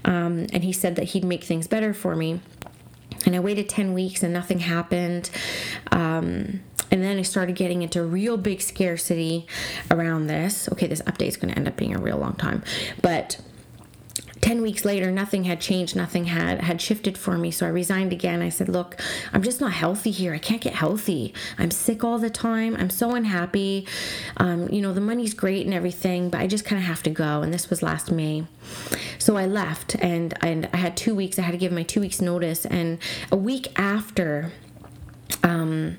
um, 0.04 0.48
and 0.52 0.64
he 0.64 0.74
said 0.74 0.96
that 0.96 1.10
he'd 1.10 1.24
make 1.24 1.44
things 1.44 1.68
better 1.68 1.94
for 1.94 2.16
me. 2.16 2.42
And 3.28 3.36
I 3.36 3.40
waited 3.40 3.70
10 3.70 3.94
weeks 3.94 4.24
and 4.24 4.34
nothing 4.34 4.60
happened. 4.60 5.30
Um, 5.92 6.62
and 6.90 7.04
then 7.04 7.20
I 7.20 7.22
started 7.22 7.56
getting 7.56 7.84
into 7.84 8.04
real 8.04 8.36
big 8.36 8.62
scarcity 8.62 9.46
around 9.92 10.26
this. 10.26 10.68
Okay, 10.72 10.88
this 10.88 11.04
update 11.04 11.28
is 11.28 11.38
going 11.38 11.54
to 11.54 11.58
end 11.58 11.68
up 11.68 11.78
being 11.78 11.96
a 11.96 12.00
real 12.00 12.18
long 12.18 12.34
time. 12.34 12.64
But 13.00 13.40
10 14.52 14.62
weeks 14.62 14.84
later 14.84 15.12
nothing 15.12 15.46
had 15.46 15.62
changed 15.62 15.96
nothing 15.96 16.26
had 16.26 16.60
had 16.60 16.82
shifted 16.82 17.18
for 17.18 17.38
me. 17.38 17.52
So 17.52 17.66
i 17.66 17.70
resigned 17.70 18.12
again. 18.12 18.42
I 18.42 18.50
said 18.50 18.68
look 18.68 19.00
i'm 19.32 19.44
just 19.44 19.62
not 19.62 19.72
healthy 19.72 20.12
here. 20.12 20.34
I 20.34 20.40
can't 20.40 20.60
get 20.60 20.74
healthy. 20.74 21.34
I'm 21.58 21.72
sick 21.72 22.04
all 22.04 22.20
the 22.20 22.30
time. 22.30 22.76
I'm 22.76 22.90
so 22.90 23.16
unhappy. 23.16 23.88
Um, 24.36 24.68
you 24.68 24.82
know 24.82 24.92
the 24.92 25.00
money's 25.00 25.34
great 25.34 25.66
and 25.66 25.74
everything 25.74 26.30
but 26.30 26.42
i 26.42 26.48
just 26.48 26.66
kind 26.66 26.82
of 26.82 26.86
have 26.86 27.02
to 27.04 27.10
go. 27.10 27.42
And 27.42 27.54
this 27.54 27.70
was 27.70 27.82
last 27.82 28.12
may. 28.12 28.46
So 29.20 29.38
i 29.38 29.46
left 29.46 29.96
and 30.02 30.34
and 30.42 30.68
i 30.74 30.78
had 30.86 30.98
two 30.98 31.16
weeks. 31.16 31.40
I 31.40 31.44
had 31.44 31.54
to 31.54 31.58
give 31.58 31.72
my 31.72 31.84
two 31.84 32.02
weeks 32.02 32.20
notice. 32.20 32.66
And 32.66 32.98
a 33.32 33.38
week 33.38 33.72
after 33.80 34.52
um 35.44 35.96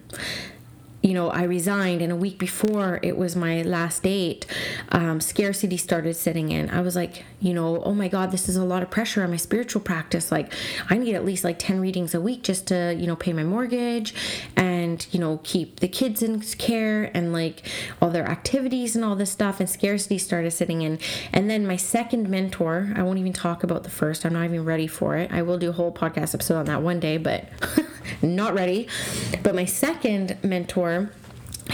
you 1.03 1.15
know, 1.15 1.31
I 1.31 1.43
resigned, 1.43 2.01
and 2.01 2.13
a 2.13 2.17
week 2.17 2.39
before 2.39 3.01
it 3.03 3.17
was 3.17 3.35
my 3.35 3.63
last 3.63 4.05
date, 4.05 4.47
um, 4.91 5.21
scarcity 5.21 5.77
started 5.77 6.15
setting 6.15 6.51
in. 6.51 6.71
I 6.71 6.81
was 6.81 6.95
like, 6.95 7.25
you 7.41 7.53
know, 7.53 7.83
oh 7.83 7.93
my 7.93 8.09
God, 8.09 8.31
this 8.31 8.49
is 8.49 8.57
a 8.57 8.65
lot 8.65 8.83
of 8.83 8.91
pressure 8.91 9.23
on 9.23 9.31
my 9.31 9.37
spiritual 9.37 9.81
practice. 9.81 10.31
Like, 10.31 10.53
I 10.89 10.99
need 10.99 11.15
at 11.15 11.25
least 11.25 11.43
like 11.43 11.59
10 11.59 11.81
readings 11.81 12.15
a 12.15 12.21
week 12.21 12.45
just 12.45 12.69
to, 12.69 12.95
you 12.97 13.07
know, 13.07 13.17
pay 13.17 13.33
my 13.33 13.43
mortgage 13.43 14.15
and, 14.57 14.82
you 15.11 15.21
know, 15.21 15.41
keep 15.43 15.81
the 15.81 15.89
kids 15.89 16.23
in 16.23 16.41
care 16.41 17.11
and 17.15 17.33
like 17.33 17.67
all 18.01 18.11
their 18.11 18.27
activities 18.27 18.97
and 18.97 19.05
all 19.05 19.17
this 19.17 19.31
stuff. 19.31 19.61
And 19.61 19.69
scarcity 19.69 20.19
started 20.19 20.51
sitting 20.51 20.83
in. 20.83 20.99
And 21.33 21.49
then 21.51 21.67
my 21.67 21.77
second 21.77 22.29
mentor, 22.29 22.93
I 22.95 23.03
won't 23.03 23.19
even 23.19 23.33
talk 23.33 23.63
about 23.63 23.85
the 23.85 23.91
first, 23.91 24.25
I'm 24.25 24.33
not 24.33 24.45
even 24.45 24.65
ready 24.65 24.87
for 24.87 25.17
it. 25.17 25.33
I 25.33 25.43
will 25.43 25.59
do 25.59 25.71
a 25.71 25.73
whole 25.73 25.93
podcast 25.93 26.35
episode 26.35 26.57
on 26.57 26.67
that 26.67 26.83
one 26.83 27.01
day, 27.01 27.17
but 27.19 27.49
not 28.23 28.55
ready. 28.55 28.89
But 29.43 29.55
my 29.55 29.65
second 29.65 30.37
mentor, 30.43 31.11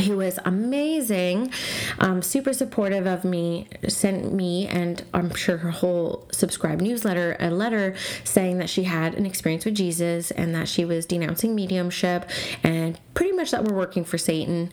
who 0.04 0.16
was 0.16 0.38
amazing, 0.44 1.52
um, 1.98 2.22
super 2.22 2.52
supportive 2.52 3.06
of 3.06 3.24
me, 3.24 3.68
sent 3.88 4.32
me 4.32 4.66
and 4.66 5.04
I'm 5.12 5.34
sure 5.34 5.58
her 5.58 5.70
whole 5.70 6.28
subscribe 6.32 6.80
newsletter 6.80 7.36
a 7.40 7.50
letter 7.50 7.94
saying 8.24 8.58
that 8.58 8.70
she 8.70 8.84
had 8.84 9.14
an 9.14 9.26
experience 9.26 9.64
with 9.64 9.74
Jesus 9.74 10.30
and 10.30 10.54
that 10.54 10.68
she 10.68 10.84
was 10.84 11.06
denouncing 11.06 11.54
mediumship 11.54 12.28
and 12.62 12.98
pretty 13.14 13.32
much 13.32 13.50
that 13.50 13.64
we're 13.64 13.74
working 13.74 14.04
for 14.04 14.18
Satan 14.18 14.70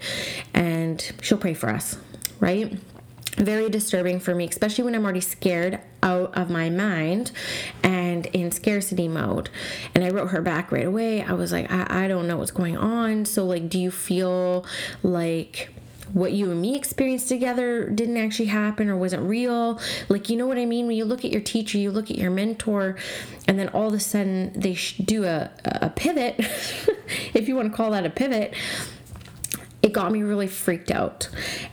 and 0.54 1.12
she'll 1.22 1.38
pray 1.38 1.54
for 1.54 1.70
us, 1.70 1.98
right? 2.40 2.78
Very 3.36 3.70
disturbing 3.70 4.20
for 4.20 4.34
me, 4.34 4.48
especially 4.48 4.84
when 4.84 4.96
I'm 4.96 5.04
already 5.04 5.22
scared 5.22 5.80
out 6.01 6.36
of 6.38 6.50
my 6.50 6.70
mind 6.70 7.32
and 7.84 8.25
in 8.27 8.51
scarcity 8.51 9.08
mode. 9.08 9.50
And 9.94 10.04
I 10.04 10.10
wrote 10.10 10.30
her 10.30 10.42
back 10.42 10.72
right 10.72 10.86
away. 10.86 11.22
I 11.22 11.34
was 11.34 11.51
like, 11.51 11.72
I, 11.72 12.06
I 12.06 12.08
don't 12.08 12.27
know 12.27 12.38
what's 12.38 12.51
going 12.51 12.77
on. 12.77 13.25
So, 13.25 13.46
like, 13.46 13.70
do 13.70 13.80
you 13.80 13.92
feel 13.92 14.65
like 15.04 15.70
what 16.13 16.32
you 16.32 16.51
and 16.51 16.62
me 16.62 16.75
experienced 16.75 17.27
together 17.27 17.89
didn't 17.89 18.18
actually 18.18 18.46
happen 18.46 18.89
or 18.89 18.96
wasn't 18.96 19.24
real. 19.24 19.80
Like, 20.08 20.30
you 20.30 20.38
know 20.38 20.48
what 20.48 20.58
I 20.58 20.65
mean? 20.65 20.88
When 20.88 20.96
you 20.96 21.06
look 21.06 21.25
at 21.25 21.32
your 21.32 21.42
teacher, 21.42 21.77
you 21.77 21.92
look 21.92 22.12
at 22.12 22.18
your 22.18 22.32
mentor, 22.32 22.96
and 23.48 23.58
then 23.58 23.70
all 23.70 23.88
of 23.88 23.94
a 23.94 24.00
sudden 24.00 24.54
they 24.56 24.77
do 25.04 25.25
a, 25.25 25.50
a 25.65 25.89
pivot, 25.89 26.36
if 27.34 27.48
you 27.48 27.56
want 27.56 27.72
to 27.72 27.75
call 27.75 27.92
that 27.92 28.06
a 28.06 28.10
pivot, 28.10 28.54
it 29.86 29.94
got 29.94 30.12
me 30.12 30.24
really 30.24 30.48
freaked 30.48 30.89
out. 30.89 31.30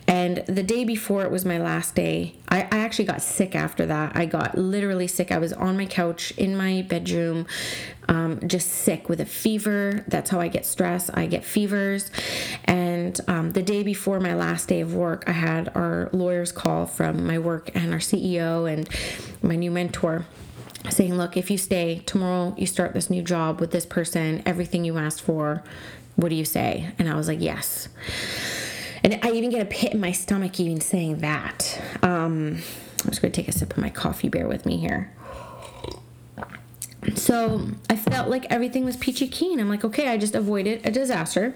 And 0.06 0.44
the 0.46 0.62
day 0.62 0.84
before 0.84 1.22
it 1.22 1.30
was 1.30 1.46
my 1.46 1.56
last 1.56 1.94
day, 1.94 2.34
I, 2.46 2.60
I, 2.70 2.80
actually 2.80 3.06
got 3.06 3.22
sick 3.22 3.56
after 3.56 3.86
that. 3.86 4.14
I 4.14 4.26
got 4.26 4.58
literally 4.58 5.06
sick. 5.06 5.32
I 5.32 5.38
was 5.38 5.54
on 5.54 5.78
my 5.78 5.86
couch 5.86 6.30
in 6.32 6.54
my 6.54 6.82
bedroom, 6.82 7.46
um, 8.08 8.46
just 8.46 8.68
sick 8.68 9.08
with 9.08 9.22
a 9.22 9.24
fever. 9.24 10.04
That's 10.08 10.28
how 10.28 10.40
I 10.40 10.48
get 10.48 10.66
stress. 10.66 11.08
I 11.08 11.24
get 11.24 11.42
fevers. 11.42 12.10
And 12.64 13.18
um, 13.28 13.52
the 13.52 13.62
day 13.62 13.82
before 13.82 14.20
my 14.20 14.34
last 14.34 14.68
day 14.68 14.82
of 14.82 14.94
work, 14.94 15.24
I 15.26 15.32
had 15.32 15.74
our 15.74 16.10
lawyers 16.12 16.52
call 16.52 16.84
from 16.84 17.26
my 17.26 17.38
work 17.38 17.70
and 17.74 17.94
our 17.94 17.98
CEO 17.98 18.70
and 18.70 18.90
my 19.40 19.56
new 19.56 19.70
mentor 19.70 20.26
saying, 20.90 21.16
Look, 21.16 21.38
if 21.38 21.50
you 21.50 21.56
stay, 21.56 22.02
tomorrow 22.04 22.54
you 22.58 22.66
start 22.66 22.92
this 22.92 23.08
new 23.08 23.22
job 23.22 23.58
with 23.58 23.70
this 23.70 23.86
person, 23.86 24.42
everything 24.44 24.84
you 24.84 24.98
asked 24.98 25.22
for, 25.22 25.62
what 26.16 26.28
do 26.28 26.34
you 26.34 26.44
say? 26.44 26.92
And 26.98 27.08
I 27.08 27.14
was 27.14 27.28
like, 27.28 27.40
Yes. 27.40 27.88
And 29.04 29.18
I 29.22 29.32
even 29.32 29.50
get 29.50 29.62
a 29.62 29.64
pit 29.64 29.92
in 29.92 30.00
my 30.00 30.12
stomach 30.12 30.60
even 30.60 30.80
saying 30.80 31.18
that. 31.18 31.80
Um, 32.02 32.58
I'm 33.04 33.10
just 33.10 33.20
going 33.20 33.32
to 33.32 33.40
take 33.40 33.48
a 33.48 33.52
sip 33.52 33.72
of 33.72 33.78
my 33.78 33.90
coffee. 33.90 34.28
Bear 34.28 34.46
with 34.46 34.64
me 34.64 34.76
here. 34.76 35.12
So 37.16 37.66
I 37.90 37.96
felt 37.96 38.28
like 38.28 38.46
everything 38.48 38.84
was 38.84 38.96
peachy 38.96 39.26
keen. 39.26 39.58
I'm 39.58 39.68
like, 39.68 39.84
okay, 39.84 40.08
I 40.08 40.18
just 40.18 40.36
avoided 40.36 40.86
a 40.86 40.90
disaster 40.92 41.54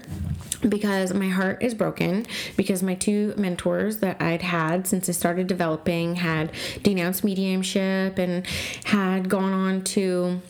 because 0.67 1.13
my 1.13 1.29
heart 1.29 1.63
is 1.63 1.73
broken 1.73 2.25
because 2.57 2.83
my 2.83 2.95
two 2.95 3.33
mentors 3.37 3.97
that 3.99 4.21
I'd 4.21 4.41
had 4.41 4.87
since 4.87 5.07
I 5.07 5.13
started 5.13 5.47
developing 5.47 6.15
had 6.15 6.51
denounced 6.83 7.23
mediumship 7.23 8.17
and 8.17 8.45
had 8.85 9.29
gone 9.29 9.53
on 9.53 9.83
to 9.85 10.41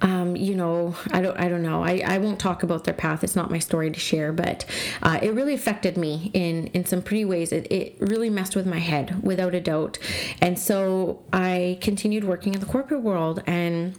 um, 0.00 0.36
you 0.36 0.54
know, 0.54 0.94
I 1.12 1.20
don't, 1.22 1.38
I 1.38 1.48
don't 1.48 1.62
know. 1.62 1.82
I, 1.82 2.02
I 2.04 2.18
won't 2.18 2.38
talk 2.38 2.62
about 2.62 2.84
their 2.84 2.94
path. 2.94 3.24
It's 3.24 3.36
not 3.36 3.50
my 3.50 3.58
story 3.58 3.90
to 3.90 3.98
share, 3.98 4.32
but 4.32 4.64
uh, 5.02 5.18
it 5.22 5.32
really 5.32 5.54
affected 5.54 5.96
me 5.96 6.30
in 6.34 6.66
in 6.68 6.84
some 6.84 7.00
pretty 7.00 7.24
ways. 7.24 7.52
It, 7.52 7.70
it 7.70 7.96
really 8.00 8.30
messed 8.30 8.56
with 8.56 8.66
my 8.66 8.80
head, 8.80 9.22
without 9.22 9.54
a 9.54 9.60
doubt. 9.60 9.98
And 10.40 10.58
so 10.58 11.22
I 11.32 11.78
continued 11.80 12.24
working 12.24 12.54
in 12.54 12.60
the 12.60 12.66
corporate 12.66 13.02
world 13.02 13.42
and 13.46 13.94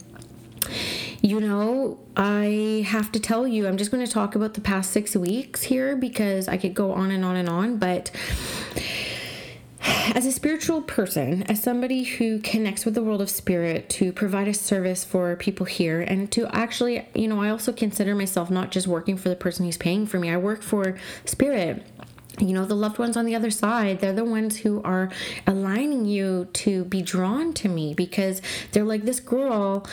you 1.22 1.40
know, 1.40 1.98
I 2.16 2.84
have 2.86 3.10
to 3.12 3.20
tell 3.20 3.48
you, 3.48 3.66
I'm 3.66 3.76
just 3.76 3.90
going 3.90 4.04
to 4.04 4.10
talk 4.10 4.36
about 4.36 4.54
the 4.54 4.60
past 4.60 4.92
six 4.92 5.16
weeks 5.16 5.62
here 5.62 5.96
because 5.96 6.46
I 6.46 6.56
could 6.56 6.74
go 6.74 6.92
on 6.92 7.10
and 7.10 7.24
on 7.24 7.34
and 7.36 7.48
on, 7.48 7.78
but 7.78 8.10
as 10.14 10.24
a 10.24 10.32
spiritual 10.32 10.82
person, 10.82 11.42
as 11.44 11.62
somebody 11.62 12.04
who 12.04 12.38
connects 12.38 12.84
with 12.84 12.94
the 12.94 13.02
world 13.02 13.20
of 13.20 13.28
spirit 13.28 13.88
to 13.88 14.12
provide 14.12 14.46
a 14.46 14.54
service 14.54 15.04
for 15.04 15.34
people 15.36 15.66
here, 15.66 16.00
and 16.00 16.30
to 16.32 16.46
actually, 16.54 17.06
you 17.14 17.26
know, 17.26 17.42
I 17.42 17.50
also 17.50 17.72
consider 17.72 18.14
myself 18.14 18.50
not 18.50 18.70
just 18.70 18.86
working 18.86 19.16
for 19.16 19.28
the 19.28 19.36
person 19.36 19.64
who's 19.64 19.76
paying 19.76 20.06
for 20.06 20.18
me, 20.18 20.30
I 20.30 20.36
work 20.36 20.62
for 20.62 20.96
spirit. 21.24 21.84
You 22.38 22.52
know 22.52 22.66
the 22.66 22.74
loved 22.74 22.98
ones 22.98 23.16
on 23.16 23.24
the 23.24 23.34
other 23.34 23.50
side 23.50 24.00
they're 24.00 24.12
the 24.12 24.22
ones 24.22 24.58
who 24.58 24.82
are 24.82 25.10
aligning 25.46 26.04
you 26.04 26.48
to 26.52 26.84
be 26.84 27.00
drawn 27.00 27.54
to 27.54 27.68
me 27.70 27.94
because 27.94 28.42
they're 28.72 28.84
like 28.84 29.04
this 29.04 29.20
girl 29.20 29.86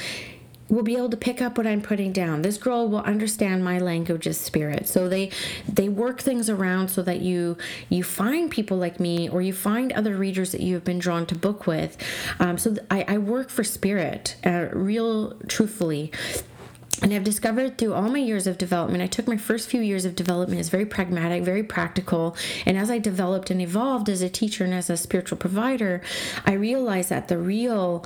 will 0.74 0.84
be 0.84 0.96
able 0.96 1.10
to 1.10 1.18
pick 1.18 1.42
up 1.42 1.58
what 1.58 1.68
I'm 1.68 1.82
putting 1.82 2.12
down. 2.12 2.42
This 2.42 2.58
girl 2.58 2.88
will 2.90 3.02
understand 3.02 3.64
my 3.64 3.78
language 3.80 4.28
of 4.28 4.36
spirit. 4.36 4.88
So 4.88 5.08
they 5.08 5.32
they 5.68 5.90
work 5.90 6.22
things 6.22 6.50
around 6.50 6.90
so 6.90 7.02
that 7.04 7.22
you 7.22 7.58
you 7.90 8.04
find 8.04 8.50
people 8.50 8.78
like 8.78 9.00
me 9.00 9.30
or 9.30 9.42
you 9.42 9.54
find 9.54 9.92
other 9.94 10.16
readers 10.16 10.52
that 10.52 10.62
you 10.62 10.74
have 10.76 10.84
been 10.84 11.00
drawn 11.00 11.26
to 11.28 11.36
book 11.36 11.68
with. 11.68 11.98
Um, 12.40 12.58
so 12.58 12.76
I, 12.90 13.06
I 13.08 13.18
work 13.18 13.50
for 13.50 13.64
spirit, 13.64 14.36
uh, 14.46 14.68
real 14.72 15.34
truthfully. 15.48 16.12
And 17.02 17.14
I've 17.14 17.24
discovered 17.24 17.78
through 17.78 17.94
all 17.94 18.10
my 18.10 18.20
years 18.20 18.48
of 18.48 18.58
development, 18.58 19.04
I 19.04 19.08
took 19.08 19.28
my 19.28 19.38
first 19.38 19.70
few 19.70 19.82
years 19.82 20.06
of 20.06 20.16
development 20.16 20.60
as 20.60 20.70
very 20.70 20.86
pragmatic, 20.86 21.44
very 21.44 21.64
practical. 21.64 22.36
And 22.66 22.78
as 22.78 22.90
I 22.90 22.98
developed 22.98 23.50
and 23.50 23.62
evolved 23.62 24.10
as 24.10 24.22
a 24.22 24.30
teacher 24.30 24.64
and 24.64 24.74
as 24.74 24.90
a 24.90 24.98
spiritual 24.98 25.38
provider, 25.38 26.02
I 26.46 26.54
realized 26.54 27.10
that 27.10 27.28
the 27.28 27.38
real 27.38 28.06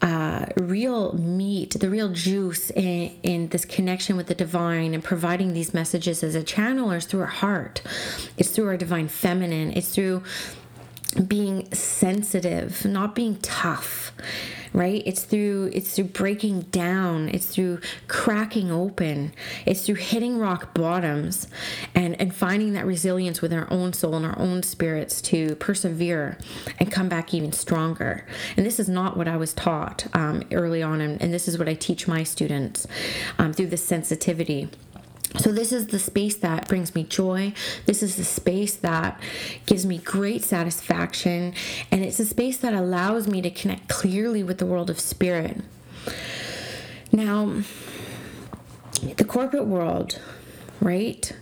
uh, 0.00 0.46
real 0.56 1.12
meat, 1.12 1.78
the 1.78 1.88
real 1.88 2.08
juice 2.08 2.70
in, 2.70 3.12
in 3.22 3.48
this 3.48 3.64
connection 3.64 4.16
with 4.16 4.26
the 4.26 4.34
divine 4.34 4.94
and 4.94 5.04
providing 5.04 5.52
these 5.52 5.72
messages 5.72 6.24
as 6.24 6.34
a 6.34 6.42
channeler 6.42 6.96
is 6.96 7.04
through 7.04 7.20
our 7.20 7.26
heart. 7.26 7.82
It's 8.36 8.50
through 8.50 8.66
our 8.66 8.76
divine 8.76 9.06
feminine. 9.06 9.72
It's 9.76 9.94
through 9.94 10.24
being 11.14 11.72
sensitive, 11.72 12.84
not 12.84 13.14
being 13.14 13.36
tough, 13.36 14.12
right? 14.72 15.02
It's 15.04 15.24
through 15.24 15.70
it's 15.74 15.94
through 15.94 16.06
breaking 16.06 16.62
down, 16.62 17.28
it's 17.28 17.46
through 17.46 17.80
cracking 18.08 18.70
open, 18.70 19.32
it's 19.66 19.86
through 19.86 19.96
hitting 19.96 20.38
rock 20.38 20.74
bottoms 20.74 21.48
and 21.94 22.18
and 22.20 22.34
finding 22.34 22.72
that 22.72 22.86
resilience 22.86 23.42
with 23.42 23.52
our 23.52 23.70
own 23.70 23.92
soul 23.92 24.14
and 24.14 24.24
our 24.24 24.38
own 24.38 24.62
spirits 24.62 25.20
to 25.22 25.54
persevere 25.56 26.38
and 26.78 26.90
come 26.90 27.08
back 27.08 27.34
even 27.34 27.52
stronger. 27.52 28.26
And 28.56 28.64
this 28.64 28.80
is 28.80 28.88
not 28.88 29.16
what 29.16 29.28
I 29.28 29.36
was 29.36 29.52
taught 29.52 30.06
um, 30.14 30.42
early 30.50 30.82
on, 30.82 31.00
and, 31.00 31.20
and, 31.20 31.32
this 31.32 31.48
is 31.48 31.58
what 31.58 31.68
I 31.68 31.74
teach 31.74 32.06
my 32.06 32.22
students 32.22 32.86
um, 33.38 33.52
through 33.52 33.68
the 33.68 33.76
sensitivity. 33.76 34.68
So, 35.38 35.50
this 35.50 35.72
is 35.72 35.86
the 35.86 35.98
space 35.98 36.36
that 36.36 36.68
brings 36.68 36.94
me 36.94 37.04
joy. 37.04 37.54
This 37.86 38.02
is 38.02 38.16
the 38.16 38.24
space 38.24 38.74
that 38.76 39.20
gives 39.66 39.86
me 39.86 39.98
great 39.98 40.44
satisfaction. 40.44 41.54
And 41.90 42.04
it's 42.04 42.20
a 42.20 42.26
space 42.26 42.58
that 42.58 42.74
allows 42.74 43.26
me 43.26 43.40
to 43.42 43.50
connect 43.50 43.88
clearly 43.88 44.42
with 44.42 44.58
the 44.58 44.66
world 44.66 44.90
of 44.90 45.00
spirit. 45.00 45.62
Now, 47.10 47.62
the 49.16 49.24
corporate 49.24 49.66
world, 49.66 50.20
right? 50.80 51.32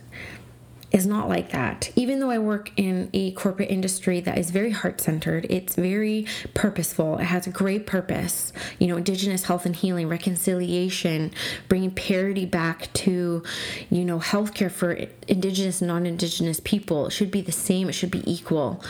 Is 0.91 1.05
not 1.05 1.29
like 1.29 1.51
that. 1.51 1.89
Even 1.95 2.19
though 2.19 2.29
I 2.29 2.37
work 2.37 2.71
in 2.75 3.09
a 3.13 3.31
corporate 3.31 3.71
industry 3.71 4.19
that 4.21 4.37
is 4.37 4.51
very 4.51 4.71
heart 4.71 4.99
centered, 4.99 5.45
it's 5.49 5.75
very 5.75 6.27
purposeful, 6.53 7.17
it 7.17 7.25
has 7.25 7.47
a 7.47 7.49
great 7.49 7.87
purpose. 7.87 8.51
You 8.77 8.87
know, 8.87 8.97
Indigenous 8.97 9.43
health 9.45 9.65
and 9.65 9.75
healing, 9.75 10.09
reconciliation, 10.09 11.31
bringing 11.69 11.91
parity 11.91 12.45
back 12.45 12.91
to, 12.93 13.41
you 13.89 14.05
know, 14.05 14.19
healthcare 14.19 14.71
for 14.71 14.97
Indigenous 15.27 15.81
and 15.81 15.87
non 15.87 16.05
Indigenous 16.05 16.59
people. 16.59 17.07
It 17.07 17.11
should 17.11 17.31
be 17.31 17.41
the 17.41 17.51
same, 17.51 17.87
it 17.87 17.93
should 17.93 18.11
be 18.11 18.29
equal. 18.31 18.83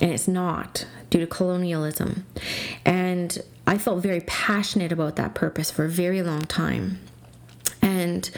And 0.00 0.12
it's 0.12 0.28
not 0.28 0.86
due 1.10 1.20
to 1.20 1.26
colonialism. 1.26 2.24
And 2.84 3.42
I 3.66 3.78
felt 3.78 4.02
very 4.02 4.20
passionate 4.20 4.92
about 4.92 5.16
that 5.16 5.34
purpose 5.34 5.70
for 5.70 5.84
a 5.84 5.88
very 5.88 6.22
long 6.22 6.42
time. 6.42 7.00
And 7.82 8.30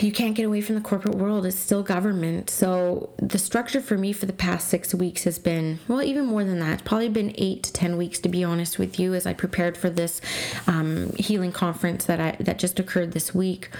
you 0.00 0.12
can't 0.12 0.34
get 0.34 0.44
away 0.44 0.60
from 0.60 0.74
the 0.74 0.80
corporate 0.80 1.14
world. 1.14 1.46
It's 1.46 1.58
still 1.58 1.82
government. 1.82 2.50
So 2.50 3.10
the 3.18 3.38
structure 3.38 3.80
for 3.80 3.96
me 3.96 4.12
for 4.12 4.26
the 4.26 4.32
past 4.32 4.68
six 4.68 4.94
weeks 4.94 5.24
has 5.24 5.38
been, 5.38 5.78
well, 5.88 6.02
even 6.02 6.26
more 6.26 6.44
than 6.44 6.58
that. 6.60 6.84
Probably 6.84 7.08
been 7.08 7.34
eight 7.36 7.62
to 7.64 7.72
10 7.72 7.96
weeks, 7.96 8.18
to 8.20 8.28
be 8.28 8.44
honest 8.44 8.78
with 8.78 8.98
you, 8.98 9.14
as 9.14 9.26
I 9.26 9.32
prepared 9.32 9.76
for 9.76 9.90
this 9.90 10.20
um, 10.66 11.12
healing 11.16 11.52
conference 11.52 12.04
that, 12.06 12.20
I, 12.20 12.36
that 12.40 12.58
just 12.58 12.78
occurred 12.78 13.12
this 13.12 13.34
week. 13.34 13.70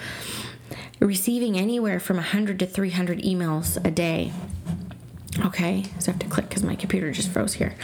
Receiving 1.01 1.59
anywhere 1.59 2.01
from 2.01 2.17
100 2.17 2.59
to 2.61 2.67
300 2.67 3.21
emails 3.23 3.83
a 3.85 3.91
day. 3.91 4.33
Okay, 5.45 5.85
so 5.99 6.11
I 6.11 6.13
have 6.13 6.21
to 6.21 6.27
click 6.29 6.49
because 6.49 6.63
my 6.63 6.75
computer 6.75 7.11
just 7.13 7.31
froze 7.31 7.55
here. 7.55 7.75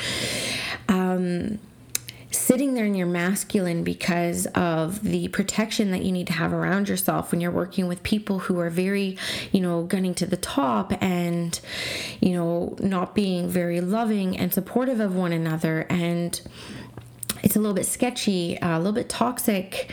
Um, 0.89 1.59
sitting 2.31 2.75
there 2.75 2.85
in 2.85 2.95
your 2.95 3.07
masculine 3.07 3.85
because 3.85 4.47
of 4.55 5.03
the 5.03 5.29
protection 5.29 5.91
that 5.93 6.03
you 6.03 6.13
need 6.13 6.27
to 6.27 6.33
have 6.33 6.53
around 6.53 6.89
yourself 6.89 7.31
when 7.31 7.41
you're 7.41 7.51
working 7.51 7.87
with 7.87 8.03
people 8.03 8.41
who 8.41 8.59
are 8.59 8.71
very, 8.71 9.17
you 9.53 9.61
know, 9.61 9.83
gunning 9.85 10.15
to 10.15 10.27
the 10.27 10.37
top 10.37 10.93
and, 11.03 11.61
you 12.21 12.33
know, 12.33 12.77
not 12.81 13.15
being 13.15 13.49
very 13.49 13.81
loving 13.81 14.37
and 14.37 14.53
supportive 14.53 15.01
of 15.01 15.15
one 15.15 15.33
another. 15.33 15.87
And 15.89 16.41
it's 17.43 17.57
a 17.57 17.61
little 17.61 17.75
bit 17.75 17.87
sketchy, 17.87 18.59
uh, 18.61 18.77
a 18.77 18.79
little 18.79 18.93
bit 18.93 19.09
toxic. 19.09 19.93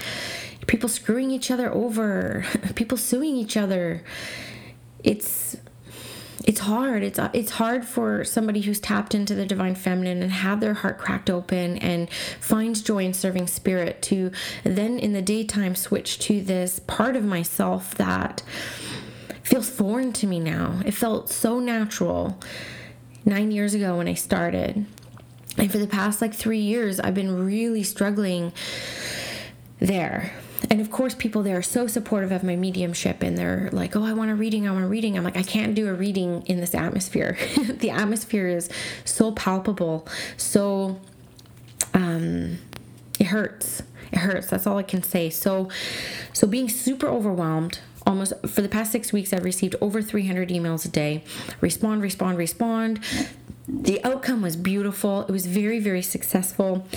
People 0.67 0.89
screwing 0.89 1.31
each 1.31 1.51
other 1.51 1.71
over, 1.73 2.45
people 2.75 2.97
suing 2.97 3.35
each 3.35 3.57
other. 3.57 4.03
It's 5.03 5.57
it's 6.43 6.59
hard. 6.59 7.03
It's 7.03 7.17
uh, 7.17 7.29
it's 7.33 7.51
hard 7.51 7.85
for 7.85 8.23
somebody 8.23 8.61
who's 8.61 8.79
tapped 8.79 9.15
into 9.15 9.33
the 9.33 9.45
divine 9.45 9.75
feminine 9.75 10.21
and 10.21 10.31
had 10.31 10.59
their 10.59 10.73
heart 10.73 10.97
cracked 10.97 11.29
open 11.29 11.77
and 11.77 12.09
finds 12.39 12.81
joy 12.81 13.05
in 13.05 13.13
serving 13.13 13.47
spirit 13.47 14.01
to 14.03 14.31
then 14.63 14.99
in 14.99 15.13
the 15.13 15.21
daytime 15.21 15.75
switch 15.75 16.19
to 16.19 16.41
this 16.41 16.79
part 16.79 17.15
of 17.15 17.23
myself 17.23 17.95
that 17.95 18.43
feels 19.43 19.69
foreign 19.69 20.11
to 20.13 20.27
me 20.27 20.39
now. 20.39 20.81
It 20.85 20.93
felt 20.93 21.29
so 21.29 21.59
natural 21.59 22.39
9 23.25 23.51
years 23.51 23.73
ago 23.73 23.97
when 23.97 24.07
I 24.07 24.13
started. 24.13 24.85
And 25.57 25.71
for 25.71 25.77
the 25.77 25.87
past 25.87 26.21
like 26.21 26.33
3 26.33 26.59
years 26.59 26.99
I've 26.99 27.13
been 27.13 27.45
really 27.45 27.83
struggling 27.83 28.51
there 29.79 30.33
and 30.73 30.81
of 30.81 30.89
course 30.89 31.13
people 31.13 31.43
there 31.43 31.55
are 31.55 31.61
so 31.61 31.85
supportive 31.85 32.31
of 32.31 32.43
my 32.43 32.55
mediumship 32.55 33.21
and 33.21 33.37
they're 33.37 33.69
like 33.71 33.95
oh 33.95 34.03
i 34.03 34.11
want 34.11 34.31
a 34.31 34.35
reading 34.35 34.67
i 34.67 34.71
want 34.71 34.83
a 34.83 34.87
reading. 34.87 35.15
I'm 35.15 35.23
like 35.23 35.37
i 35.37 35.43
can't 35.43 35.75
do 35.75 35.87
a 35.87 35.93
reading 35.93 36.41
in 36.47 36.59
this 36.59 36.73
atmosphere. 36.73 37.37
The 37.83 37.91
atmosphere 37.91 38.47
is 38.47 38.69
so 39.05 39.31
palpable 39.33 40.07
so 40.35 40.99
um 41.93 42.57
it 43.19 43.25
hurts 43.27 43.83
it 44.11 44.17
hurts 44.17 44.47
that's 44.47 44.65
all 44.65 44.79
i 44.79 44.83
can 44.83 45.03
say. 45.03 45.29
So 45.29 45.69
so 46.33 46.47
being 46.47 46.69
super 46.69 47.07
overwhelmed 47.07 47.79
almost 48.07 48.33
for 48.47 48.63
the 48.63 48.69
past 48.69 48.91
six 48.91 49.13
weeks 49.13 49.31
i've 49.31 49.45
received 49.45 49.75
over 49.79 50.01
300 50.01 50.49
emails 50.49 50.85
a 50.85 50.89
day. 50.89 51.23
Respond 51.61 52.01
respond 52.01 52.39
respond. 52.39 52.99
The 53.67 54.03
outcome 54.03 54.41
was 54.41 54.55
beautiful 54.55 55.21
it 55.21 55.31
was 55.31 55.45
very 55.45 55.77
very 55.77 56.01
successful 56.01 56.87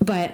but 0.00 0.32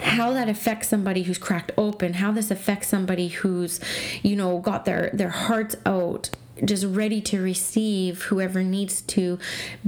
how 0.00 0.32
that 0.32 0.48
affects 0.48 0.88
somebody 0.88 1.22
who's 1.22 1.38
cracked 1.38 1.72
open 1.76 2.14
how 2.14 2.32
this 2.32 2.50
affects 2.50 2.88
somebody 2.88 3.28
who's 3.28 3.80
you 4.22 4.36
know 4.36 4.58
got 4.58 4.84
their 4.84 5.10
their 5.12 5.30
hearts 5.30 5.76
out 5.84 6.30
just 6.64 6.84
ready 6.84 7.20
to 7.20 7.40
receive 7.40 8.22
whoever 8.22 8.62
needs 8.62 9.00
to 9.02 9.38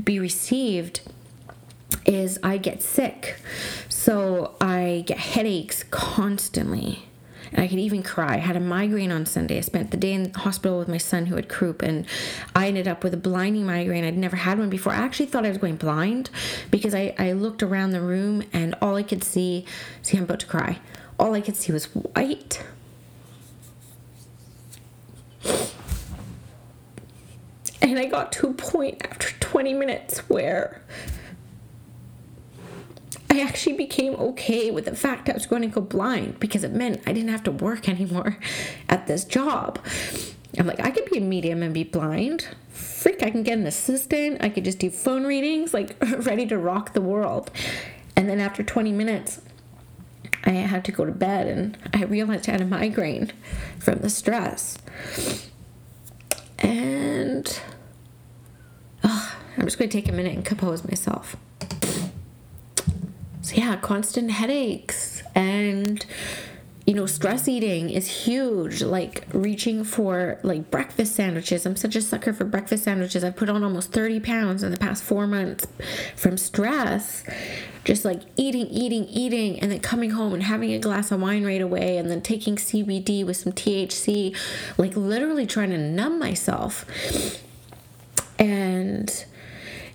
be 0.02 0.18
received 0.18 1.00
is 2.06 2.38
I 2.42 2.58
get 2.58 2.82
sick. 2.82 3.40
So 3.88 4.54
I 4.60 5.04
get 5.06 5.18
headaches 5.18 5.84
constantly 5.90 7.04
and 7.52 7.60
I 7.60 7.68
could 7.68 7.78
even 7.78 8.02
cry. 8.02 8.34
I 8.34 8.38
had 8.38 8.56
a 8.56 8.60
migraine 8.60 9.10
on 9.10 9.26
Sunday. 9.26 9.58
I 9.58 9.60
spent 9.60 9.90
the 9.90 9.96
day 9.96 10.12
in 10.12 10.24
the 10.24 10.38
hospital 10.38 10.78
with 10.78 10.88
my 10.88 10.98
son 10.98 11.26
who 11.26 11.36
had 11.36 11.48
croup, 11.48 11.82
and 11.82 12.06
I 12.54 12.68
ended 12.68 12.86
up 12.86 13.02
with 13.02 13.14
a 13.14 13.16
blinding 13.16 13.66
migraine. 13.66 14.04
I'd 14.04 14.16
never 14.16 14.36
had 14.36 14.58
one 14.58 14.70
before. 14.70 14.92
I 14.92 14.96
actually 14.96 15.26
thought 15.26 15.44
I 15.44 15.48
was 15.48 15.58
going 15.58 15.76
blind 15.76 16.30
because 16.70 16.94
I, 16.94 17.14
I 17.18 17.32
looked 17.32 17.62
around 17.62 17.90
the 17.90 18.00
room 18.00 18.44
and 18.52 18.74
all 18.80 18.96
I 18.96 19.02
could 19.02 19.24
see, 19.24 19.64
see, 20.02 20.16
I'm 20.16 20.24
about 20.24 20.40
to 20.40 20.46
cry. 20.46 20.78
All 21.18 21.34
I 21.34 21.40
could 21.40 21.56
see 21.56 21.72
was 21.72 21.86
white. 21.86 22.62
And 27.82 27.98
I 27.98 28.04
got 28.04 28.30
to 28.32 28.48
a 28.48 28.52
point 28.52 29.04
after 29.04 29.32
20 29.40 29.74
minutes 29.74 30.18
where 30.28 30.82
I 33.30 33.40
actually 33.40 33.76
became 33.76 34.14
okay 34.16 34.72
with 34.72 34.86
the 34.86 34.96
fact 34.96 35.30
I 35.30 35.34
was 35.34 35.46
going 35.46 35.62
to 35.62 35.68
go 35.68 35.80
blind 35.80 36.40
because 36.40 36.64
it 36.64 36.72
meant 36.72 37.00
I 37.06 37.12
didn't 37.12 37.30
have 37.30 37.44
to 37.44 37.52
work 37.52 37.88
anymore 37.88 38.38
at 38.88 39.06
this 39.06 39.24
job. 39.24 39.78
I'm 40.58 40.66
like, 40.66 40.80
I 40.80 40.90
could 40.90 41.08
be 41.08 41.18
a 41.18 41.20
medium 41.20 41.62
and 41.62 41.72
be 41.72 41.84
blind. 41.84 42.48
Freak, 42.70 43.22
I 43.22 43.30
can 43.30 43.44
get 43.44 43.56
an 43.56 43.66
assistant. 43.66 44.42
I 44.42 44.48
could 44.48 44.64
just 44.64 44.80
do 44.80 44.90
phone 44.90 45.24
readings, 45.24 45.72
like 45.72 45.96
ready 46.26 46.44
to 46.46 46.58
rock 46.58 46.92
the 46.92 47.00
world. 47.00 47.52
And 48.16 48.28
then 48.28 48.40
after 48.40 48.64
20 48.64 48.90
minutes, 48.90 49.40
I 50.42 50.50
had 50.50 50.84
to 50.86 50.92
go 50.92 51.04
to 51.04 51.12
bed 51.12 51.46
and 51.46 51.78
I 51.94 52.02
realized 52.04 52.48
I 52.48 52.52
had 52.52 52.60
a 52.60 52.66
migraine 52.66 53.30
from 53.78 54.00
the 54.00 54.10
stress. 54.10 54.76
And 56.58 57.60
oh, 59.04 59.36
I'm 59.56 59.64
just 59.64 59.78
going 59.78 59.88
to 59.88 59.96
take 59.96 60.08
a 60.08 60.12
minute 60.12 60.34
and 60.34 60.44
compose 60.44 60.84
myself 60.84 61.36
yeah, 63.52 63.76
constant 63.76 64.30
headaches 64.30 65.22
and 65.34 66.04
you 66.90 66.96
know, 66.96 67.06
stress 67.06 67.46
eating 67.46 67.88
is 67.90 68.24
huge. 68.24 68.82
Like 68.82 69.24
reaching 69.32 69.84
for 69.84 70.40
like 70.42 70.72
breakfast 70.72 71.14
sandwiches. 71.14 71.64
I'm 71.64 71.76
such 71.76 71.94
a 71.94 72.02
sucker 72.02 72.32
for 72.32 72.44
breakfast 72.44 72.82
sandwiches. 72.82 73.22
I've 73.22 73.36
put 73.36 73.48
on 73.48 73.62
almost 73.62 73.92
30 73.92 74.18
pounds 74.18 74.64
in 74.64 74.72
the 74.72 74.76
past 74.76 75.04
four 75.04 75.28
months 75.28 75.68
from 76.16 76.36
stress. 76.36 77.22
Just 77.84 78.04
like 78.04 78.22
eating, 78.36 78.66
eating, 78.66 79.04
eating, 79.04 79.60
and 79.60 79.70
then 79.70 79.78
coming 79.78 80.10
home 80.10 80.34
and 80.34 80.42
having 80.42 80.72
a 80.72 80.80
glass 80.80 81.12
of 81.12 81.20
wine 81.20 81.44
right 81.44 81.60
away, 81.60 81.96
and 81.96 82.10
then 82.10 82.20
taking 82.20 82.56
CBD 82.56 83.24
with 83.24 83.36
some 83.36 83.52
THC, 83.52 84.36
like 84.76 84.96
literally 84.96 85.46
trying 85.46 85.70
to 85.70 85.78
numb 85.78 86.18
myself. 86.18 86.84
And 88.38 89.24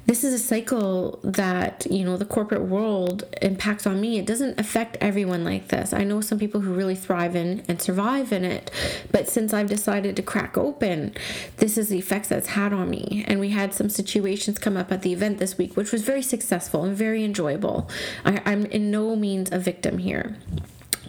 this 0.06 0.24
is 0.24 0.34
a 0.34 0.40
cycle 0.40 1.20
that 1.24 1.88
you 1.90 2.04
know 2.04 2.18
the 2.18 2.26
corporate 2.26 2.64
world 2.64 3.24
impacts 3.42 3.88
on 3.88 4.00
me. 4.00 4.18
It 4.18 4.26
doesn't 4.26 4.60
affect 4.60 4.98
everyone 5.02 5.44
like 5.44 5.70
this. 5.70 5.94
I 5.94 6.04
know 6.04 6.22
some 6.22 6.40
people 6.40 6.62
who 6.62 6.74
really 6.74 6.96
thrive 6.96 7.36
in 7.36 7.64
and 7.68 7.82
survive 7.82 8.32
in 8.32 8.44
it 8.44 8.72
but 9.12 9.28
since 9.30 9.54
i've 9.54 9.70
decided 9.70 10.16
to 10.16 10.22
crack 10.22 10.58
open 10.58 11.14
this 11.58 11.78
is 11.78 11.90
the 11.90 11.98
effects 11.98 12.28
that's 12.30 12.48
had 12.50 12.74
on 12.74 12.90
me. 12.90 13.24
And 13.28 13.40
we 13.40 13.50
had 13.50 13.74
some 13.74 13.90
situations 13.90 14.60
come 14.60 14.78
up 14.78 14.92
at 14.92 15.02
the 15.02 15.14
event 15.14 15.38
this 15.38 15.58
week 15.58 15.76
which 15.76 15.92
was 15.92 16.04
very 16.04 16.22
successful 16.22 16.84
and 16.84 16.96
very 16.96 17.24
enjoyable. 17.24 17.90
I, 18.24 18.42
i'm 18.46 18.66
in 18.66 18.92
no 18.92 19.16
means 19.16 19.52
a 19.52 19.60
victim 19.60 19.98
here 19.98 20.38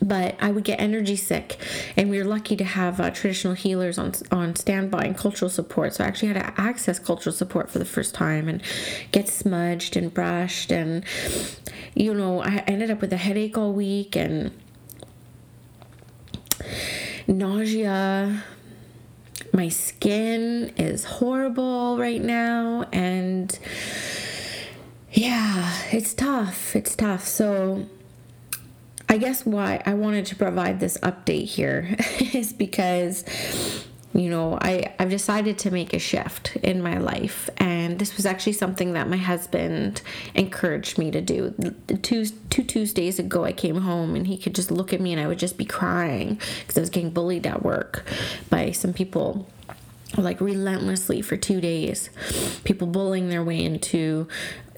but 0.06 0.36
I 0.40 0.52
would 0.52 0.62
get 0.62 0.80
energy 0.80 1.16
sick, 1.16 1.56
and 1.96 2.08
we 2.08 2.18
were 2.18 2.24
lucky 2.24 2.54
to 2.56 2.64
have 2.64 3.00
uh, 3.00 3.10
traditional 3.10 3.54
healers 3.54 3.98
on 3.98 4.12
on 4.30 4.54
standby 4.54 5.02
and 5.02 5.16
cultural 5.16 5.50
support. 5.50 5.94
So 5.94 6.04
I 6.04 6.06
actually 6.06 6.28
had 6.28 6.40
to 6.40 6.60
access 6.60 7.00
cultural 7.00 7.34
support 7.34 7.68
for 7.68 7.80
the 7.80 7.84
first 7.84 8.14
time 8.14 8.48
and 8.48 8.62
get 9.10 9.28
smudged 9.28 9.96
and 9.96 10.14
brushed, 10.14 10.70
and 10.70 11.04
you 11.94 12.14
know 12.14 12.40
I 12.40 12.58
ended 12.68 12.90
up 12.90 13.00
with 13.00 13.12
a 13.12 13.16
headache 13.16 13.58
all 13.58 13.72
week 13.72 14.14
and 14.14 14.52
nausea. 17.26 18.44
My 19.52 19.68
skin 19.68 20.72
is 20.76 21.04
horrible 21.04 21.98
right 21.98 22.22
now, 22.22 22.86
and 22.92 23.58
yeah, 25.10 25.72
it's 25.90 26.14
tough. 26.14 26.76
It's 26.76 26.94
tough. 26.94 27.26
So 27.26 27.86
I 29.08 29.18
guess 29.18 29.46
why 29.46 29.82
I 29.86 29.94
wanted 29.94 30.26
to 30.26 30.36
provide 30.36 30.80
this 30.80 30.98
update 30.98 31.46
here 31.46 31.96
is 32.34 32.52
because 32.52 33.24
you 34.12 34.30
know 34.30 34.56
I, 34.62 34.94
i've 34.98 35.10
decided 35.10 35.58
to 35.58 35.70
make 35.70 35.92
a 35.92 35.98
shift 35.98 36.56
in 36.56 36.82
my 36.82 36.98
life. 36.98 37.50
And 37.58 37.98
this 37.98 38.16
was 38.16 38.26
actually 38.26 38.54
something 38.54 38.94
that 38.94 39.08
my 39.08 39.16
husband 39.16 40.02
encouraged 40.34 40.98
me 40.98 41.10
to 41.10 41.20
do. 41.20 41.54
Two, 42.02 42.26
two 42.50 42.62
tuesdays 42.62 43.18
ago 43.18 43.44
i 43.44 43.52
came 43.52 43.76
home 43.82 44.14
and 44.14 44.26
he 44.26 44.38
could 44.38 44.54
just 44.54 44.70
look 44.70 44.92
at 44.92 45.00
me 45.00 45.12
and 45.12 45.20
i 45.20 45.26
would 45.26 45.38
just 45.38 45.58
be 45.58 45.64
crying 45.64 46.40
because 46.60 46.78
i 46.78 46.80
was 46.80 46.90
getting 46.90 47.10
bullied 47.10 47.46
at 47.46 47.62
work 47.62 48.04
by 48.48 48.70
some 48.70 48.92
people 48.92 49.46
like 50.16 50.40
relentlessly 50.40 51.20
for 51.20 51.36
two 51.36 51.60
days. 51.60 52.10
People 52.64 52.86
bullying 52.86 53.28
their 53.28 53.42
way 53.42 53.62
into 53.62 54.28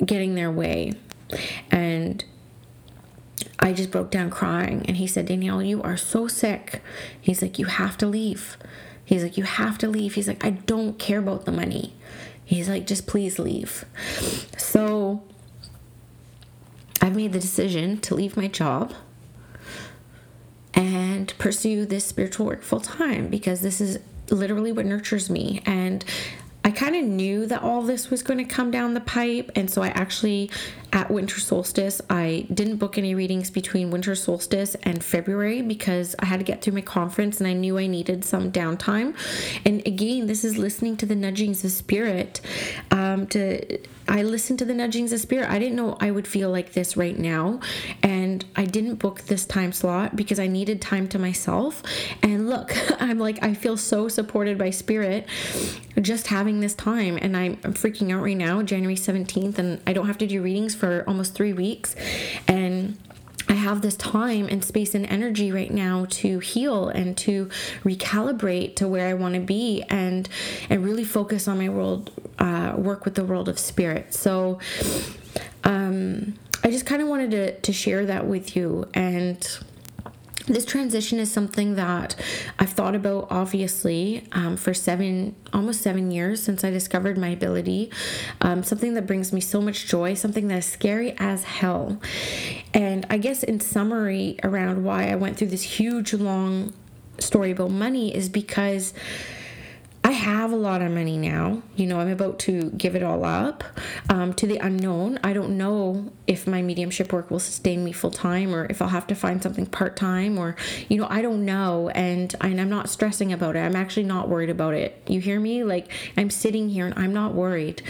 getting 0.05 0.35
their 0.35 0.51
way. 0.51 0.95
And 1.71 2.25
I 3.59 3.73
just 3.73 3.91
broke 3.91 4.11
down 4.11 4.31
crying. 4.31 4.85
And 4.87 4.97
he 4.97 5.07
said, 5.07 5.27
Danielle, 5.27 5.63
you 5.63 5.83
are 5.83 5.97
so 5.97 6.29
sick. 6.29 6.83
He's 7.21 7.43
like, 7.43 7.59
you 7.59 7.67
have 7.67 7.97
to 7.99 8.07
leave. 8.07 8.57
He's 9.05 9.23
like, 9.23 9.37
you 9.37 9.45
have 9.45 9.79
to 9.79 9.89
leave. 9.89 10.15
He's 10.15 10.29
like, 10.29 10.45
I 10.45 10.51
don't 10.51 10.99
care 10.99 11.19
about 11.19 11.45
the 11.45 11.53
money. 11.53 11.95
He's 12.45 12.69
like, 12.69 12.87
just 12.87 13.07
please 13.07 13.39
leave. 13.39 13.85
So 14.57 15.23
I've 17.01 17.17
made 17.17 17.33
the 17.33 17.41
decision 17.41 18.01
to 18.01 18.15
leave 18.15 18.37
my 18.37 18.49
job 18.49 18.95
and 20.75 21.33
pursue 21.39 21.85
this 21.87 22.07
spiritual 22.07 22.47
work 22.47 22.63
full 22.63 22.81
time 22.81 23.29
because 23.29 23.61
this 23.61 23.81
is 23.81 23.99
literally 24.31 24.73
what 24.73 24.87
nurtures 24.87 25.31
me. 25.31 25.63
And 25.65 26.05
I 26.69 26.71
kind 26.71 26.95
of 26.97 27.03
knew 27.03 27.47
that 27.47 27.63
all 27.63 27.81
this 27.81 28.11
was 28.11 28.23
going 28.23 28.37
to 28.37 28.45
come 28.45 28.71
down 28.71 28.93
the 28.93 29.01
pipe. 29.01 29.51
And 29.57 29.71
so 29.71 29.81
I 29.81 29.89
actually, 29.89 30.51
at 30.93 31.11
winter 31.11 31.41
solstice, 31.41 32.03
I 32.11 32.47
didn't 32.53 32.77
book 32.77 32.99
any 32.99 33.15
readings 33.15 33.51
between 33.51 33.91
winter 33.91 34.15
solstice 34.15 34.75
and 34.83 35.03
February 35.03 35.63
because 35.63 36.15
I 36.19 36.27
had 36.27 36.41
to 36.41 36.45
get 36.45 36.61
through 36.61 36.75
my 36.75 36.83
conference 36.83 37.41
and 37.41 37.49
I 37.49 37.55
knew 37.55 37.79
I 37.79 37.87
needed 37.87 38.23
some 38.23 38.53
downtime. 38.53 39.15
And 39.65 39.81
again, 39.87 40.27
this 40.27 40.45
is 40.45 40.59
listening 40.59 40.99
to 40.99 41.07
the 41.07 41.17
nudgings 41.17 41.65
of 41.65 41.71
spirit. 41.71 42.43
Um, 42.91 43.27
to 43.29 43.79
I 44.09 44.23
listened 44.23 44.59
to 44.61 44.65
the 44.65 44.73
nudgings 44.73 45.13
of 45.13 45.21
spirit. 45.21 45.51
I 45.51 45.59
didn't 45.59 45.77
know 45.77 45.97
I 46.01 46.11
would 46.11 46.27
feel 46.27 46.51
like 46.51 46.73
this 46.73 46.97
right 46.97 47.19
now. 47.19 47.61
And 48.03 48.43
I 48.57 48.65
didn't 48.65 48.95
book 48.95 49.23
this 49.23 49.45
time 49.45 49.71
slot 49.73 50.17
because 50.17 50.39
I 50.39 50.47
needed 50.47 50.81
time 50.81 51.09
to 51.09 51.19
myself. 51.19 51.83
And 52.23 52.49
look, 52.49 52.75
I'm 53.03 53.19
like, 53.19 53.43
I 53.43 53.53
feel 53.53 53.77
so 53.77 54.09
supported 54.09 54.57
by 54.57 54.71
spirit 54.71 55.27
just 56.01 56.29
having 56.29 56.58
this 56.61 56.75
time. 56.75 57.19
And 57.21 57.37
I'm, 57.37 57.59
I'm 57.65 57.75
freaking 57.75 58.13
out 58.15 58.23
right 58.23 58.37
now, 58.37 58.63
January 58.63 58.97
17th, 58.97 59.59
and 59.59 59.81
I 59.87 59.93
don't 59.93 60.07
have 60.07 60.19
to 60.19 60.27
do 60.27 60.43
readings 60.43 60.75
for 60.75 61.05
almost 61.07 61.35
three 61.35 61.53
weeks. 61.53 61.95
And 62.47 62.99
I 63.49 63.55
have 63.55 63.81
this 63.81 63.97
time 63.97 64.47
and 64.51 64.63
space 64.63 64.95
and 64.95 65.07
energy 65.07 65.51
right 65.53 65.71
now 65.71 66.07
to 66.11 66.39
heal 66.39 66.89
and 66.89 67.17
to 67.19 67.47
recalibrate 67.83 68.77
to 68.77 68.87
where 68.89 69.09
I 69.09 69.15
want 69.15 69.35
to 69.35 69.41
be 69.41 69.83
and 69.89 70.29
and 70.69 70.85
really 70.85 71.05
focus 71.05 71.49
on 71.49 71.57
my 71.57 71.71
world 71.71 72.11
uh, 72.39 72.75
work 72.77 73.05
with 73.07 73.15
the 73.15 73.25
world 73.25 73.49
of 73.49 73.59
spirit. 73.59 74.13
So 74.13 74.59
um, 75.65 76.35
I 76.63 76.71
just 76.71 76.85
kind 76.85 77.01
of 77.01 77.09
wanted 77.09 77.31
to 77.31 77.61
to 77.61 77.73
share 77.73 78.05
that 78.07 78.27
with 78.27 78.55
you 78.55 78.87
and 78.93 79.47
this 80.49 80.65
transition 80.65 81.19
is 81.19 81.31
something 81.31 81.75
that 81.77 82.17
I've 82.59 82.71
thought 82.71 82.95
about 82.95 83.29
obviously 83.31 84.27
um, 84.33 84.57
for 84.57 84.75
seven, 84.75 85.37
almost 85.53 85.81
seven 85.81 86.11
years 86.11 86.43
since 86.43 86.65
I 86.65 86.71
discovered 86.71 87.19
my 87.19 87.29
ability. 87.29 87.91
Um, 88.41 88.63
something 88.63 88.95
that 88.95 89.07
brings 89.07 89.33
me 89.33 89.41
so 89.41 89.61
much 89.61 89.87
joy, 89.87 90.15
something 90.15 90.49
that 90.49 90.59
is 90.59 90.67
scary 90.67 91.15
as 91.19 91.45
hell. 91.45 92.01
And 92.75 93.07
I 93.11 93.19
guess 93.19 93.43
in 93.43 93.61
summary, 93.61 94.39
around 94.43 94.85
why 94.85 95.11
I 95.11 95.17
went 95.17 95.37
through 95.37 95.49
this 95.49 95.63
huge, 95.63 96.13
long 96.15 96.73
story 97.19 97.51
about 97.51 97.71
money 97.71 98.15
is 98.15 98.29
because 98.29 98.95
I 100.05 100.13
have 100.13 100.53
a 100.53 100.57
lot 100.57 100.81
of 100.81 100.93
money 100.93 101.19
now. 101.19 101.63
You 101.77 101.87
know, 101.87 101.99
I'm 102.01 102.09
about 102.09 102.39
to 102.41 102.71
give 102.71 102.95
it 102.95 103.03
all 103.03 103.25
up 103.25 103.65
um, 104.09 104.33
to 104.35 104.47
the 104.47 104.57
unknown. 104.59 105.19
I 105.23 105.33
don't 105.33 105.59
know 105.59 106.13
if 106.27 106.47
my 106.47 106.63
mediumship 106.63 107.13
work 107.13 107.31
will 107.31 107.41
sustain 107.41 107.85
me 107.85 107.93
full 107.93 108.11
time 108.11 108.55
or 108.55 108.67
if 108.71 108.81
I'll 108.81 108.89
have 108.89 109.07
to 109.09 109.15
find 109.15 109.43
something 109.43 109.67
part 109.67 109.97
time 109.97 110.39
or, 110.39 110.57
you 110.89 110.97
know, 110.97 111.07
I 111.11 111.21
don't 111.21 111.45
know. 111.45 111.91
And, 111.91 112.35
and 112.41 112.61
I'm 112.61 112.71
not 112.71 112.89
stressing 112.89 113.33
about 113.33 113.57
it. 113.57 113.61
I'm 113.61 113.77
actually 113.77 114.05
not 114.05 114.29
worried 114.29 114.51
about 114.51 114.75
it. 114.75 115.03
You 115.09 115.21
hear 115.21 115.41
me? 115.41 115.65
Like, 115.65 115.91
I'm 116.17 116.31
sitting 116.31 116.69
here 116.69 116.87
and 116.87 116.99
I'm 116.99 117.13
not 117.13 117.35
worried. 117.35 117.83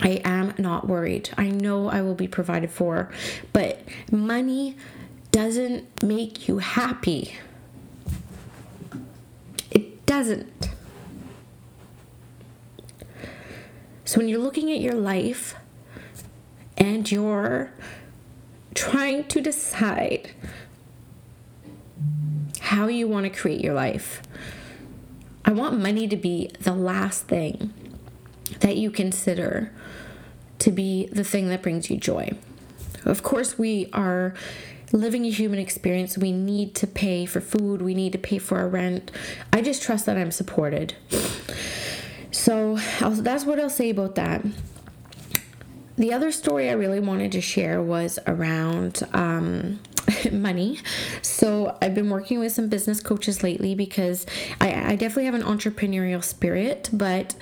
I 0.00 0.20
am 0.24 0.54
not 0.58 0.88
worried. 0.88 1.30
I 1.36 1.50
know 1.50 1.88
I 1.88 2.02
will 2.02 2.16
be 2.16 2.26
provided 2.26 2.70
for, 2.70 3.12
but 3.52 3.82
money 4.10 4.76
doesn't 5.30 6.02
make 6.02 6.48
you 6.48 6.58
happy. 6.58 7.36
It 9.70 10.04
doesn't. 10.04 10.71
So 14.12 14.18
when 14.18 14.28
you're 14.28 14.40
looking 14.40 14.70
at 14.70 14.82
your 14.82 14.92
life 14.92 15.54
and 16.76 17.10
you're 17.10 17.72
trying 18.74 19.24
to 19.28 19.40
decide 19.40 20.32
how 22.60 22.88
you 22.88 23.08
want 23.08 23.24
to 23.24 23.30
create 23.30 23.62
your 23.62 23.72
life, 23.72 24.20
I 25.46 25.52
want 25.52 25.80
money 25.80 26.06
to 26.08 26.16
be 26.18 26.50
the 26.60 26.74
last 26.74 27.26
thing 27.26 27.72
that 28.60 28.76
you 28.76 28.90
consider 28.90 29.72
to 30.58 30.70
be 30.70 31.06
the 31.06 31.24
thing 31.24 31.48
that 31.48 31.62
brings 31.62 31.88
you 31.88 31.96
joy. 31.96 32.32
Of 33.06 33.22
course, 33.22 33.58
we 33.58 33.88
are 33.94 34.34
living 34.92 35.24
a 35.24 35.30
human 35.30 35.58
experience. 35.58 36.18
We 36.18 36.32
need 36.32 36.74
to 36.74 36.86
pay 36.86 37.24
for 37.24 37.40
food, 37.40 37.80
we 37.80 37.94
need 37.94 38.12
to 38.12 38.18
pay 38.18 38.36
for 38.36 38.58
our 38.58 38.68
rent. 38.68 39.10
I 39.54 39.62
just 39.62 39.82
trust 39.82 40.04
that 40.04 40.18
I'm 40.18 40.32
supported. 40.32 40.96
So 42.32 42.78
I'll, 43.00 43.10
that's 43.10 43.44
what 43.44 43.60
I'll 43.60 43.70
say 43.70 43.90
about 43.90 44.14
that. 44.16 44.44
The 45.96 46.12
other 46.12 46.32
story 46.32 46.70
I 46.70 46.72
really 46.72 47.00
wanted 47.00 47.30
to 47.32 47.40
share 47.40 47.82
was 47.82 48.18
around 48.26 49.02
um, 49.12 49.78
money. 50.32 50.78
So 51.22 51.76
I've 51.80 51.94
been 51.94 52.10
working 52.10 52.38
with 52.38 52.52
some 52.52 52.68
business 52.68 53.00
coaches 53.00 53.42
lately 53.42 53.74
because 53.74 54.26
I, 54.60 54.92
I, 54.92 54.96
definitely 54.96 55.26
have 55.26 55.34
an 55.34 55.42
entrepreneurial 55.42 56.22
spirit. 56.22 56.90
But, 56.92 57.34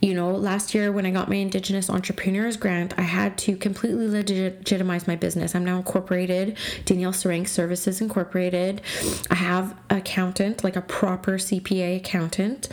you 0.00 0.14
know, 0.14 0.30
last 0.32 0.74
year 0.74 0.92
when 0.92 1.06
I 1.06 1.10
got 1.10 1.28
my 1.28 1.36
Indigenous 1.36 1.88
Entrepreneurs 1.88 2.56
Grant, 2.56 2.94
I 2.98 3.02
had 3.02 3.38
to 3.38 3.56
completely 3.56 4.08
legitimize 4.08 5.06
my 5.06 5.16
business. 5.16 5.54
I'm 5.54 5.64
now 5.64 5.76
incorporated, 5.76 6.56
Danielle 6.84 7.12
Serank 7.12 7.48
Services 7.48 8.00
Incorporated. 8.00 8.82
I 9.30 9.36
have 9.36 9.76
accountant, 9.90 10.64
like 10.64 10.76
a 10.76 10.82
proper 10.82 11.32
CPA 11.32 11.98
accountant. 11.98 12.68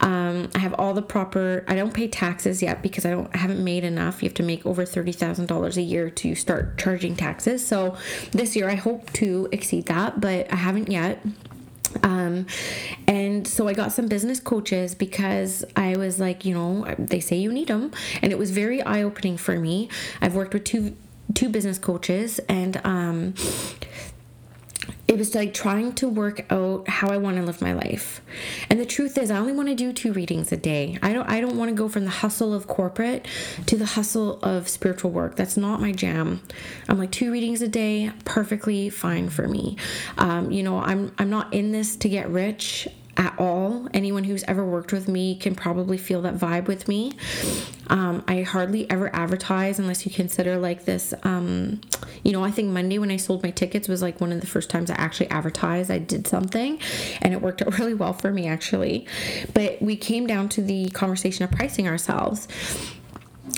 Um, 0.00 0.50
I 0.54 0.58
have 0.58 0.74
all 0.74 0.94
the 0.94 1.02
proper, 1.02 1.64
I 1.68 1.74
don't 1.74 1.94
pay 1.94 2.08
taxes 2.08 2.62
yet 2.62 2.82
because 2.82 3.04
I 3.04 3.10
don't 3.10 3.26
I 3.36 3.38
haven't 3.38 3.62
made 3.62 3.84
enough. 3.84 4.22
You 4.22 4.28
have 4.28 4.34
to 4.36 4.42
make 4.42 4.64
over 4.64 4.84
$30,000 4.84 5.76
a 5.76 5.82
year 5.82 6.10
to 6.10 6.34
start 6.34 6.78
charging 6.78 7.16
taxes. 7.16 7.66
So 7.66 7.96
this 8.32 8.56
year 8.56 8.68
I 8.68 8.74
hope 8.74 9.05
to 9.14 9.48
exceed 9.52 9.86
that, 9.86 10.20
but 10.20 10.52
I 10.52 10.56
haven't 10.56 10.90
yet. 10.90 11.24
Um, 12.02 12.46
and 13.06 13.46
so 13.46 13.68
I 13.68 13.72
got 13.72 13.92
some 13.92 14.06
business 14.06 14.40
coaches 14.40 14.94
because 14.94 15.64
I 15.76 15.96
was 15.96 16.20
like, 16.20 16.44
you 16.44 16.54
know, 16.54 16.94
they 16.98 17.20
say 17.20 17.36
you 17.36 17.52
need 17.52 17.68
them, 17.68 17.92
and 18.22 18.32
it 18.32 18.38
was 18.38 18.50
very 18.50 18.82
eye 18.82 19.02
opening 19.02 19.36
for 19.36 19.58
me. 19.58 19.88
I've 20.20 20.34
worked 20.34 20.54
with 20.54 20.64
two 20.64 20.96
two 21.34 21.48
business 21.48 21.78
coaches, 21.78 22.38
and 22.48 22.80
um, 22.84 23.34
it 25.16 25.18
was 25.18 25.34
like 25.34 25.54
trying 25.54 25.94
to 25.94 26.10
work 26.10 26.44
out 26.52 26.86
how 26.86 27.08
I 27.08 27.16
want 27.16 27.38
to 27.38 27.42
live 27.42 27.62
my 27.62 27.72
life. 27.72 28.20
And 28.68 28.78
the 28.78 28.84
truth 28.84 29.16
is 29.16 29.30
I 29.30 29.38
only 29.38 29.54
want 29.54 29.70
to 29.70 29.74
do 29.74 29.90
two 29.90 30.12
readings 30.12 30.52
a 30.52 30.58
day. 30.58 30.98
I 31.02 31.14
don't 31.14 31.26
I 31.26 31.40
don't 31.40 31.56
want 31.56 31.70
to 31.70 31.74
go 31.74 31.88
from 31.88 32.04
the 32.04 32.10
hustle 32.10 32.52
of 32.52 32.66
corporate 32.66 33.26
to 33.64 33.78
the 33.78 33.86
hustle 33.86 34.38
of 34.42 34.68
spiritual 34.68 35.10
work. 35.10 35.34
That's 35.34 35.56
not 35.56 35.80
my 35.80 35.92
jam. 35.92 36.42
I'm 36.86 36.98
like 36.98 37.12
two 37.12 37.32
readings 37.32 37.62
a 37.62 37.68
day, 37.68 38.12
perfectly 38.26 38.90
fine 38.90 39.30
for 39.30 39.48
me. 39.48 39.78
Um, 40.18 40.50
you 40.50 40.62
know, 40.62 40.80
I'm 40.80 41.12
I'm 41.16 41.30
not 41.30 41.54
in 41.54 41.72
this 41.72 41.96
to 41.96 42.10
get 42.10 42.28
rich. 42.28 42.86
At 43.16 43.34
all. 43.38 43.88
Anyone 43.94 44.24
who's 44.24 44.44
ever 44.44 44.64
worked 44.64 44.92
with 44.92 45.08
me 45.08 45.36
can 45.36 45.54
probably 45.54 45.98
feel 45.98 46.22
that 46.22 46.34
vibe 46.34 46.66
with 46.66 46.88
me. 46.88 47.12
Um, 47.88 48.24
I 48.26 48.42
hardly 48.42 48.90
ever 48.90 49.14
advertise 49.14 49.78
unless 49.78 50.04
you 50.04 50.12
consider 50.12 50.56
like 50.58 50.84
this. 50.84 51.14
Um, 51.22 51.80
you 52.22 52.32
know, 52.32 52.44
I 52.44 52.50
think 52.50 52.70
Monday 52.70 52.98
when 52.98 53.10
I 53.10 53.16
sold 53.16 53.42
my 53.42 53.50
tickets 53.50 53.88
was 53.88 54.02
like 54.02 54.20
one 54.20 54.32
of 54.32 54.40
the 54.40 54.46
first 54.46 54.70
times 54.70 54.90
I 54.90 54.94
actually 54.94 55.30
advertised. 55.30 55.90
I 55.90 55.98
did 55.98 56.26
something 56.26 56.80
and 57.22 57.32
it 57.32 57.40
worked 57.40 57.62
out 57.62 57.78
really 57.78 57.94
well 57.94 58.12
for 58.12 58.32
me 58.32 58.46
actually. 58.46 59.06
But 59.54 59.80
we 59.80 59.96
came 59.96 60.26
down 60.26 60.48
to 60.50 60.62
the 60.62 60.90
conversation 60.90 61.44
of 61.44 61.50
pricing 61.52 61.86
ourselves. 61.86 62.48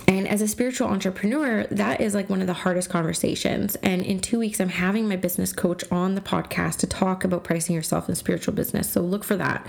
And 0.06 0.26
as 0.26 0.40
a 0.40 0.48
spiritual 0.48 0.88
entrepreneur, 0.88 1.64
that 1.64 2.00
is 2.00 2.14
like 2.14 2.30
one 2.30 2.40
of 2.40 2.46
the 2.46 2.54
hardest 2.54 2.88
conversations. 2.88 3.76
And 3.76 4.02
in 4.02 4.20
two 4.20 4.38
weeks, 4.38 4.60
I'm 4.60 4.70
having 4.70 5.08
my 5.08 5.16
business 5.16 5.52
coach 5.52 5.84
on 5.90 6.14
the 6.14 6.20
podcast 6.20 6.78
to 6.78 6.86
talk 6.86 7.24
about 7.24 7.44
pricing 7.44 7.74
yourself 7.74 8.08
in 8.08 8.14
spiritual 8.14 8.54
business. 8.54 8.90
So 8.90 9.00
look 9.00 9.22
for 9.22 9.36
that. 9.36 9.66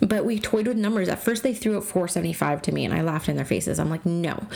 But 0.00 0.24
we 0.24 0.38
toyed 0.38 0.68
with 0.68 0.76
numbers. 0.76 1.08
At 1.08 1.18
first, 1.18 1.42
they 1.42 1.54
threw 1.54 1.76
out 1.76 1.84
475 1.84 2.62
to 2.62 2.72
me, 2.72 2.84
and 2.84 2.94
I 2.94 3.02
laughed 3.02 3.28
in 3.28 3.36
their 3.36 3.44
faces. 3.44 3.78
I'm 3.78 3.90
like, 3.90 4.06
no, 4.06 4.46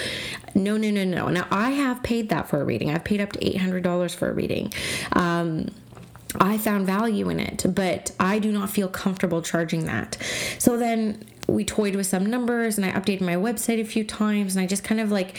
no, 0.55 0.77
no, 0.77 0.91
no, 0.91 1.05
no. 1.05 1.29
Now 1.29 1.47
I 1.51 1.71
have 1.71 2.03
paid 2.03 2.29
that 2.29 2.49
for 2.49 2.61
a 2.61 2.65
reading. 2.65 2.91
I've 2.91 3.05
paid 3.05 3.21
up 3.21 3.33
to 3.33 3.39
$800 3.39 4.15
for 4.15 4.31
a 4.31 4.33
reading. 4.33 4.73
Um, 5.13 5.71
I 6.41 6.59
found 6.59 6.87
value 6.87 7.29
in 7.29 7.41
it, 7.41 7.65
but 7.75 8.13
I 8.21 8.39
do 8.39 8.53
not 8.53 8.71
feel 8.71 8.89
comfortable 8.89 9.43
charging 9.43 9.87
that. 9.87 10.17
So 10.59 10.77
then 10.77 11.25
we 11.47 11.65
toyed 11.65 11.95
with 11.95 12.07
some 12.07 12.27
numbers 12.27 12.79
and 12.79 12.85
I 12.85 12.93
updated 12.93 13.23
my 13.23 13.37
website 13.37 13.81
a 13.81 13.85
few 13.85 14.05
times 14.05 14.57
and 14.57 14.63
I 14.63 14.67
just 14.67 14.85
kind 14.85 15.01
of 15.01 15.11
like 15.11 15.37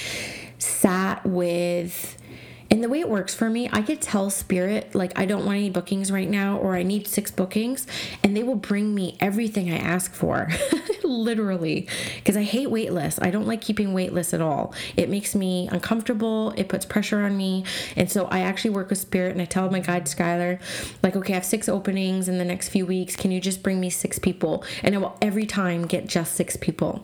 sat 0.60 1.26
with 1.26 2.18
and 2.70 2.84
the 2.84 2.90
way 2.90 3.00
it 3.00 3.10
works 3.10 3.34
for 3.34 3.50
me, 3.50 3.70
I 3.72 3.82
could 3.82 4.02
tell 4.02 4.30
Spirit, 4.30 4.94
like, 4.94 5.18
I 5.18 5.26
don't 5.26 5.46
want 5.46 5.58
any 5.58 5.70
bookings 5.70 6.12
right 6.12 6.30
now, 6.30 6.58
or 6.58 6.76
I 6.76 6.84
need 6.84 7.08
six 7.08 7.32
bookings, 7.32 7.88
and 8.24 8.36
they 8.36 8.44
will 8.44 8.56
bring 8.56 8.94
me 8.94 9.16
everything 9.22 9.72
I 9.72 9.78
ask 9.78 10.14
for. 10.14 10.50
Literally. 11.08 11.88
Because 12.16 12.36
I 12.36 12.44
hate 12.44 12.70
wait 12.70 12.92
lists. 12.92 13.20
I 13.22 13.32
don't 13.32 13.48
like 13.48 13.62
keeping 13.62 13.94
wait 13.94 14.14
lists 14.14 14.34
at 14.34 14.42
all. 14.42 14.74
It 14.96 15.10
makes 15.10 15.34
me 15.36 15.70
uncomfortable, 15.72 16.54
it 16.58 16.68
puts 16.68 16.86
pressure 16.86 17.22
on 17.22 17.38
me. 17.38 17.64
And 17.96 18.12
so 18.12 18.26
I 18.26 18.42
actually 18.42 18.72
work 18.72 18.90
with 18.90 19.00
Spirit, 19.00 19.32
and 19.32 19.42
I 19.42 19.46
tell 19.46 19.70
my 19.72 19.80
guide, 19.80 20.06
Skylar, 20.06 20.60
like, 21.02 21.16
okay, 21.16 21.34
I 21.34 21.36
have 21.36 21.46
six 21.46 21.70
openings 21.70 22.28
in 22.28 22.38
the 22.38 22.46
next 22.46 22.70
few 22.70 22.86
weeks. 22.86 23.16
Can 23.16 23.32
you 23.32 23.40
just 23.40 23.64
bring 23.64 23.80
me 23.80 23.90
six 23.90 24.20
people? 24.20 24.64
And 24.84 24.96
I 24.96 24.98
will 24.98 25.18
every 25.22 25.46
time 25.46 25.88
get 25.88 26.08
just 26.08 26.36
six 26.36 26.58
people. 26.58 27.04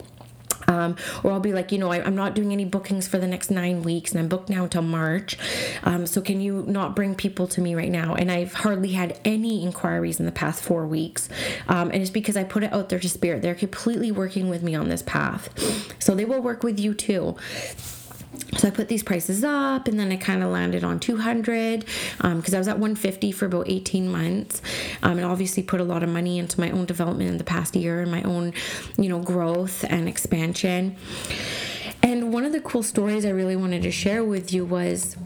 Um, 0.68 0.96
or 1.22 1.32
I'll 1.32 1.40
be 1.40 1.52
like, 1.52 1.72
you 1.72 1.78
know, 1.78 1.90
I, 1.90 2.06
am 2.06 2.14
not 2.14 2.34
doing 2.34 2.52
any 2.52 2.64
bookings 2.64 3.06
for 3.08 3.18
the 3.18 3.26
next 3.26 3.50
nine 3.50 3.82
weeks 3.82 4.12
and 4.12 4.20
I'm 4.20 4.28
booked 4.28 4.48
now 4.48 4.64
until 4.64 4.82
March. 4.82 5.38
Um, 5.82 6.06
so 6.06 6.20
can 6.20 6.40
you 6.40 6.64
not 6.66 6.96
bring 6.96 7.14
people 7.14 7.46
to 7.48 7.60
me 7.60 7.74
right 7.74 7.90
now? 7.90 8.14
And 8.14 8.30
I've 8.30 8.52
hardly 8.52 8.92
had 8.92 9.18
any 9.24 9.62
inquiries 9.62 10.20
in 10.20 10.26
the 10.26 10.32
past 10.32 10.62
four 10.62 10.86
weeks. 10.86 11.28
Um, 11.68 11.90
and 11.90 12.02
it's 12.02 12.10
because 12.10 12.36
I 12.36 12.44
put 12.44 12.62
it 12.62 12.72
out 12.72 12.88
there 12.88 12.98
to 12.98 13.08
Spirit. 13.08 13.42
They're 13.42 13.54
completely 13.54 14.10
working 14.10 14.48
with 14.48 14.62
me 14.62 14.74
on 14.74 14.88
this 14.88 15.02
path. 15.02 15.48
So 15.98 16.14
they 16.14 16.24
will 16.24 16.40
work 16.40 16.62
with 16.62 16.78
you 16.78 16.94
too 16.94 17.36
so 18.56 18.68
I 18.68 18.70
put 18.70 18.88
these 18.88 19.02
prices 19.02 19.44
up 19.44 19.88
and 19.88 19.98
then 19.98 20.12
I 20.12 20.16
kind 20.16 20.42
of 20.42 20.50
landed 20.50 20.84
on 20.84 21.00
200 21.00 21.80
because 21.80 22.20
um, 22.20 22.42
I 22.54 22.58
was 22.58 22.68
at 22.68 22.78
150 22.78 23.32
for 23.32 23.46
about 23.46 23.68
18 23.68 24.10
months 24.10 24.62
um, 25.02 25.18
and 25.18 25.26
obviously 25.26 25.62
put 25.62 25.80
a 25.80 25.84
lot 25.84 26.02
of 26.02 26.08
money 26.08 26.38
into 26.38 26.60
my 26.60 26.70
own 26.70 26.84
development 26.84 27.30
in 27.30 27.38
the 27.38 27.44
past 27.44 27.74
year 27.76 28.00
and 28.00 28.10
my 28.10 28.22
own 28.22 28.52
you 28.96 29.08
know 29.08 29.18
growth 29.20 29.84
and 29.88 30.08
expansion. 30.08 30.96
And 32.02 32.32
one 32.32 32.44
of 32.44 32.52
the 32.52 32.60
cool 32.60 32.82
stories 32.82 33.24
I 33.24 33.30
really 33.30 33.56
wanted 33.56 33.82
to 33.82 33.90
share 33.90 34.22
with 34.22 34.52
you 34.52 34.64
was 34.64 35.16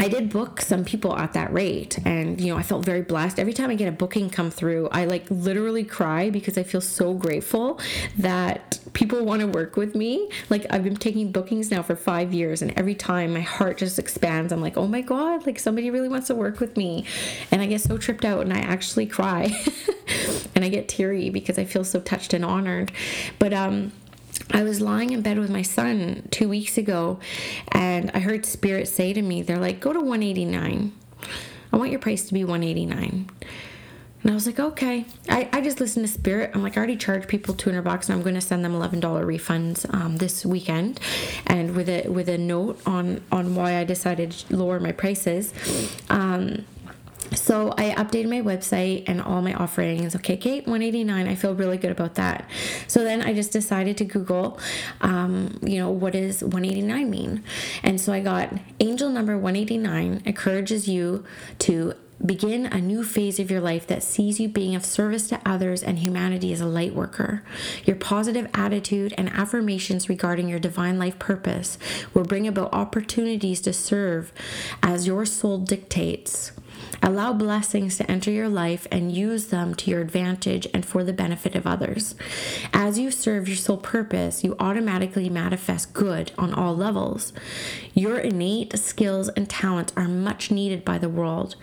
I 0.00 0.08
did 0.08 0.30
book 0.30 0.62
some 0.62 0.86
people 0.86 1.14
at 1.14 1.34
that 1.34 1.52
rate 1.52 1.98
and 2.06 2.40
you 2.40 2.50
know 2.50 2.58
I 2.58 2.62
felt 2.62 2.86
very 2.86 3.02
blessed. 3.02 3.38
Every 3.38 3.52
time 3.52 3.68
I 3.68 3.74
get 3.74 3.86
a 3.86 3.92
booking 3.92 4.30
come 4.30 4.50
through 4.50 4.88
I 4.90 5.04
like 5.04 5.30
literally 5.30 5.84
cry 5.84 6.30
because 6.30 6.56
I 6.56 6.62
feel 6.62 6.80
so 6.80 7.12
grateful 7.12 7.78
that 8.16 8.80
people 8.94 9.22
want 9.26 9.42
to 9.42 9.46
work 9.46 9.76
with 9.76 9.94
me. 9.94 10.30
Like 10.48 10.66
I've 10.70 10.82
been 10.82 10.96
taking 10.96 11.32
bookings 11.32 11.70
now 11.70 11.82
for 11.82 11.96
5 11.96 12.32
years 12.32 12.62
and 12.62 12.72
every 12.78 12.94
time 12.94 13.34
my 13.34 13.40
heart 13.40 13.76
just 13.76 13.98
expands. 13.98 14.54
I'm 14.54 14.62
like 14.62 14.78
oh 14.78 14.86
my 14.86 15.02
god 15.02 15.44
like 15.44 15.58
somebody 15.58 15.90
really 15.90 16.08
wants 16.08 16.28
to 16.28 16.34
work 16.34 16.60
with 16.60 16.78
me. 16.78 17.04
And 17.50 17.60
I 17.60 17.66
get 17.66 17.82
so 17.82 17.98
tripped 17.98 18.24
out 18.24 18.40
and 18.40 18.54
I 18.54 18.60
actually 18.60 19.06
cry. 19.06 19.54
And 20.52 20.64
I 20.64 20.68
get 20.68 20.88
teary 20.88 21.30
because 21.30 21.58
I 21.58 21.64
feel 21.64 21.84
so 21.84 22.00
touched 22.00 22.34
and 22.34 22.44
honored. 22.44 22.92
But 23.38 23.54
um 23.54 23.92
I 24.52 24.62
was 24.62 24.80
lying 24.80 25.10
in 25.10 25.22
bed 25.22 25.38
with 25.38 25.50
my 25.50 25.62
son 25.62 26.28
two 26.30 26.48
weeks 26.48 26.76
ago, 26.76 27.18
and 27.72 28.10
I 28.14 28.18
heard 28.18 28.44
Spirit 28.44 28.88
say 28.88 29.12
to 29.12 29.22
me, 29.22 29.42
They're 29.42 29.58
like, 29.58 29.80
go 29.80 29.92
to 29.92 30.00
189. 30.00 30.92
I 31.72 31.76
want 31.76 31.90
your 31.90 32.00
price 32.00 32.26
to 32.26 32.34
be 32.34 32.44
189. 32.44 33.30
And 34.22 34.30
I 34.30 34.34
was 34.34 34.46
like, 34.46 34.60
okay. 34.60 35.06
I, 35.28 35.48
I 35.52 35.60
just 35.60 35.80
listened 35.80 36.06
to 36.06 36.12
Spirit. 36.12 36.50
I'm 36.52 36.62
like, 36.62 36.76
I 36.76 36.78
already 36.78 36.96
charged 36.96 37.28
people 37.28 37.54
200 37.54 37.82
bucks, 37.82 38.08
and 38.08 38.16
I'm 38.16 38.22
going 38.22 38.34
to 38.34 38.40
send 38.40 38.64
them 38.64 38.74
$11 38.74 39.00
refunds 39.00 39.92
um, 39.94 40.18
this 40.18 40.44
weekend, 40.44 41.00
and 41.46 41.74
with 41.74 41.88
a 41.88 42.08
with 42.08 42.28
a 42.28 42.36
note 42.36 42.80
on 42.86 43.22
on 43.32 43.54
why 43.54 43.76
I 43.76 43.84
decided 43.84 44.32
to 44.32 44.56
lower 44.56 44.78
my 44.78 44.92
prices. 44.92 45.54
Um, 46.10 46.66
so 47.34 47.72
I 47.76 47.90
updated 47.92 48.28
my 48.28 48.42
website 48.42 49.04
and 49.06 49.20
all 49.20 49.42
my 49.42 49.54
offerings. 49.54 50.16
Okay, 50.16 50.36
Kate, 50.36 50.66
189. 50.66 51.28
I 51.28 51.34
feel 51.34 51.54
really 51.54 51.78
good 51.78 51.90
about 51.90 52.16
that. 52.16 52.48
So 52.88 53.04
then 53.04 53.22
I 53.22 53.32
just 53.32 53.52
decided 53.52 53.96
to 53.98 54.04
Google, 54.04 54.58
um, 55.00 55.58
you 55.62 55.78
know, 55.78 55.90
what 55.90 56.14
does 56.14 56.42
189 56.42 57.08
mean? 57.08 57.44
And 57.82 58.00
so 58.00 58.12
I 58.12 58.20
got 58.20 58.52
angel 58.80 59.10
number 59.10 59.36
189 59.36 60.22
encourages 60.24 60.88
you 60.88 61.24
to 61.60 61.94
begin 62.24 62.66
a 62.66 62.80
new 62.80 63.02
phase 63.02 63.38
of 63.38 63.50
your 63.50 63.60
life 63.60 63.86
that 63.86 64.02
sees 64.02 64.38
you 64.38 64.48
being 64.48 64.74
of 64.74 64.84
service 64.84 65.28
to 65.28 65.40
others 65.46 65.82
and 65.82 66.00
humanity 66.00 66.52
as 66.52 66.60
a 66.60 66.66
light 66.66 66.94
worker. 66.94 67.42
Your 67.84 67.96
positive 67.96 68.48
attitude 68.52 69.14
and 69.16 69.30
affirmations 69.30 70.08
regarding 70.08 70.48
your 70.48 70.58
divine 70.58 70.98
life 70.98 71.18
purpose 71.18 71.78
will 72.12 72.24
bring 72.24 72.46
about 72.46 72.74
opportunities 72.74 73.60
to 73.62 73.72
serve 73.72 74.32
as 74.82 75.06
your 75.06 75.24
soul 75.24 75.58
dictates. 75.58 76.52
Allow 77.02 77.32
blessings 77.32 77.96
to 77.96 78.10
enter 78.10 78.30
your 78.30 78.48
life 78.48 78.86
and 78.90 79.10
use 79.10 79.46
them 79.46 79.74
to 79.76 79.90
your 79.90 80.00
advantage 80.00 80.66
and 80.74 80.84
for 80.84 81.02
the 81.02 81.12
benefit 81.12 81.54
of 81.54 81.66
others. 81.66 82.14
As 82.72 82.98
you 82.98 83.10
serve 83.10 83.48
your 83.48 83.56
soul 83.56 83.78
purpose, 83.78 84.44
you 84.44 84.54
automatically 84.58 85.28
manifest 85.28 85.92
good 85.92 86.32
on 86.36 86.52
all 86.52 86.76
levels. 86.76 87.32
Your 87.94 88.18
innate 88.18 88.78
skills 88.78 89.28
and 89.30 89.48
talents 89.48 89.92
are 89.96 90.08
much 90.08 90.50
needed 90.50 90.84
by 90.84 90.98
the 90.98 91.08
world 91.08 91.56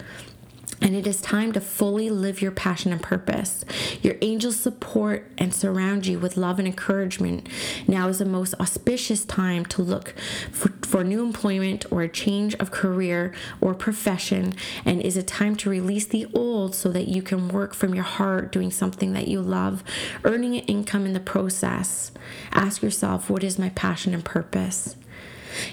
and 0.82 0.96
it 0.96 1.08
is 1.08 1.22
time 1.22 1.52
to 1.54 1.62
fully 1.62 2.10
live 2.10 2.42
your 2.42 2.52
passion 2.52 2.92
and 2.92 3.02
purpose. 3.02 3.66
Your 4.02 4.16
angels 4.22 4.58
support 4.58 5.32
and 5.38 5.54
surround 5.54 6.06
you 6.06 6.20
with 6.20 6.38
love 6.38 6.60
and 6.60 6.68
encouragement. 6.68 7.48
Now 7.88 8.08
is 8.10 8.20
the 8.20 8.26
most 8.26 8.54
auspicious 8.60 9.26
time 9.26 9.66
to 9.68 9.82
look 9.82 10.13
for, 10.52 10.70
for 10.84 11.04
new 11.04 11.24
employment 11.24 11.86
or 11.92 12.02
a 12.02 12.10
change 12.10 12.56
of 12.56 12.72
career 12.72 13.34
or 13.60 13.74
profession, 13.74 14.54
and 14.86 15.02
is 15.02 15.18
a 15.18 15.24
time 15.24 15.56
to 15.58 15.70
release 15.70 16.06
the 16.06 16.28
old 16.34 16.76
so 16.76 16.90
that 16.90 17.08
you 17.08 17.22
can 17.22 17.48
work 17.48 17.74
from 17.74 17.96
your 17.96 18.04
heart 18.04 18.52
doing 18.52 18.72
something 18.72 19.13
that 19.13 19.28
you 19.28 19.42
love, 19.42 19.84
earning 20.24 20.56
an 20.56 20.66
income 20.66 21.06
in 21.06 21.13
the 21.13 21.20
process. 21.20 22.12
Ask 22.52 22.82
yourself, 22.82 23.30
what 23.30 23.44
is 23.44 23.60
my 23.60 23.70
passion 23.70 24.13
and 24.13 24.24
purpose? 24.24 24.96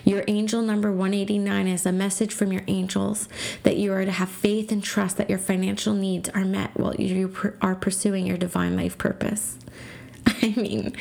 Your 0.04 0.24
angel 0.28 0.62
number 0.62 0.90
189 0.90 1.66
is 1.68 1.86
a 1.86 1.92
message 1.92 2.32
from 2.32 2.52
your 2.52 2.62
angels 2.66 3.28
that 3.62 3.76
you 3.76 3.92
are 3.92 4.04
to 4.04 4.12
have 4.12 4.28
faith 4.28 4.72
and 4.72 4.82
trust 4.82 5.16
that 5.16 5.30
your 5.30 5.38
financial 5.38 5.94
needs 5.94 6.28
are 6.30 6.44
met 6.44 6.70
while 6.78 6.94
you 6.96 7.54
are 7.60 7.74
pursuing 7.74 8.26
your 8.26 8.36
divine 8.36 8.76
life 8.76 8.98
purpose. 8.98 9.58
I 10.26 10.54
mean, 10.56 10.96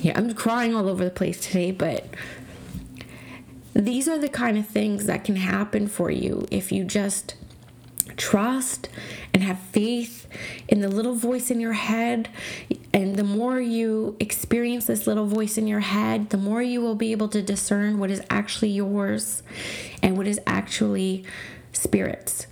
yeah, 0.00 0.16
I'm 0.16 0.34
crying 0.34 0.74
all 0.74 0.88
over 0.88 1.04
the 1.04 1.10
place 1.10 1.40
today, 1.40 1.70
but 1.70 2.06
these 3.74 4.08
are 4.08 4.18
the 4.18 4.28
kind 4.28 4.58
of 4.58 4.66
things 4.66 5.06
that 5.06 5.24
can 5.24 5.36
happen 5.36 5.86
for 5.86 6.10
you 6.10 6.46
if 6.50 6.72
you 6.72 6.84
just 6.84 7.34
trust 8.16 8.88
and 9.38 9.46
have 9.46 9.60
faith 9.60 10.26
in 10.66 10.80
the 10.80 10.88
little 10.88 11.14
voice 11.14 11.48
in 11.48 11.60
your 11.60 11.74
head. 11.74 12.28
And 12.92 13.14
the 13.14 13.22
more 13.22 13.60
you 13.60 14.16
experience 14.18 14.86
this 14.86 15.06
little 15.06 15.26
voice 15.26 15.56
in 15.56 15.68
your 15.68 15.78
head, 15.78 16.30
the 16.30 16.36
more 16.36 16.60
you 16.60 16.80
will 16.80 16.96
be 16.96 17.12
able 17.12 17.28
to 17.28 17.40
discern 17.40 18.00
what 18.00 18.10
is 18.10 18.20
actually 18.30 18.70
yours 18.70 19.44
and 20.02 20.16
what 20.16 20.26
is 20.26 20.40
actually 20.44 21.24
Spirit's. 21.72 22.48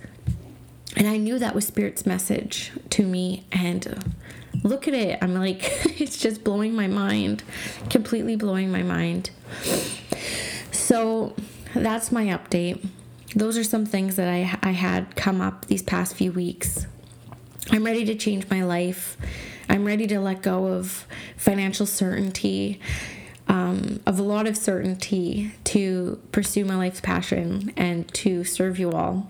And 0.95 1.09
I 1.09 1.17
knew 1.17 1.37
that 1.39 1.53
was 1.53 1.67
Spirit's 1.67 2.05
message 2.05 2.71
to 2.91 3.03
me. 3.03 3.43
And 3.51 4.15
look 4.63 4.87
at 4.87 4.93
it. 4.93 5.19
I'm 5.21 5.35
like, 5.35 5.59
it's 5.99 6.17
just 6.17 6.41
blowing 6.45 6.73
my 6.73 6.87
mind, 6.87 7.43
completely 7.89 8.37
blowing 8.37 8.71
my 8.71 8.83
mind. 8.83 9.31
So 10.71 11.35
that's 11.75 12.13
my 12.13 12.27
update 12.27 12.81
those 13.37 13.57
are 13.57 13.63
some 13.63 13.85
things 13.85 14.15
that 14.15 14.27
I, 14.27 14.57
I 14.63 14.71
had 14.71 15.15
come 15.15 15.41
up 15.41 15.65
these 15.65 15.83
past 15.83 16.15
few 16.15 16.31
weeks. 16.31 16.87
I'm 17.71 17.83
ready 17.83 18.05
to 18.05 18.15
change 18.15 18.49
my 18.49 18.63
life. 18.63 19.17
I'm 19.69 19.85
ready 19.85 20.07
to 20.07 20.19
let 20.19 20.41
go 20.41 20.67
of 20.67 21.05
financial 21.35 21.85
certainty, 21.85 22.79
um, 23.47 23.99
of 24.05 24.19
a 24.19 24.23
lot 24.23 24.47
of 24.47 24.57
certainty 24.57 25.51
to 25.65 26.19
pursue 26.31 26.65
my 26.65 26.75
life's 26.75 27.01
passion 27.01 27.73
and 27.77 28.11
to 28.15 28.43
serve 28.43 28.79
you 28.79 28.91
all. 28.91 29.29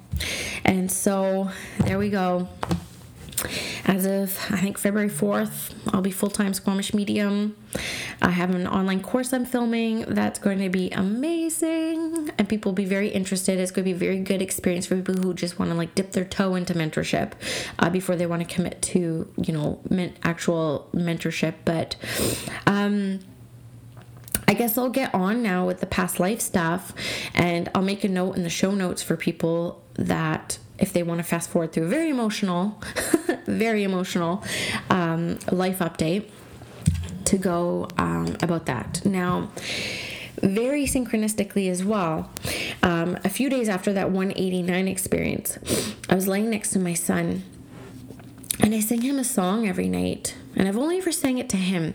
And 0.63 0.91
so 0.91 1.49
there 1.79 1.97
we 1.97 2.09
go. 2.09 2.47
As 3.85 4.05
of 4.05 4.37
I 4.51 4.57
think 4.57 4.77
February 4.77 5.09
4th, 5.09 5.73
I'll 5.93 6.01
be 6.01 6.11
full 6.11 6.29
time 6.29 6.53
Squamish 6.53 6.93
medium. 6.93 7.55
I 8.21 8.31
have 8.31 8.53
an 8.53 8.67
online 8.67 9.01
course 9.01 9.31
I'm 9.33 9.45
filming 9.45 10.01
that's 10.01 10.39
going 10.39 10.59
to 10.59 10.69
be 10.69 10.89
amazing 10.91 12.31
and 12.37 12.49
people 12.49 12.71
will 12.71 12.75
be 12.75 12.85
very 12.85 13.09
interested. 13.09 13.59
It's 13.59 13.71
going 13.71 13.85
to 13.85 13.89
be 13.89 13.95
a 13.95 13.99
very 13.99 14.19
good 14.19 14.41
experience 14.41 14.87
for 14.87 14.95
people 14.95 15.15
who 15.15 15.33
just 15.33 15.59
want 15.59 15.71
to 15.71 15.77
like 15.77 15.95
dip 15.95 16.11
their 16.11 16.25
toe 16.25 16.55
into 16.55 16.73
mentorship 16.73 17.33
uh, 17.79 17.89
before 17.89 18.15
they 18.15 18.25
want 18.25 18.47
to 18.47 18.53
commit 18.53 18.81
to, 18.83 19.31
you 19.37 19.53
know, 19.53 19.79
men- 19.89 20.15
actual 20.23 20.89
mentorship. 20.93 21.55
But, 21.65 21.95
um, 22.65 23.19
I 24.49 24.53
guess 24.53 24.77
I'll 24.77 24.89
get 24.89 25.13
on 25.13 25.43
now 25.43 25.67
with 25.67 25.81
the 25.81 25.85
past 25.85 26.21
life 26.21 26.39
stuff 26.39 26.93
and 27.33 27.69
I'll 27.75 27.81
make 27.81 28.05
a 28.05 28.07
note 28.07 28.37
in 28.37 28.43
the 28.43 28.49
show 28.49 28.71
notes 28.71 29.03
for 29.03 29.17
people 29.17 29.83
that 29.95 30.57
if 30.79 30.93
they 30.93 31.03
want 31.03 31.19
to 31.19 31.23
fast 31.23 31.49
forward 31.49 31.73
through 31.73 31.89
very 31.89 32.09
emotional, 32.09 32.81
very 33.47 33.83
emotional 33.83 34.43
um, 34.89 35.39
life 35.51 35.79
update 35.79 36.29
to 37.25 37.37
go 37.37 37.87
um, 37.97 38.37
about 38.41 38.65
that. 38.67 39.05
Now, 39.05 39.49
very 40.41 40.85
synchronistically 40.85 41.69
as 41.69 41.83
well, 41.83 42.29
um, 42.83 43.17
a 43.23 43.29
few 43.29 43.49
days 43.49 43.67
after 43.69 43.91
that 43.93 44.11
189 44.11 44.87
experience, 44.87 45.57
I 46.09 46.15
was 46.15 46.27
laying 46.27 46.49
next 46.49 46.71
to 46.71 46.79
my 46.79 46.93
son 46.93 47.43
and 48.59 48.73
I 48.73 48.79
sing 48.79 49.01
him 49.01 49.19
a 49.19 49.23
song 49.23 49.67
every 49.67 49.87
night. 49.87 50.35
And 50.55 50.67
I've 50.67 50.77
only 50.77 50.97
ever 50.97 51.11
sang 51.11 51.37
it 51.37 51.49
to 51.49 51.57
him. 51.57 51.93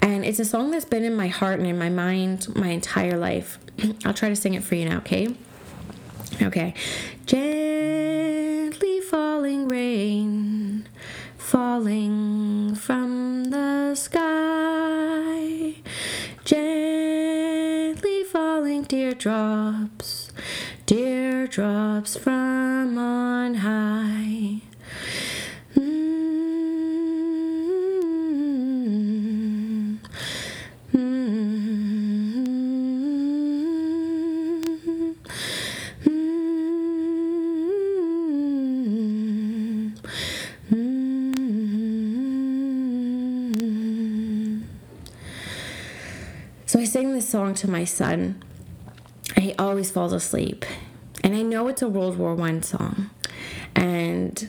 And 0.00 0.24
it's 0.24 0.38
a 0.38 0.44
song 0.44 0.70
that's 0.70 0.84
been 0.84 1.04
in 1.04 1.14
my 1.14 1.28
heart 1.28 1.58
and 1.58 1.68
in 1.68 1.78
my 1.78 1.88
mind 1.88 2.54
my 2.54 2.68
entire 2.68 3.16
life. 3.16 3.58
I'll 4.04 4.14
try 4.14 4.28
to 4.28 4.36
sing 4.36 4.54
it 4.54 4.64
for 4.64 4.74
you 4.74 4.88
now, 4.88 4.98
okay? 4.98 5.34
Okay. 6.42 6.74
Gently 7.26 8.23
falling 9.14 9.68
rain, 9.68 10.88
falling 11.38 12.74
from 12.74 13.44
the 13.44 13.94
sky. 13.94 15.76
Gently 16.44 18.24
falling 18.24 18.84
teardrops, 18.84 20.32
teardrops 20.86 22.16
from 22.16 22.98
on 22.98 23.54
high. 23.54 24.73
Song 47.34 47.52
to 47.52 47.68
my 47.68 47.82
son, 47.82 48.40
he 49.36 49.52
always 49.54 49.90
falls 49.90 50.12
asleep. 50.12 50.64
And 51.24 51.34
I 51.34 51.42
know 51.42 51.66
it's 51.66 51.82
a 51.82 51.88
World 51.88 52.16
War 52.16 52.32
One 52.32 52.62
song, 52.62 53.10
and 53.74 54.48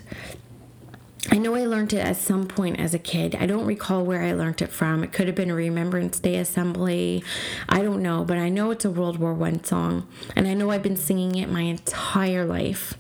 I 1.32 1.40
know 1.40 1.56
I 1.56 1.66
learned 1.66 1.94
it 1.94 2.06
at 2.06 2.18
some 2.18 2.46
point 2.46 2.80
as 2.80 2.94
a 2.94 3.00
kid. 3.00 3.34
I 3.34 3.48
don't 3.48 3.66
recall 3.66 4.06
where 4.06 4.22
I 4.22 4.34
learned 4.34 4.62
it 4.62 4.72
from. 4.72 5.04
It 5.04 5.12
could 5.12 5.26
have 5.26 5.36
been 5.36 5.50
a 5.50 5.56
Remembrance 5.56 6.20
Day 6.20 6.36
assembly. 6.36 7.24
I 7.68 7.82
don't 7.82 8.04
know, 8.04 8.24
but 8.24 8.38
I 8.38 8.50
know 8.50 8.70
it's 8.70 8.86
a 8.86 8.92
World 8.92 9.18
War 9.18 9.34
One 9.34 9.64
song, 9.64 10.08
and 10.36 10.48
I 10.48 10.54
know 10.54 10.70
I've 10.70 10.84
been 10.84 10.96
singing 10.96 11.34
it 11.34 11.50
my 11.50 11.62
entire 11.62 12.46
life. 12.46 12.94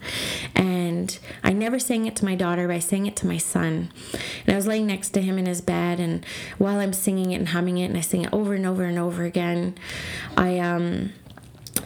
And 0.55 1.17
I 1.43 1.51
never 1.51 1.79
sang 1.79 2.05
it 2.05 2.15
to 2.17 2.25
my 2.25 2.35
daughter, 2.35 2.67
but 2.67 2.75
I 2.75 2.79
sang 2.79 3.05
it 3.05 3.15
to 3.17 3.27
my 3.27 3.37
son. 3.37 3.91
And 4.45 4.53
I 4.53 4.55
was 4.55 4.67
laying 4.67 4.87
next 4.87 5.09
to 5.09 5.21
him 5.21 5.37
in 5.37 5.45
his 5.45 5.61
bed, 5.61 5.99
and 5.99 6.25
while 6.57 6.79
I'm 6.79 6.93
singing 6.93 7.31
it 7.31 7.35
and 7.35 7.49
humming 7.49 7.77
it, 7.77 7.85
and 7.85 7.97
I 7.97 8.01
sing 8.01 8.23
it 8.23 8.33
over 8.33 8.53
and 8.53 8.65
over 8.65 8.83
and 8.83 8.97
over 8.97 9.23
again, 9.23 9.75
I 10.37 10.59
um 10.59 11.11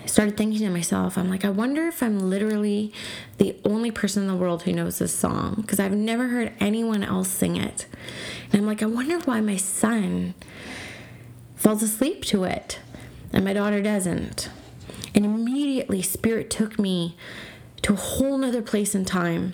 started 0.05 0.37
thinking 0.37 0.59
to 0.59 0.69
myself, 0.69 1.17
I'm 1.17 1.29
like, 1.29 1.45
I 1.45 1.49
wonder 1.49 1.87
if 1.87 2.01
I'm 2.01 2.19
literally 2.19 2.91
the 3.37 3.55
only 3.63 3.91
person 3.91 4.23
in 4.23 4.27
the 4.27 4.35
world 4.35 4.63
who 4.63 4.73
knows 4.73 4.99
this 4.99 5.13
song 5.13 5.55
because 5.61 5.79
I've 5.79 5.95
never 5.95 6.27
heard 6.27 6.53
anyone 6.59 7.03
else 7.03 7.29
sing 7.29 7.55
it. 7.55 7.85
And 8.51 8.61
I'm 8.61 8.67
like, 8.67 8.81
I 8.81 8.87
wonder 8.87 9.19
why 9.19 9.39
my 9.41 9.55
son 9.55 10.33
falls 11.55 11.83
asleep 11.83 12.25
to 12.25 12.43
it 12.43 12.79
and 13.31 13.45
my 13.45 13.53
daughter 13.53 13.81
doesn't. 13.81 14.49
And 15.15 15.25
immediately, 15.25 16.01
Spirit 16.01 16.49
took 16.49 16.77
me 16.77 17.17
to 17.81 17.93
a 17.93 17.97
whole 17.97 18.37
nother 18.37 18.61
place 18.61 18.95
in 18.95 19.05
time. 19.05 19.53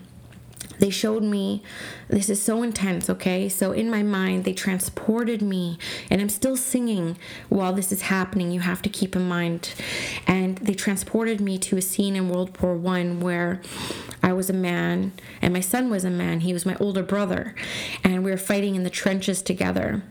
They 0.80 0.90
showed 0.90 1.24
me 1.24 1.64
this 2.10 2.30
is 2.30 2.42
so 2.42 2.62
intense 2.62 3.10
okay? 3.10 3.48
So 3.50 3.72
in 3.72 3.90
my 3.90 4.04
mind 4.04 4.44
they 4.44 4.54
transported 4.54 5.42
me 5.42 5.78
and 6.10 6.22
i'm 6.22 6.30
still 6.30 6.58
singing 6.58 7.18
while 7.50 7.74
this 7.74 7.92
is 7.92 8.02
happening 8.04 8.52
you 8.52 8.60
have 8.60 8.82
to 8.84 8.90
keep 8.90 9.16
in 9.16 9.28
mind. 9.28 9.74
And 10.28 10.58
they 10.58 10.74
transported 10.74 11.40
me 11.40 11.58
to 11.60 11.78
a 11.78 11.82
scene 11.82 12.16
in 12.16 12.30
world 12.30 12.60
war 12.62 12.76
one 12.76 13.20
where 13.20 13.62
i 14.22 14.34
was 14.34 14.50
a 14.50 14.54
man 14.54 15.14
and 15.42 15.54
my 15.54 15.62
son 15.62 15.90
was 15.90 16.04
a 16.04 16.10
man 16.10 16.42
he 16.42 16.54
was 16.54 16.66
my 16.66 16.76
older 16.80 17.04
brother 17.04 17.56
and 18.04 18.24
we 18.24 18.32
were 18.32 18.38
fighting 18.38 18.76
in 18.76 18.84
the 18.84 18.90
trenches 18.90 19.42
together 19.42 20.04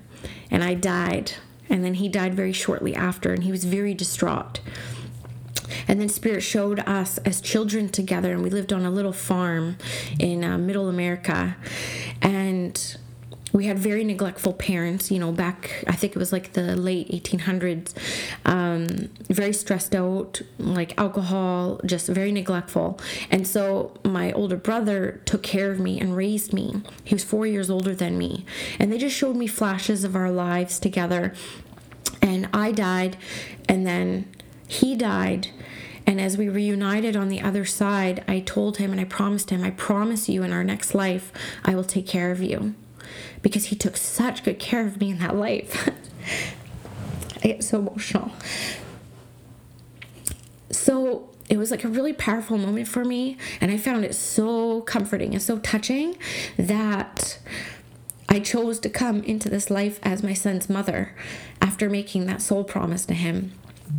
and 0.50 0.64
i 0.64 0.74
died. 0.74 1.32
And 1.70 1.82
then 1.82 1.94
he 1.94 2.08
died 2.08 2.34
very 2.34 2.52
shortly 2.52 2.94
after 2.94 3.32
and 3.32 3.42
he 3.44 3.50
was 3.50 3.64
very 3.64 3.94
distraught 3.94 4.60
and 5.88 6.00
then 6.00 6.08
Spirit 6.08 6.42
showed 6.42 6.80
us 6.80 7.18
as 7.18 7.40
children 7.40 7.88
together, 7.88 8.32
and 8.32 8.42
we 8.42 8.50
lived 8.50 8.72
on 8.72 8.84
a 8.84 8.90
little 8.90 9.12
farm 9.12 9.76
in 10.18 10.44
uh, 10.44 10.58
middle 10.58 10.88
America. 10.88 11.56
And 12.22 12.96
we 13.54 13.66
had 13.66 13.78
very 13.78 14.02
neglectful 14.02 14.52
parents, 14.52 15.12
you 15.12 15.20
know, 15.20 15.30
back, 15.30 15.84
I 15.86 15.92
think 15.92 16.16
it 16.16 16.18
was 16.18 16.32
like 16.32 16.54
the 16.54 16.74
late 16.74 17.08
1800s, 17.10 17.94
um, 18.44 18.86
very 19.28 19.52
stressed 19.52 19.94
out, 19.94 20.42
like 20.58 20.98
alcohol, 20.98 21.80
just 21.86 22.08
very 22.08 22.32
neglectful. 22.32 22.98
And 23.30 23.46
so 23.46 23.94
my 24.04 24.32
older 24.32 24.56
brother 24.56 25.20
took 25.24 25.44
care 25.44 25.70
of 25.70 25.78
me 25.78 26.00
and 26.00 26.16
raised 26.16 26.52
me. 26.52 26.82
He 27.04 27.14
was 27.14 27.22
four 27.22 27.46
years 27.46 27.70
older 27.70 27.94
than 27.94 28.18
me. 28.18 28.44
And 28.80 28.92
they 28.92 28.98
just 28.98 29.16
showed 29.16 29.36
me 29.36 29.46
flashes 29.46 30.02
of 30.02 30.16
our 30.16 30.32
lives 30.32 30.80
together. 30.80 31.32
And 32.20 32.48
I 32.52 32.72
died, 32.72 33.16
and 33.68 33.86
then 33.86 34.33
he 34.74 34.94
died. 34.94 35.48
And 36.06 36.20
as 36.20 36.36
we 36.36 36.48
reunited 36.48 37.16
on 37.16 37.28
the 37.28 37.40
other 37.40 37.64
side, 37.64 38.24
I 38.28 38.40
told 38.40 38.76
him 38.76 38.92
and 38.92 39.00
I 39.00 39.04
promised 39.04 39.50
him, 39.50 39.64
I 39.64 39.70
promise 39.70 40.28
you 40.28 40.42
in 40.42 40.52
our 40.52 40.64
next 40.64 40.94
life, 40.94 41.32
I 41.64 41.74
will 41.74 41.84
take 41.84 42.06
care 42.06 42.30
of 42.30 42.42
you. 42.42 42.74
Because 43.42 43.66
he 43.66 43.76
took 43.76 43.96
such 43.96 44.44
good 44.44 44.58
care 44.58 44.86
of 44.86 45.00
me 45.00 45.10
in 45.10 45.18
that 45.18 45.36
life. 45.36 45.88
I 47.42 47.48
get 47.48 47.64
so 47.64 47.78
emotional. 47.78 48.32
So 50.70 51.30
it 51.48 51.56
was 51.56 51.70
like 51.70 51.84
a 51.84 51.88
really 51.88 52.12
powerful 52.12 52.58
moment 52.58 52.88
for 52.88 53.04
me. 53.04 53.38
And 53.60 53.70
I 53.70 53.78
found 53.78 54.04
it 54.04 54.14
so 54.14 54.82
comforting 54.82 55.32
and 55.32 55.42
so 55.42 55.58
touching 55.58 56.16
that 56.58 57.38
I 58.28 58.40
chose 58.40 58.78
to 58.80 58.90
come 58.90 59.22
into 59.22 59.48
this 59.48 59.70
life 59.70 60.00
as 60.02 60.22
my 60.22 60.34
son's 60.34 60.68
mother 60.68 61.14
after 61.62 61.88
making 61.88 62.26
that 62.26 62.42
soul 62.42 62.64
promise 62.64 63.06
to 63.06 63.14
him 63.14 63.52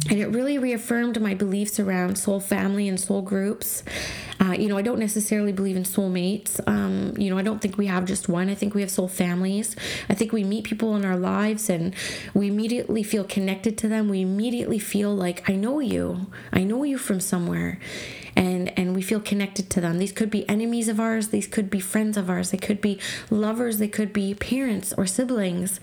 and 0.10 0.20
it 0.20 0.28
really 0.28 0.58
reaffirmed 0.58 1.20
my 1.20 1.34
beliefs 1.34 1.80
around 1.80 2.18
soul 2.18 2.40
family 2.40 2.88
and 2.88 3.00
soul 3.00 3.22
groups. 3.22 3.84
Uh, 4.40 4.52
you 4.52 4.68
know, 4.68 4.78
I 4.78 4.82
don't 4.82 5.00
necessarily 5.00 5.52
believe 5.52 5.76
in 5.76 5.84
soulmates. 5.84 6.60
Um, 6.68 7.14
you 7.18 7.30
know, 7.30 7.38
I 7.38 7.42
don't 7.42 7.60
think 7.62 7.78
we 7.78 7.88
have 7.88 8.06
just 8.06 8.30
one. 8.30 8.50
I 8.50 8.56
think 8.56 8.76
we 8.76 8.82
have 8.82 8.92
soul 8.92 9.08
families. 9.08 9.76
I 10.10 10.14
think 10.14 10.32
we 10.32 10.44
meet 10.44 10.66
people 10.66 10.96
in 10.96 11.06
our 11.06 11.18
lives 11.18 11.70
and 11.70 11.96
we 12.34 12.48
immediately 12.48 13.02
feel 13.02 13.24
connected 13.24 13.78
to 13.80 13.88
them. 13.88 14.10
We 14.10 14.22
immediately 14.22 14.80
feel 14.80 15.16
like, 15.16 15.50
I 15.50 15.56
know 15.56 15.80
you. 15.80 16.28
I 16.54 16.64
know 16.64 16.84
you 16.84 16.98
from 16.98 17.20
somewhere. 17.20 17.80
And, 18.36 18.78
and 18.78 18.96
we 18.96 19.02
feel 19.02 19.22
connected 19.22 19.70
to 19.72 19.82
them. 19.82 19.98
These 19.98 20.12
could 20.12 20.30
be 20.30 20.48
enemies 20.50 20.90
of 20.90 21.00
ours, 21.00 21.30
these 21.30 21.48
could 21.48 21.70
be 21.70 21.80
friends 21.80 22.18
of 22.18 22.30
ours, 22.30 22.52
they 22.52 22.58
could 22.58 22.82
be 22.82 23.00
lovers, 23.30 23.78
they 23.78 23.88
could 23.88 24.12
be 24.12 24.34
parents 24.34 24.94
or 24.98 25.06
siblings. 25.06 25.80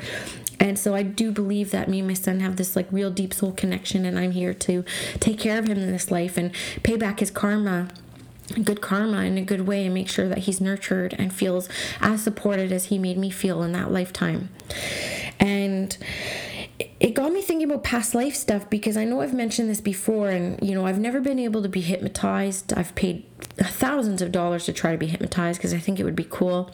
And 0.61 0.79
so 0.79 0.95
I 0.95 1.03
do 1.03 1.33
believe 1.33 1.71
that 1.71 1.89
me 1.89 2.01
and 2.01 2.09
my 2.09 2.15
son 2.15 2.41
have 2.41 2.57
this 2.57 2.77
like 2.77 2.87
real 2.91 3.11
deep 3.11 3.33
soul 3.33 3.53
connection, 3.53 4.05
and 4.05 4.19
I'm 4.19 4.33
here 4.33 4.53
to 4.55 4.85
take 5.19 5.39
care 5.39 5.59
of 5.59 5.67
him 5.67 5.79
in 5.79 5.91
this 5.91 6.11
life 6.11 6.37
and 6.37 6.53
pay 6.83 6.97
back 6.97 7.21
his 7.21 7.31
karma 7.31 7.89
good 8.65 8.81
karma 8.81 9.23
in 9.23 9.39
a 9.39 9.43
good 9.43 9.67
way 9.67 9.85
and 9.85 9.95
make 9.95 10.09
sure 10.09 10.29
that 10.29 10.39
he's 10.39 10.61
nurtured 10.61 11.15
and 11.19 11.33
feels 11.33 11.69
as 12.01 12.23
supported 12.23 12.73
as 12.73 12.87
he 12.87 12.99
made 12.99 13.17
me 13.17 13.31
feel 13.31 13.63
in 13.63 13.73
that 13.73 13.91
lifetime. 13.91 14.51
And 15.41 15.97
it 17.01 17.14
got 17.14 17.33
me 17.33 17.43
thinking 17.43 17.70
about 17.70 17.85
past 17.85 18.14
life 18.14 18.35
stuff 18.35 18.68
because 18.70 18.97
I 18.97 19.05
know 19.05 19.20
I've 19.20 19.35
mentioned 19.35 19.68
this 19.68 19.80
before 19.80 20.30
and 20.30 20.62
you 20.66 20.74
know 20.74 20.87
I've 20.87 20.99
never 20.99 21.20
been 21.20 21.39
able 21.39 21.62
to 21.62 21.68
be 21.68 21.80
hypnotized. 21.80 22.72
I've 22.72 22.95
paid 22.95 23.24
thousands 23.57 24.22
of 24.22 24.33
dollars 24.33 24.64
to 24.66 24.72
try 24.72 24.93
to 24.93 24.99
be 24.99 25.07
hypnotized 25.07 25.59
because 25.59 25.74
I 25.74 25.78
think 25.78 26.01
it 26.01 26.05
would 26.05 26.16
be 26.16 26.26
cool 26.28 26.70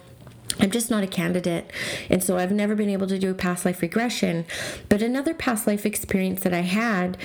I'm 0.61 0.71
just 0.71 0.91
not 0.91 1.03
a 1.03 1.07
candidate. 1.07 1.71
And 2.11 2.23
so 2.23 2.37
I've 2.37 2.51
never 2.51 2.75
been 2.75 2.89
able 2.89 3.07
to 3.09 3.19
do 3.19 3.31
a 3.31 3.35
past 3.35 3.65
life 3.65 3.83
regression. 3.83 4.45
But 4.89 5.03
another 5.03 5.35
past 5.35 5.67
life 5.67 5.87
experience 5.87 6.43
that 6.43 6.53
I 6.53 6.63
had 6.63 7.17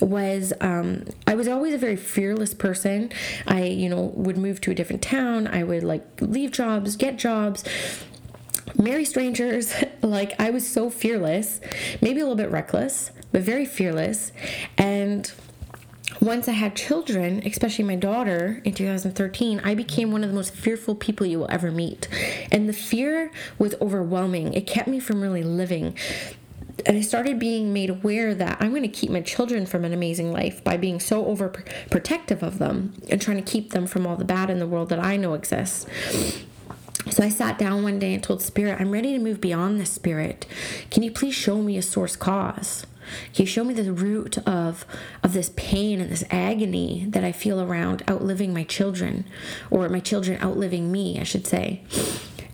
was 0.00 0.52
um, 0.60 1.04
I 1.26 1.34
was 1.34 1.48
always 1.48 1.74
a 1.74 1.78
very 1.78 1.96
fearless 1.96 2.54
person. 2.54 3.10
I, 3.46 3.64
you 3.64 3.88
know, 3.88 4.12
would 4.14 4.36
move 4.36 4.60
to 4.62 4.70
a 4.70 4.74
different 4.74 5.02
town. 5.02 5.46
I 5.46 5.64
would 5.64 5.82
like 5.82 6.04
leave 6.20 6.52
jobs, 6.52 6.96
get 6.96 7.16
jobs, 7.16 7.64
marry 8.76 9.04
strangers. 9.04 9.74
like 10.02 10.38
I 10.40 10.50
was 10.50 10.66
so 10.66 10.90
fearless, 10.90 11.60
maybe 12.00 12.20
a 12.20 12.24
little 12.24 12.36
bit 12.36 12.50
reckless, 12.50 13.10
but 13.32 13.42
very 13.42 13.66
fearless. 13.66 14.32
And 14.78 15.30
once 16.20 16.48
I 16.48 16.52
had 16.52 16.74
children, 16.76 17.42
especially 17.44 17.84
my 17.84 17.96
daughter 17.96 18.60
in 18.64 18.74
2013, 18.74 19.60
I 19.64 19.74
became 19.74 20.12
one 20.12 20.22
of 20.22 20.30
the 20.30 20.36
most 20.36 20.54
fearful 20.54 20.94
people 20.94 21.26
you 21.26 21.38
will 21.38 21.50
ever 21.50 21.70
meet. 21.70 22.08
And 22.50 22.68
the 22.68 22.72
fear 22.72 23.30
was 23.58 23.74
overwhelming. 23.80 24.54
It 24.54 24.66
kept 24.66 24.88
me 24.88 25.00
from 25.00 25.20
really 25.20 25.42
living. 25.42 25.96
And 26.84 26.96
I 26.96 27.00
started 27.00 27.38
being 27.38 27.72
made 27.72 27.90
aware 27.90 28.34
that 28.34 28.58
I'm 28.60 28.70
going 28.70 28.82
to 28.82 28.88
keep 28.88 29.10
my 29.10 29.20
children 29.20 29.66
from 29.66 29.84
an 29.84 29.92
amazing 29.92 30.32
life 30.32 30.62
by 30.62 30.76
being 30.76 31.00
so 31.00 31.24
overprotective 31.24 32.42
of 32.42 32.58
them 32.58 32.94
and 33.10 33.20
trying 33.20 33.38
to 33.38 33.42
keep 33.42 33.70
them 33.70 33.86
from 33.86 34.06
all 34.06 34.16
the 34.16 34.24
bad 34.24 34.50
in 34.50 34.58
the 34.58 34.66
world 34.66 34.90
that 34.90 35.00
I 35.00 35.16
know 35.16 35.34
exists. 35.34 35.86
So 37.10 37.22
I 37.22 37.28
sat 37.28 37.56
down 37.56 37.82
one 37.82 37.98
day 37.98 38.14
and 38.14 38.22
told 38.22 38.42
Spirit, 38.42 38.80
I'm 38.80 38.90
ready 38.90 39.12
to 39.12 39.18
move 39.18 39.40
beyond 39.40 39.78
this 39.78 39.92
spirit. 39.92 40.44
Can 40.90 41.02
you 41.02 41.10
please 41.12 41.34
show 41.34 41.62
me 41.62 41.76
a 41.76 41.82
source 41.82 42.16
cause? 42.16 42.84
Can 43.32 43.44
you 43.44 43.46
show 43.46 43.62
me 43.62 43.72
the 43.74 43.92
root 43.92 44.38
of 44.38 44.84
of 45.22 45.32
this 45.32 45.52
pain 45.54 46.00
and 46.00 46.10
this 46.10 46.24
agony 46.30 47.06
that 47.10 47.22
I 47.22 47.30
feel 47.30 47.60
around 47.60 48.02
outliving 48.10 48.52
my 48.52 48.64
children, 48.64 49.24
or 49.70 49.88
my 49.88 50.00
children 50.00 50.42
outliving 50.42 50.90
me, 50.90 51.20
I 51.20 51.22
should 51.22 51.46
say. 51.46 51.82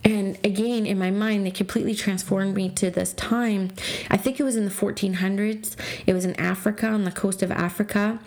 And 0.05 0.37
again, 0.43 0.85
in 0.85 0.99
my 0.99 1.09
mind, 1.09 1.45
they 1.45 1.51
completely 1.51 1.95
transformed 1.95 2.55
me 2.55 2.69
to 2.69 2.91
this 2.91 3.13
time. 3.13 3.71
I 4.11 4.17
think 4.17 4.39
it 4.39 4.43
was 4.43 4.55
in 4.55 4.65
the 4.65 4.71
1400s. 4.71 5.75
It 6.05 6.13
was 6.13 6.25
in 6.25 6.35
Africa, 6.35 6.87
on 6.87 7.05
the 7.05 7.11
coast 7.11 7.41
of 7.41 7.51
Africa 7.51 8.19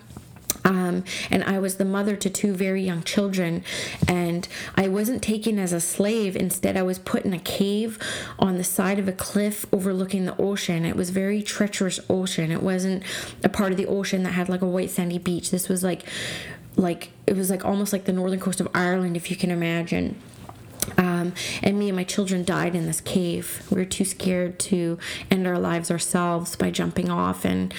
um, 0.66 1.04
and 1.30 1.44
I 1.44 1.60
was 1.60 1.76
the 1.76 1.84
mother 1.84 2.16
to 2.16 2.28
two 2.28 2.52
very 2.52 2.82
young 2.82 3.04
children. 3.04 3.62
And 4.08 4.46
I 4.74 4.88
wasn't 4.88 5.22
taken 5.22 5.58
as 5.58 5.72
a 5.72 5.80
slave. 5.80 6.34
Instead, 6.34 6.76
I 6.76 6.82
was 6.82 6.98
put 6.98 7.24
in 7.24 7.32
a 7.32 7.38
cave 7.38 7.98
on 8.38 8.58
the 8.58 8.64
side 8.64 8.98
of 8.98 9.06
a 9.06 9.12
cliff 9.12 9.64
overlooking 9.72 10.24
the 10.24 10.36
ocean. 10.38 10.84
It 10.84 10.96
was 10.96 11.10
very 11.10 11.40
treacherous 11.40 12.00
ocean. 12.10 12.50
It 12.50 12.62
wasn't 12.62 13.04
a 13.44 13.48
part 13.48 13.70
of 13.70 13.78
the 13.78 13.86
ocean 13.86 14.24
that 14.24 14.32
had 14.32 14.48
like 14.48 14.60
a 14.60 14.66
white 14.66 14.90
sandy 14.90 15.18
beach. 15.18 15.52
This 15.52 15.68
was 15.68 15.84
like, 15.84 16.02
like 16.74 17.10
it 17.28 17.36
was 17.36 17.48
like 17.48 17.64
almost 17.64 17.92
like 17.92 18.04
the 18.04 18.12
northern 18.12 18.40
coast 18.40 18.60
of 18.60 18.68
Ireland, 18.74 19.16
if 19.16 19.30
you 19.30 19.36
can 19.36 19.52
imagine. 19.52 20.20
Um, 20.98 21.34
and 21.62 21.78
me 21.78 21.88
and 21.88 21.96
my 21.96 22.04
children 22.04 22.44
died 22.44 22.74
in 22.74 22.86
this 22.86 23.00
cave. 23.00 23.66
We 23.70 23.78
were 23.78 23.84
too 23.84 24.04
scared 24.04 24.58
to 24.60 24.98
end 25.30 25.46
our 25.46 25.58
lives 25.58 25.90
ourselves 25.90 26.56
by 26.56 26.70
jumping 26.70 27.10
off. 27.10 27.44
And 27.44 27.72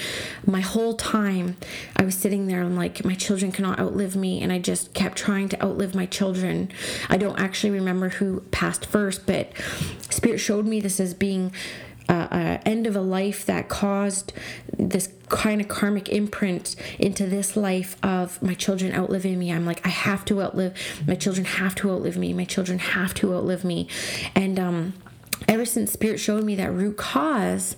my 0.45 0.61
whole 0.61 0.95
time, 0.95 1.57
I 1.95 2.03
was 2.03 2.15
sitting 2.15 2.47
there 2.47 2.61
and 2.61 2.75
like, 2.75 3.03
my 3.05 3.15
children 3.15 3.51
cannot 3.51 3.79
outlive 3.79 4.15
me. 4.15 4.41
And 4.41 4.51
I 4.51 4.59
just 4.59 4.93
kept 4.93 5.17
trying 5.17 5.49
to 5.49 5.63
outlive 5.63 5.95
my 5.95 6.05
children. 6.05 6.69
I 7.09 7.17
don't 7.17 7.39
actually 7.39 7.71
remember 7.71 8.09
who 8.09 8.41
passed 8.51 8.85
first, 8.85 9.25
but 9.25 9.51
Spirit 10.09 10.39
showed 10.39 10.65
me 10.65 10.79
this 10.79 10.99
as 10.99 11.13
being 11.13 11.51
uh, 12.09 12.27
uh, 12.31 12.57
end 12.65 12.87
of 12.87 12.95
a 12.95 13.01
life 13.01 13.45
that 13.45 13.69
caused 13.69 14.33
this 14.77 15.09
kind 15.29 15.59
of 15.59 15.67
karmic 15.67 16.09
imprint 16.09 16.75
into 16.99 17.25
this 17.25 17.57
life 17.57 17.97
of 18.03 18.41
my 18.41 18.53
children 18.53 18.93
outliving 18.93 19.37
me. 19.37 19.51
I'm 19.51 19.65
like, 19.65 19.85
I 19.85 19.89
have 19.89 20.23
to 20.25 20.41
outlive 20.41 20.73
my 21.05 21.15
children. 21.15 21.45
Have 21.45 21.75
to 21.75 21.91
outlive 21.91 22.17
me. 22.17 22.33
My 22.33 22.45
children 22.45 22.79
have 22.79 23.13
to 23.15 23.33
outlive 23.33 23.63
me, 23.63 23.87
and 24.35 24.59
um, 24.59 24.93
ever 25.47 25.65
since 25.65 25.91
spirit 25.91 26.19
showed 26.19 26.43
me 26.43 26.55
that 26.55 26.71
root 26.71 26.97
cause 26.97 27.75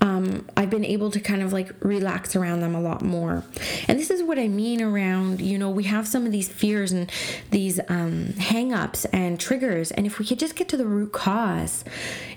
um, 0.00 0.46
i've 0.56 0.70
been 0.70 0.84
able 0.84 1.10
to 1.10 1.20
kind 1.20 1.42
of 1.42 1.52
like 1.52 1.72
relax 1.80 2.36
around 2.36 2.60
them 2.60 2.74
a 2.74 2.80
lot 2.80 3.02
more. 3.02 3.44
And 3.88 3.98
this 3.98 4.10
is 4.10 4.22
what 4.22 4.38
i 4.38 4.48
mean 4.48 4.82
around 4.82 5.40
you 5.40 5.58
know 5.58 5.70
we 5.70 5.84
have 5.84 6.06
some 6.06 6.26
of 6.26 6.32
these 6.32 6.48
fears 6.48 6.92
and 6.92 7.10
these 7.50 7.80
um, 7.88 8.34
hang-ups 8.34 9.04
and 9.06 9.38
triggers. 9.38 9.90
And 9.90 10.06
if 10.06 10.18
we 10.18 10.26
could 10.26 10.38
just 10.38 10.56
get 10.56 10.68
to 10.70 10.76
the 10.76 10.86
root 10.86 11.12
cause 11.12 11.84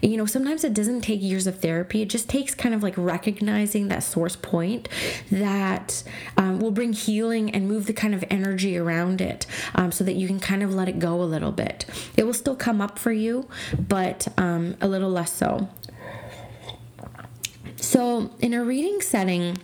you 0.02 0.18
know 0.18 0.26
sometimes 0.26 0.64
it 0.64 0.74
doesn't 0.74 1.02
take 1.02 1.22
years 1.22 1.48
of 1.48 1.60
therapy. 1.60 2.02
It 2.02 2.10
just 2.10 2.30
takes 2.30 2.56
kind 2.56 2.76
of 2.76 2.84
like 2.84 2.98
recognizing 2.98 3.88
that 3.88 4.04
source 4.04 4.36
point 4.36 4.90
that 5.32 6.04
um, 6.38 6.60
will 6.60 6.72
bring 6.72 6.94
healing 6.94 7.50
and 7.52 7.68
move 7.68 7.86
the 7.86 7.94
kind 7.94 8.14
of 8.14 8.24
energy 8.30 8.78
around 8.78 9.22
it 9.22 9.46
um, 9.76 9.92
so 9.92 10.04
that 10.04 10.14
you 10.14 10.28
can 10.28 10.40
kind 10.40 10.64
of 10.64 10.74
let 10.74 10.88
it 10.88 11.00
go 11.00 11.22
a 11.22 11.24
little 11.24 11.52
bit. 11.52 11.86
It 12.18 12.26
will 12.26 12.34
still 12.34 12.56
come 12.56 12.82
up 12.82 13.00
for 13.00 13.12
you 13.12 13.48
but 13.88 14.28
um, 14.38 14.63
um, 14.64 14.78
a 14.82 14.88
little 14.88 15.10
less 15.10 15.32
so. 15.32 15.70
So, 17.78 18.32
in 18.40 18.54
a 18.54 18.64
reading 18.64 19.02
setting, 19.02 19.58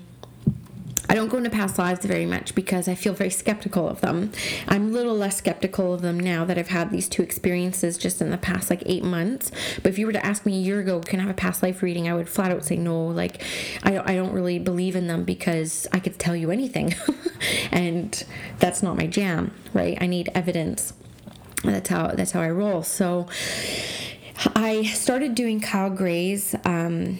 I 1.11 1.15
don't 1.15 1.29
go 1.29 1.37
into 1.37 1.49
past 1.49 1.79
lives 1.79 2.05
very 2.05 2.27
much 2.27 2.53
because 2.53 2.87
I 2.87 2.93
feel 2.93 3.13
very 3.13 3.31
skeptical 3.31 3.89
of 3.89 4.01
them. 4.01 4.31
I'm 4.67 4.89
a 4.89 4.91
little 4.91 5.15
less 5.15 5.37
skeptical 5.37 5.91
of 5.91 6.03
them 6.03 6.19
now 6.19 6.45
that 6.45 6.59
I've 6.59 6.67
had 6.67 6.91
these 6.91 7.09
two 7.09 7.23
experiences 7.23 7.97
just 7.97 8.21
in 8.21 8.29
the 8.29 8.37
past 8.37 8.69
like 8.69 8.83
eight 8.85 9.03
months. 9.03 9.51
But 9.77 9.87
if 9.87 9.97
you 9.97 10.05
were 10.05 10.13
to 10.13 10.23
ask 10.23 10.45
me 10.45 10.55
a 10.57 10.61
year 10.61 10.79
ago, 10.79 10.99
can 10.99 11.19
I 11.19 11.23
have 11.23 11.31
a 11.31 11.33
past 11.35 11.63
life 11.63 11.81
reading? 11.81 12.07
I 12.07 12.13
would 12.13 12.29
flat 12.29 12.51
out 12.51 12.63
say 12.63 12.75
no. 12.75 13.07
Like, 13.07 13.41
I 13.81 13.97
I 13.97 14.15
don't 14.15 14.33
really 14.33 14.59
believe 14.59 14.95
in 14.95 15.07
them 15.07 15.23
because 15.23 15.87
I 15.91 15.99
could 15.99 16.19
tell 16.19 16.35
you 16.35 16.51
anything. 16.51 16.93
and 17.71 18.23
that's 18.59 18.83
not 18.83 18.95
my 18.95 19.07
jam, 19.07 19.51
right? 19.73 19.97
I 19.99 20.05
need 20.05 20.29
evidence. 20.35 20.93
That's 21.63 21.89
how 21.89 22.07
that's 22.09 22.31
how 22.31 22.41
I 22.41 22.51
roll. 22.51 22.83
So 22.83 23.27
I 24.55 24.83
started 24.83 25.35
doing 25.35 25.59
Kyle 25.59 25.89
Gray's 25.89 26.55
um, 26.63 27.19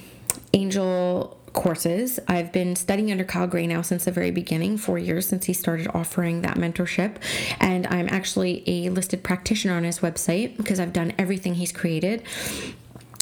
angel 0.54 1.38
courses. 1.54 2.20
I've 2.28 2.52
been 2.54 2.76
studying 2.76 3.12
under 3.12 3.24
Kyle 3.24 3.48
Gray 3.48 3.68
now 3.68 3.82
since 3.82 4.06
the 4.06 4.12
very 4.12 4.32
beginning, 4.32 4.78
four 4.78 4.98
years 4.98 5.28
since 5.28 5.46
he 5.46 5.54
started 5.54 5.90
offering 5.94 6.42
that 6.44 6.58
mentorship. 6.58 7.18
And 7.60 7.88
I'm 7.88 8.08
actually 8.08 8.64
a 8.68 8.90
listed 8.90 9.24
practitioner 9.24 9.74
on 9.76 9.84
his 9.84 10.00
website 10.00 10.56
because 10.58 10.80
I've 10.80 10.94
done 10.94 11.14
everything 11.18 11.56
he's 11.56 11.72
created. 11.72 12.24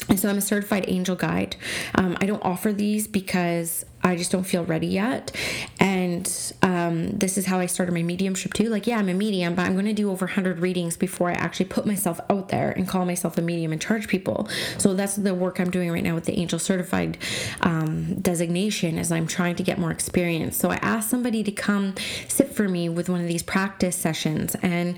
And 0.08 0.18
so 0.18 0.28
I'm 0.28 0.38
a 0.38 0.42
certified 0.42 0.84
angel 0.88 1.16
guide. 1.16 1.56
Um, 1.94 2.16
I 2.20 2.26
don't 2.26 2.42
offer 2.44 2.72
these 2.72 3.06
because 3.06 3.84
I 4.02 4.16
just 4.16 4.30
don't 4.30 4.44
feel 4.44 4.64
ready 4.64 4.86
yet. 4.86 5.34
And 5.80 6.54
um, 6.62 7.10
this 7.10 7.36
is 7.36 7.46
how 7.46 7.58
I 7.58 7.66
started 7.66 7.92
my 7.92 8.02
mediumship 8.02 8.54
too. 8.54 8.68
Like, 8.68 8.86
yeah, 8.86 8.98
I'm 8.98 9.08
a 9.08 9.14
medium, 9.14 9.54
but 9.54 9.66
I'm 9.66 9.74
going 9.74 9.86
to 9.86 9.92
do 9.92 10.10
over 10.10 10.26
100 10.26 10.60
readings 10.60 10.96
before 10.96 11.30
I 11.30 11.34
actually 11.34 11.66
put 11.66 11.84
myself 11.84 12.20
out 12.30 12.48
there 12.48 12.70
and 12.70 12.86
call 12.86 13.04
myself 13.04 13.36
a 13.38 13.42
medium 13.42 13.72
and 13.72 13.80
charge 13.80 14.08
people. 14.08 14.48
So 14.78 14.94
that's 14.94 15.16
the 15.16 15.34
work 15.34 15.60
I'm 15.60 15.70
doing 15.70 15.90
right 15.90 16.02
now 16.02 16.14
with 16.14 16.24
the 16.24 16.38
angel 16.38 16.58
certified 16.58 17.18
um, 17.60 18.14
designation 18.20 18.98
as 18.98 19.10
I'm 19.10 19.26
trying 19.26 19.56
to 19.56 19.62
get 19.62 19.78
more 19.78 19.90
experience. 19.90 20.56
So 20.56 20.70
I 20.70 20.76
asked 20.76 21.10
somebody 21.10 21.42
to 21.42 21.52
come 21.52 21.94
sit 22.28 22.54
for 22.54 22.68
me 22.68 22.88
with 22.88 23.08
one 23.08 23.20
of 23.20 23.26
these 23.26 23.42
practice 23.42 23.96
sessions 23.96 24.54
and 24.62 24.96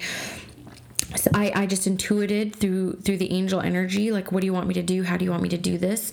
so 1.16 1.30
I, 1.34 1.52
I 1.54 1.66
just 1.66 1.86
intuited 1.86 2.54
through 2.54 2.94
through 2.94 3.16
the 3.16 3.32
angel 3.32 3.61
energy 3.61 4.12
like 4.12 4.32
what 4.32 4.40
do 4.40 4.46
you 4.46 4.52
want 4.52 4.66
me 4.66 4.74
to 4.74 4.82
do? 4.82 5.02
How 5.02 5.16
do 5.16 5.24
you 5.24 5.30
want 5.30 5.42
me 5.42 5.48
to 5.50 5.58
do 5.58 5.78
this? 5.78 6.12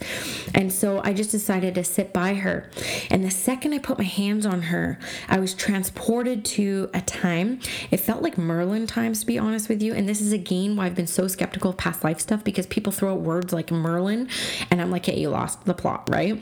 And 0.54 0.72
so 0.72 1.02
i 1.04 1.14
just 1.14 1.32
decided 1.32 1.76
to 1.76 1.84
sit 1.84 2.14
by 2.14 2.36
her. 2.36 2.70
And 3.10 3.24
the 3.24 3.32
second 3.32 3.74
i 3.74 3.80
put 3.80 3.98
my 3.98 4.04
hands 4.04 4.46
on 4.46 4.64
her 4.64 5.00
i 5.28 5.40
was 5.40 5.54
transported 5.54 6.46
to 6.46 6.90
a 6.94 7.02
time. 7.02 7.60
It 7.92 7.98
felt 7.98 8.22
like 8.22 8.38
merlin 8.38 8.88
times 8.88 9.22
to 9.22 9.26
be 9.26 9.38
honest 9.38 9.70
with 9.70 9.82
you. 9.82 9.94
And 9.94 10.08
this 10.08 10.22
is 10.22 10.32
again 10.32 10.76
why 10.76 10.86
i've 10.86 10.96
been 10.96 11.08
so 11.08 11.28
skeptical 11.28 11.72
of 11.72 11.78
past 11.78 12.04
life 12.04 12.20
stuff 12.20 12.44
because 12.44 12.66
people 12.68 12.92
throw 12.92 13.14
out 13.14 13.22
words 13.22 13.54
like 13.54 13.72
merlin 13.72 14.30
and 14.72 14.82
i'm 14.82 14.92
like 14.92 15.06
hey 15.06 15.20
you 15.20 15.30
lost 15.30 15.66
the 15.66 15.74
plot 15.74 16.08
right 16.10 16.42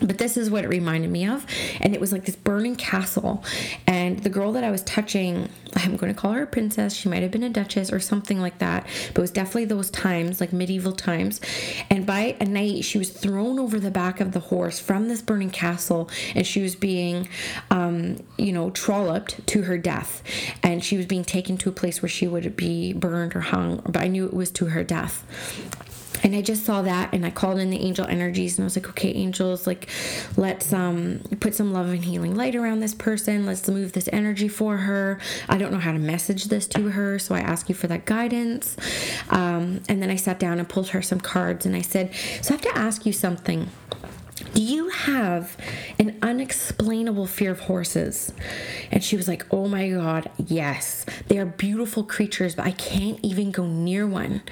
but 0.00 0.18
this 0.18 0.36
is 0.36 0.50
what 0.50 0.64
it 0.64 0.68
reminded 0.68 1.10
me 1.10 1.26
of. 1.26 1.46
And 1.80 1.94
it 1.94 2.00
was 2.00 2.12
like 2.12 2.24
this 2.24 2.36
burning 2.36 2.76
castle. 2.76 3.44
And 3.86 4.20
the 4.20 4.30
girl 4.30 4.52
that 4.52 4.64
i 4.64 4.70
was 4.70 4.82
touching 4.82 5.48
i'm 5.76 5.96
going 5.96 6.12
to 6.12 6.18
call 6.18 6.32
her 6.32 6.42
a 6.42 6.46
princess. 6.46 6.94
She 6.94 7.08
might 7.08 7.22
have 7.22 7.30
been 7.30 7.42
a 7.42 7.50
duchess 7.50 7.92
or 7.92 8.00
something 8.00 8.40
like 8.40 8.58
that. 8.58 8.86
But 9.08 9.18
it 9.18 9.20
was 9.20 9.30
definitely 9.30 9.66
those 9.66 9.90
times 9.90 10.40
like 10.40 10.52
medieval 10.52 10.92
times. 10.92 11.40
And 11.90 12.06
by 12.06 12.36
a 12.40 12.44
night 12.44 12.84
she 12.84 12.98
was 12.98 13.10
thrown 13.10 13.58
over 13.58 13.78
the 13.78 13.90
back 13.90 14.20
of 14.20 14.32
the 14.32 14.40
horse 14.40 14.78
from 14.78 15.08
this 15.08 15.22
burning 15.22 15.50
castle. 15.50 16.10
And 16.34 16.46
she 16.46 16.62
was 16.62 16.74
being 16.74 17.28
um, 17.70 18.18
you 18.36 18.52
know 18.52 18.70
trolloped 18.70 19.46
to 19.48 19.62
her 19.62 19.78
death. 19.78 20.22
And 20.62 20.84
she 20.84 20.96
was 20.96 21.06
being 21.06 21.24
taken 21.24 21.56
to 21.58 21.68
a 21.68 21.72
place 21.72 22.02
where 22.02 22.08
she 22.08 22.26
would 22.26 22.56
be 22.56 22.92
burned 22.92 23.36
or 23.36 23.40
hung. 23.40 23.82
But 23.84 23.98
i 23.98 24.08
knew 24.08 24.26
it 24.26 24.34
was 24.34 24.50
to 24.52 24.66
her 24.66 24.84
death 24.84 25.24
and 26.22 26.34
I 26.34 26.42
just 26.42 26.64
saw 26.64 26.82
that 26.82 27.12
and 27.12 27.24
I 27.24 27.30
called 27.30 27.58
in 27.58 27.70
the 27.70 27.80
angel 27.80 28.06
energies 28.06 28.58
and 28.58 28.64
I 28.64 28.66
was 28.66 28.76
like, 28.76 28.88
okay, 28.90 29.12
angels, 29.12 29.66
like 29.66 29.88
let's 30.36 30.72
um 30.72 31.20
put 31.40 31.54
some 31.54 31.72
love 31.72 31.88
and 31.88 32.04
healing 32.04 32.34
light 32.34 32.54
around 32.54 32.80
this 32.80 32.94
person. 32.94 33.46
Let's 33.46 33.68
move 33.68 33.92
this 33.92 34.08
energy 34.12 34.48
for 34.48 34.78
her. 34.78 35.18
I 35.48 35.58
don't 35.58 35.72
know 35.72 35.78
how 35.78 35.92
to 35.92 35.98
message 35.98 36.44
this 36.44 36.66
to 36.68 36.90
her, 36.90 37.18
so 37.18 37.34
I 37.34 37.40
ask 37.40 37.68
you 37.68 37.74
for 37.74 37.86
that 37.88 38.04
guidance. 38.04 38.76
Um, 39.30 39.82
and 39.88 40.02
then 40.02 40.10
I 40.10 40.16
sat 40.16 40.38
down 40.38 40.58
and 40.58 40.68
pulled 40.68 40.88
her 40.88 41.02
some 41.02 41.20
cards 41.20 41.66
and 41.66 41.76
I 41.76 41.82
said, 41.82 42.14
so 42.42 42.54
I 42.54 42.56
have 42.56 42.62
to 42.62 42.78
ask 42.78 43.06
you 43.06 43.12
something. 43.12 43.68
Do 44.54 44.62
you 44.62 44.88
have 44.90 45.56
an 45.98 46.18
unexplainable 46.22 47.26
fear 47.26 47.50
of 47.50 47.60
horses? 47.60 48.32
And 48.90 49.02
she 49.02 49.16
was 49.16 49.28
like, 49.28 49.46
Oh 49.52 49.68
my 49.68 49.90
God, 49.90 50.30
yes. 50.36 51.04
They 51.28 51.38
are 51.38 51.46
beautiful 51.46 52.04
creatures, 52.04 52.54
but 52.54 52.66
I 52.66 52.72
can't 52.72 53.18
even 53.22 53.50
go 53.50 53.66
near 53.66 54.06
one. 54.06 54.42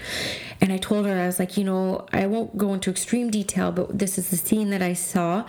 And 0.60 0.72
I 0.72 0.78
told 0.78 1.06
her, 1.06 1.18
I 1.18 1.26
was 1.26 1.38
like, 1.38 1.56
You 1.56 1.64
know, 1.64 2.06
I 2.12 2.26
won't 2.26 2.56
go 2.56 2.74
into 2.74 2.90
extreme 2.90 3.30
detail, 3.30 3.72
but 3.72 3.98
this 3.98 4.18
is 4.18 4.30
the 4.30 4.36
scene 4.36 4.70
that 4.70 4.82
I 4.82 4.92
saw. 4.92 5.44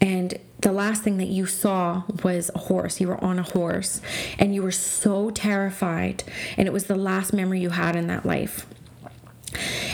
And 0.00 0.38
the 0.62 0.72
last 0.72 1.02
thing 1.02 1.16
that 1.18 1.28
you 1.28 1.46
saw 1.46 2.04
was 2.22 2.50
a 2.54 2.58
horse. 2.58 3.00
You 3.00 3.08
were 3.08 3.22
on 3.22 3.38
a 3.38 3.42
horse 3.42 4.00
and 4.38 4.54
you 4.54 4.62
were 4.62 4.72
so 4.72 5.30
terrified. 5.30 6.24
And 6.56 6.68
it 6.68 6.72
was 6.72 6.84
the 6.84 6.96
last 6.96 7.32
memory 7.32 7.60
you 7.60 7.70
had 7.70 7.96
in 7.96 8.06
that 8.06 8.24
life. 8.24 8.66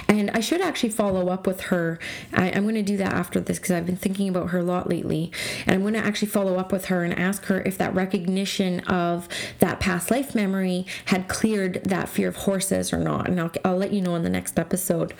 And 0.08 0.30
I 0.30 0.40
should 0.40 0.60
actually 0.60 0.90
follow 0.90 1.28
up 1.28 1.46
with 1.46 1.62
her. 1.62 1.98
I, 2.32 2.48
am 2.48 2.62
going 2.62 2.74
to 2.74 2.82
do 2.82 2.96
that 2.98 3.12
after 3.12 3.40
this 3.40 3.58
because 3.58 3.72
I've 3.72 3.86
been 3.86 3.96
thinking 3.96 4.28
about 4.28 4.50
her 4.50 4.58
a 4.58 4.62
lot 4.62 4.88
lately. 4.88 5.32
And 5.66 5.74
I'm 5.74 5.82
going 5.82 5.94
to 5.94 6.00
actually 6.00 6.28
follow 6.28 6.56
up 6.56 6.72
with 6.72 6.86
her 6.86 7.04
and 7.04 7.16
ask 7.18 7.44
her 7.46 7.60
if 7.62 7.78
that 7.78 7.94
recognition 7.94 8.80
of 8.80 9.28
that 9.58 9.80
past 9.80 10.10
life 10.10 10.34
memory 10.34 10.86
had 11.06 11.28
cleared 11.28 11.84
that 11.84 12.08
fear 12.08 12.28
of 12.28 12.36
horses 12.36 12.92
or 12.92 12.98
not. 12.98 13.28
And 13.28 13.40
I'll, 13.40 13.52
I'll 13.64 13.76
let 13.76 13.92
you 13.92 14.00
know 14.00 14.14
in 14.14 14.22
the 14.22 14.30
next 14.30 14.58
episode. 14.58 15.14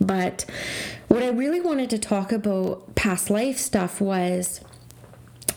But 0.00 0.44
what 1.08 1.22
I 1.22 1.28
really 1.28 1.60
wanted 1.60 1.90
to 1.90 1.98
talk 1.98 2.32
about 2.32 2.94
past 2.94 3.30
life 3.30 3.58
stuff 3.58 4.00
was 4.00 4.60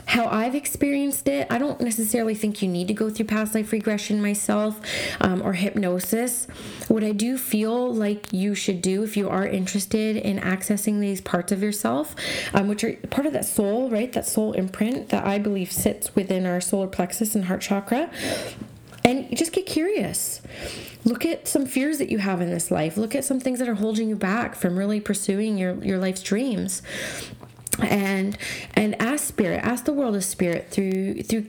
how 0.10 0.26
I've 0.26 0.56
experienced 0.56 1.28
it, 1.28 1.46
I 1.52 1.60
don't 1.60 1.80
necessarily 1.82 2.34
think 2.34 2.64
you 2.64 2.68
need 2.68 2.88
to 2.88 2.96
go 2.96 3.12
through 3.12 3.28
past 3.28 3.54
life 3.54 3.72
regression 3.72 4.20
myself 4.20 4.82
um, 5.22 5.44
or 5.44 5.54
hypnosis. 5.54 6.48
What 6.88 7.04
I 7.04 7.12
do 7.12 7.38
feel 7.38 7.94
like 7.94 8.34
you 8.34 8.56
should 8.56 8.82
do 8.82 9.04
if 9.04 9.16
you 9.16 9.30
are 9.30 9.46
interested 9.46 10.18
in 10.18 10.40
accessing 10.40 11.00
these 11.00 11.22
parts 11.22 11.52
of 11.52 11.62
yourself, 11.62 12.16
um, 12.56 12.68
which 12.68 12.84
are 12.84 12.94
part 13.12 13.28
of 13.28 13.34
that 13.34 13.46
soul, 13.46 13.92
right? 13.92 14.12
That 14.12 14.26
soul 14.26 14.54
imprint 14.54 15.10
that 15.10 15.28
I 15.28 15.38
believe 15.38 15.72
sits 15.72 16.16
within 16.16 16.48
our 16.48 16.60
solar 16.60 16.88
plexus 16.88 17.36
and 17.36 17.46
heart 17.46 17.62
chakra. 17.62 18.10
And 19.06 19.38
just 19.38 19.54
get 19.54 19.68
curious. 19.68 20.42
Look 21.06 21.24
at 21.24 21.48
some 21.48 21.68
fears 21.68 22.00
that 22.00 22.10
you 22.10 22.18
have 22.18 22.42
in 22.42 22.50
this 22.50 22.72
life. 22.72 22.98
Look 22.98 23.14
at 23.14 23.26
some 23.26 23.40
things 23.40 23.60
that 23.60 23.70
are 23.70 23.76
holding 23.76 24.10
you 24.10 24.16
back 24.16 24.56
from 24.56 24.76
really 24.76 25.00
pursuing 25.00 25.58
your, 25.60 25.76
your 25.84 26.00
life's 26.00 26.24
dreams 26.24 26.82
and 27.82 28.38
and 28.74 29.00
ask 29.02 29.26
spirit 29.26 29.62
ask 29.64 29.86
the 29.86 29.94
world 29.94 30.16
of 30.16 30.24
spirit 30.24 30.70
through 30.70 31.24
through 31.24 31.46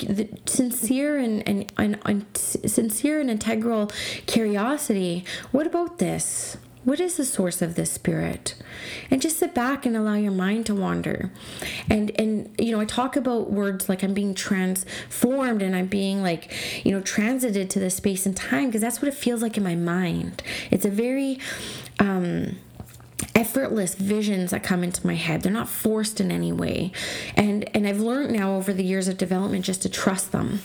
sincere 0.47 1.19
and, 1.19 1.47
and, 1.49 1.73
and, 1.77 1.99
and 2.05 2.37
sincere 2.37 3.21
and 3.21 3.31
integral 3.31 3.91
curiosity. 4.27 5.25
What 5.51 5.67
about 5.67 5.99
this? 5.99 6.57
What 6.83 6.99
is 6.99 7.19
the 7.19 7.27
source 7.27 7.61
of 7.61 7.75
this 7.75 7.93
spirit? 7.93 8.55
And 9.11 9.21
just 9.21 9.39
sit 9.39 9.55
back 9.55 9.85
and 9.85 9.95
allow 9.95 10.15
your 10.15 10.33
mind 10.33 10.65
to 10.67 10.75
wander. 10.75 11.31
And 11.91 12.11
and 12.19 12.55
you 12.59 12.73
know 12.73 12.81
i 12.81 12.85
talk 12.85 13.17
about 13.17 13.51
words 13.51 13.89
like 13.89 14.03
i'm 14.03 14.15
being 14.15 14.35
transformed 14.35 15.63
and 15.63 15.77
i'm 15.77 15.87
being 15.87 16.23
like 16.23 16.53
you 16.85 16.93
know 16.93 17.01
transited 17.01 17.69
to 17.71 17.79
the 17.79 17.91
space 17.91 18.25
and 18.25 18.37
time 18.37 18.67
because 18.67 18.81
that's 18.81 19.03
what 19.03 19.09
it 19.09 19.15
feels 19.15 19.43
like 19.43 19.57
in 19.57 19.63
my 19.63 19.75
mind. 19.75 20.43
It's 20.71 20.87
a 20.87 20.91
very 20.91 21.39
um 21.99 22.57
effortless 23.41 23.95
visions 23.95 24.51
that 24.51 24.63
come 24.63 24.85
into 24.85 25.07
my 25.07 25.15
head. 25.15 25.41
They're 25.41 25.51
not 25.51 25.67
forced 25.67 26.21
in 26.21 26.31
any 26.31 26.53
way. 26.53 26.93
And 27.35 27.75
and 27.75 27.87
i've 27.87 27.99
learned 27.99 28.33
now 28.33 28.55
over 28.57 28.75
the 28.75 28.85
years 28.85 29.09
of 29.09 29.17
development 29.17 29.65
just 29.65 29.81
to 29.83 29.89
trust 29.89 30.31
them. 30.31 30.61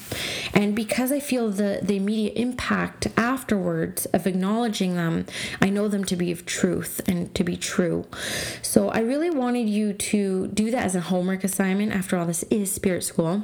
And 0.53 0.75
because 0.75 1.09
i 1.13 1.21
feel 1.21 1.49
the 1.49 1.79
the 1.81 1.95
immediate 1.95 2.33
impact 2.35 3.07
afterwards 3.15 4.05
of 4.07 4.27
acknowledging 4.27 4.95
them 4.95 5.25
i 5.61 5.69
know 5.69 5.87
them 5.87 6.03
to 6.03 6.17
be 6.17 6.33
of 6.33 6.45
truth 6.45 6.99
and 7.07 7.33
to 7.33 7.45
be 7.45 7.55
true. 7.55 8.05
So 8.61 8.89
i 8.89 8.99
really 8.99 9.29
wanted 9.29 9.69
you 9.69 9.93
to 9.93 10.47
do 10.47 10.69
that 10.71 10.83
as 10.83 10.95
a 10.95 11.01
homework 11.01 11.45
assignment 11.45 11.93
after 11.93 12.17
all 12.17 12.25
this 12.25 12.43
is 12.43 12.73
spirit 12.73 13.03
school. 13.03 13.43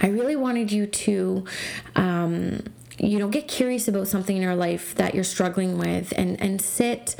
I 0.00 0.08
really 0.08 0.36
wanted 0.36 0.72
you 0.72 0.86
to 0.86 1.44
um, 1.96 2.62
you 2.98 3.18
know 3.18 3.28
get 3.28 3.46
curious 3.46 3.88
about 3.88 4.08
something 4.08 4.36
in 4.36 4.42
your 4.42 4.54
life 4.54 4.94
that 4.94 5.14
you're 5.14 5.24
struggling 5.24 5.78
with 5.78 6.12
and 6.16 6.40
and 6.40 6.60
sit 6.60 7.16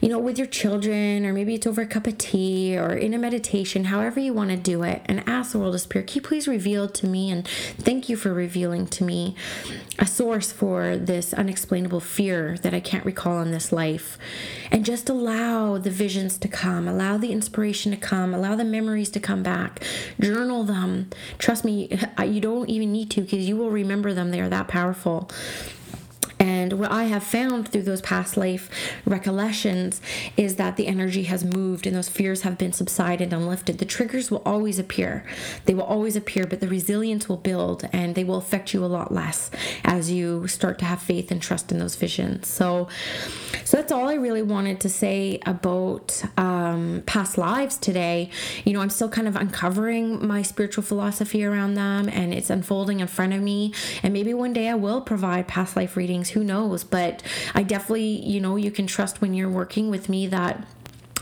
you 0.00 0.08
know 0.08 0.18
with 0.18 0.36
your 0.38 0.46
children 0.46 1.24
or 1.24 1.32
maybe 1.32 1.54
it's 1.54 1.66
over 1.66 1.82
a 1.82 1.86
cup 1.86 2.06
of 2.06 2.18
tea 2.18 2.76
or 2.76 2.92
in 2.92 3.14
a 3.14 3.18
meditation 3.18 3.84
however 3.84 4.20
you 4.20 4.32
want 4.32 4.50
to 4.50 4.56
do 4.56 4.82
it 4.82 5.02
and 5.06 5.26
ask 5.28 5.52
the 5.52 5.58
world 5.58 5.74
of 5.74 5.80
spirit 5.80 6.06
can 6.06 6.16
you 6.16 6.22
please 6.22 6.46
reveal 6.46 6.88
to 6.88 7.06
me 7.06 7.30
and 7.30 7.46
thank 7.48 8.08
you 8.08 8.16
for 8.16 8.34
revealing 8.34 8.86
to 8.86 9.04
me 9.04 9.34
a 9.98 10.06
source 10.06 10.52
for 10.52 10.96
this 10.96 11.32
unexplainable 11.32 12.00
fear 12.00 12.58
that 12.58 12.74
i 12.74 12.80
can't 12.80 13.04
recall 13.04 13.40
in 13.40 13.50
this 13.50 13.72
life? 13.72 14.18
And 14.70 14.84
just 14.84 15.08
allow 15.08 15.78
the 15.78 15.90
visions 15.90 16.38
to 16.38 16.48
come 16.48 16.88
allow 16.88 17.16
the 17.16 17.32
inspiration 17.32 17.92
to 17.92 17.96
come 17.96 18.34
allow 18.34 18.56
the 18.56 18.64
memories 18.64 19.10
to 19.10 19.20
come 19.20 19.42
back. 19.42 19.82
Journal 20.20 20.64
them. 20.64 21.10
Trust 21.38 21.64
me 21.64 21.88
you 22.24 22.40
don't 22.40 22.68
even 22.68 22.92
need 22.92 23.10
to 23.12 23.22
because 23.22 23.48
you 23.48 23.56
will 23.56 23.70
remember 23.70 24.12
them. 24.12 24.30
They 24.30 24.40
are 24.40 24.48
that 24.48 24.68
powerful 24.68 25.13
all 25.14 25.28
and 26.44 26.74
what 26.74 26.92
I 26.92 27.04
have 27.04 27.24
found 27.24 27.68
through 27.68 27.84
those 27.84 28.02
past 28.02 28.36
life 28.36 28.68
recollections 29.06 30.02
is 30.36 30.56
that 30.56 30.76
the 30.76 30.86
energy 30.86 31.22
has 31.22 31.42
moved 31.42 31.86
and 31.86 31.96
those 31.96 32.10
fears 32.10 32.42
have 32.42 32.58
been 32.58 32.74
subsided 32.74 33.32
and 33.32 33.48
lifted. 33.48 33.78
The 33.78 33.86
triggers 33.86 34.30
will 34.30 34.42
always 34.44 34.78
appear. 34.78 35.24
They 35.64 35.72
will 35.72 35.84
always 35.84 36.16
appear, 36.16 36.44
but 36.46 36.60
the 36.60 36.68
resilience 36.68 37.30
will 37.30 37.38
build 37.38 37.88
and 37.94 38.14
they 38.14 38.24
will 38.24 38.36
affect 38.36 38.74
you 38.74 38.84
a 38.84 38.92
lot 38.98 39.10
less 39.10 39.50
as 39.84 40.10
you 40.10 40.46
start 40.46 40.78
to 40.80 40.84
have 40.84 41.00
faith 41.00 41.30
and 41.30 41.40
trust 41.40 41.72
in 41.72 41.78
those 41.78 41.96
visions. 41.96 42.46
So, 42.46 42.88
so 43.64 43.78
that's 43.78 43.90
all 43.90 44.10
I 44.10 44.14
really 44.14 44.42
wanted 44.42 44.80
to 44.80 44.90
say 44.90 45.40
about 45.46 46.22
um, 46.36 47.04
past 47.06 47.38
lives 47.38 47.78
today. 47.78 48.28
You 48.66 48.74
know, 48.74 48.82
I'm 48.82 48.90
still 48.90 49.08
kind 49.08 49.26
of 49.26 49.34
uncovering 49.34 50.26
my 50.26 50.42
spiritual 50.42 50.84
philosophy 50.84 51.42
around 51.42 51.72
them 51.72 52.10
and 52.10 52.34
it's 52.34 52.50
unfolding 52.50 53.00
in 53.00 53.06
front 53.06 53.32
of 53.32 53.40
me. 53.40 53.72
And 54.02 54.12
maybe 54.12 54.34
one 54.34 54.52
day 54.52 54.68
I 54.68 54.74
will 54.74 55.00
provide 55.00 55.48
past 55.48 55.74
life 55.74 55.96
readings 55.96 56.33
who 56.34 56.44
knows? 56.44 56.84
But 56.84 57.22
I 57.54 57.62
definitely, 57.62 58.24
you 58.24 58.40
know, 58.40 58.56
you 58.56 58.70
can 58.70 58.86
trust 58.86 59.20
when 59.20 59.34
you're 59.34 59.50
working 59.50 59.90
with 59.90 60.08
me 60.08 60.26
that 60.28 60.66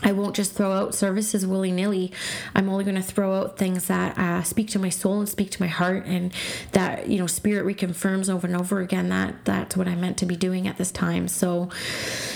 I 0.03 0.11
won't 0.11 0.35
just 0.35 0.53
throw 0.53 0.71
out 0.71 0.93
services 0.93 1.47
willy 1.47 1.71
nilly. 1.71 2.11
I'm 2.53 2.69
only 2.69 2.83
going 2.83 2.95
to 2.95 3.01
throw 3.01 3.35
out 3.35 3.57
things 3.57 3.87
that 3.87 4.17
uh, 4.17 4.43
speak 4.43 4.69
to 4.71 4.79
my 4.79 4.89
soul 4.89 5.19
and 5.19 5.29
speak 5.29 5.49
to 5.51 5.61
my 5.61 5.67
heart, 5.67 6.05
and 6.05 6.33
that 6.73 7.07
you 7.07 7.17
know, 7.17 7.27
spirit 7.27 7.65
reconfirms 7.65 8.29
over 8.29 8.45
and 8.45 8.55
over 8.55 8.79
again 8.79 9.09
that 9.09 9.45
that's 9.45 9.77
what 9.77 9.87
I 9.87 9.95
meant 9.95 10.17
to 10.17 10.25
be 10.25 10.35
doing 10.35 10.67
at 10.67 10.77
this 10.77 10.91
time. 10.91 11.27
So, 11.27 11.69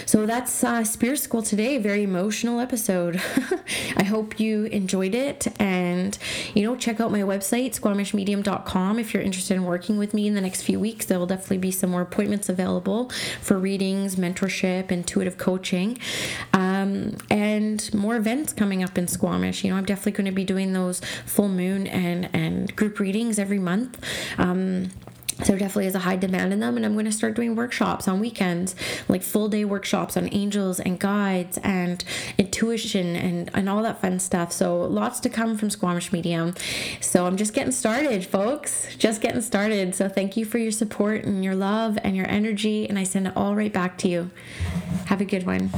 so 0.05 0.26
that's 0.26 0.63
uh, 0.63 0.84
Spirit 0.84 1.20
School 1.20 1.41
today. 1.41 1.78
Very 1.78 2.03
emotional 2.03 2.59
episode. 2.59 3.22
I 3.97 4.03
hope 4.03 4.39
you 4.39 4.65
enjoyed 4.65 5.15
it, 5.15 5.47
and 5.59 6.18
you 6.53 6.63
know, 6.63 6.76
check 6.76 6.99
out 6.99 7.11
my 7.11 7.22
website 7.22 7.78
squamishmedium.com 7.80 8.99
if 8.99 9.13
you're 9.13 9.24
interested 9.24 9.55
in 9.55 9.65
working 9.65 9.97
with 9.97 10.13
me 10.13 10.28
in 10.28 10.36
the 10.36 10.41
next 10.41 10.61
few 10.61 10.80
weeks. 10.80 11.05
There 11.05 11.20
will 11.20 11.28
definitely 11.28 11.57
be 11.57 11.72
some 11.72 11.89
more 11.89 12.01
appointments 12.01 12.49
available 12.49 13.09
for 13.41 13.57
readings, 13.57 14.15
mentorship, 14.15 14.91
intuitive 14.91 15.38
coaching, 15.38 15.97
um, 16.53 17.18
and 17.30 17.57
and 17.58 17.93
more 17.93 18.16
events 18.16 18.53
coming 18.53 18.84
up 18.84 18.97
in 18.97 19.08
Squamish. 19.08 19.64
You 19.64 19.72
know, 19.72 19.78
I'm 19.78 19.86
definitely 19.86 20.14
going 20.14 20.26
to 20.26 20.32
be 20.32 20.45
doing 20.45 20.74
those 20.74 21.01
full 21.26 21.49
moon 21.49 21.88
and 21.88 22.30
and 22.34 22.74
group 22.76 22.99
readings 22.99 23.38
every 23.39 23.60
month. 23.60 24.01
Um, 24.38 24.91
so 25.43 25.55
definitely 25.55 25.86
is 25.86 25.93
a 25.93 25.99
high 25.99 26.16
demand 26.16 26.51
in 26.51 26.60
them 26.60 26.78
and 26.78 26.86
i'm 26.86 26.93
going 26.93 27.05
to 27.05 27.12
start 27.12 27.36
doing 27.36 27.55
workshops 27.55 28.08
on 28.08 28.20
weekends 28.20 28.76
like 29.08 29.22
full 29.22 29.47
day 29.47 29.64
workshops 29.64 30.18
on 30.18 30.28
angels 30.34 30.80
and 30.80 30.99
guides 30.99 31.60
and 31.60 32.03
intuition 32.39 33.16
and, 33.16 33.51
and 33.53 33.70
all 33.70 33.84
that 33.84 34.01
fun 34.01 34.20
stuff. 34.20 34.51
So 34.51 34.82
lots 34.82 35.20
to 35.22 35.30
come 35.30 35.58
from 35.58 35.70
squamish 35.70 36.12
medium. 36.12 36.55
So 37.01 37.26
i'm 37.26 37.38
just 37.38 37.53
getting 37.53 37.72
started 37.72 38.26
folks 38.26 38.88
just 38.97 39.22
getting 39.22 39.41
started. 39.41 39.93
So 39.93 40.10
thank 40.10 40.38
you 40.38 40.45
for 40.45 40.58
your 40.58 40.72
support 40.72 41.24
and 41.24 41.43
your 41.43 41.55
love 41.55 41.99
and 42.03 42.16
your 42.16 42.28
energy 42.28 42.89
and 42.89 42.97
i 42.97 43.03
send 43.03 43.28
it 43.28 43.34
all 43.36 43.55
right 43.55 43.72
back 43.72 43.97
to 43.99 44.08
you. 44.08 44.32
Have 45.05 45.22
a 45.22 45.26
good 45.26 45.45
one 45.45 45.72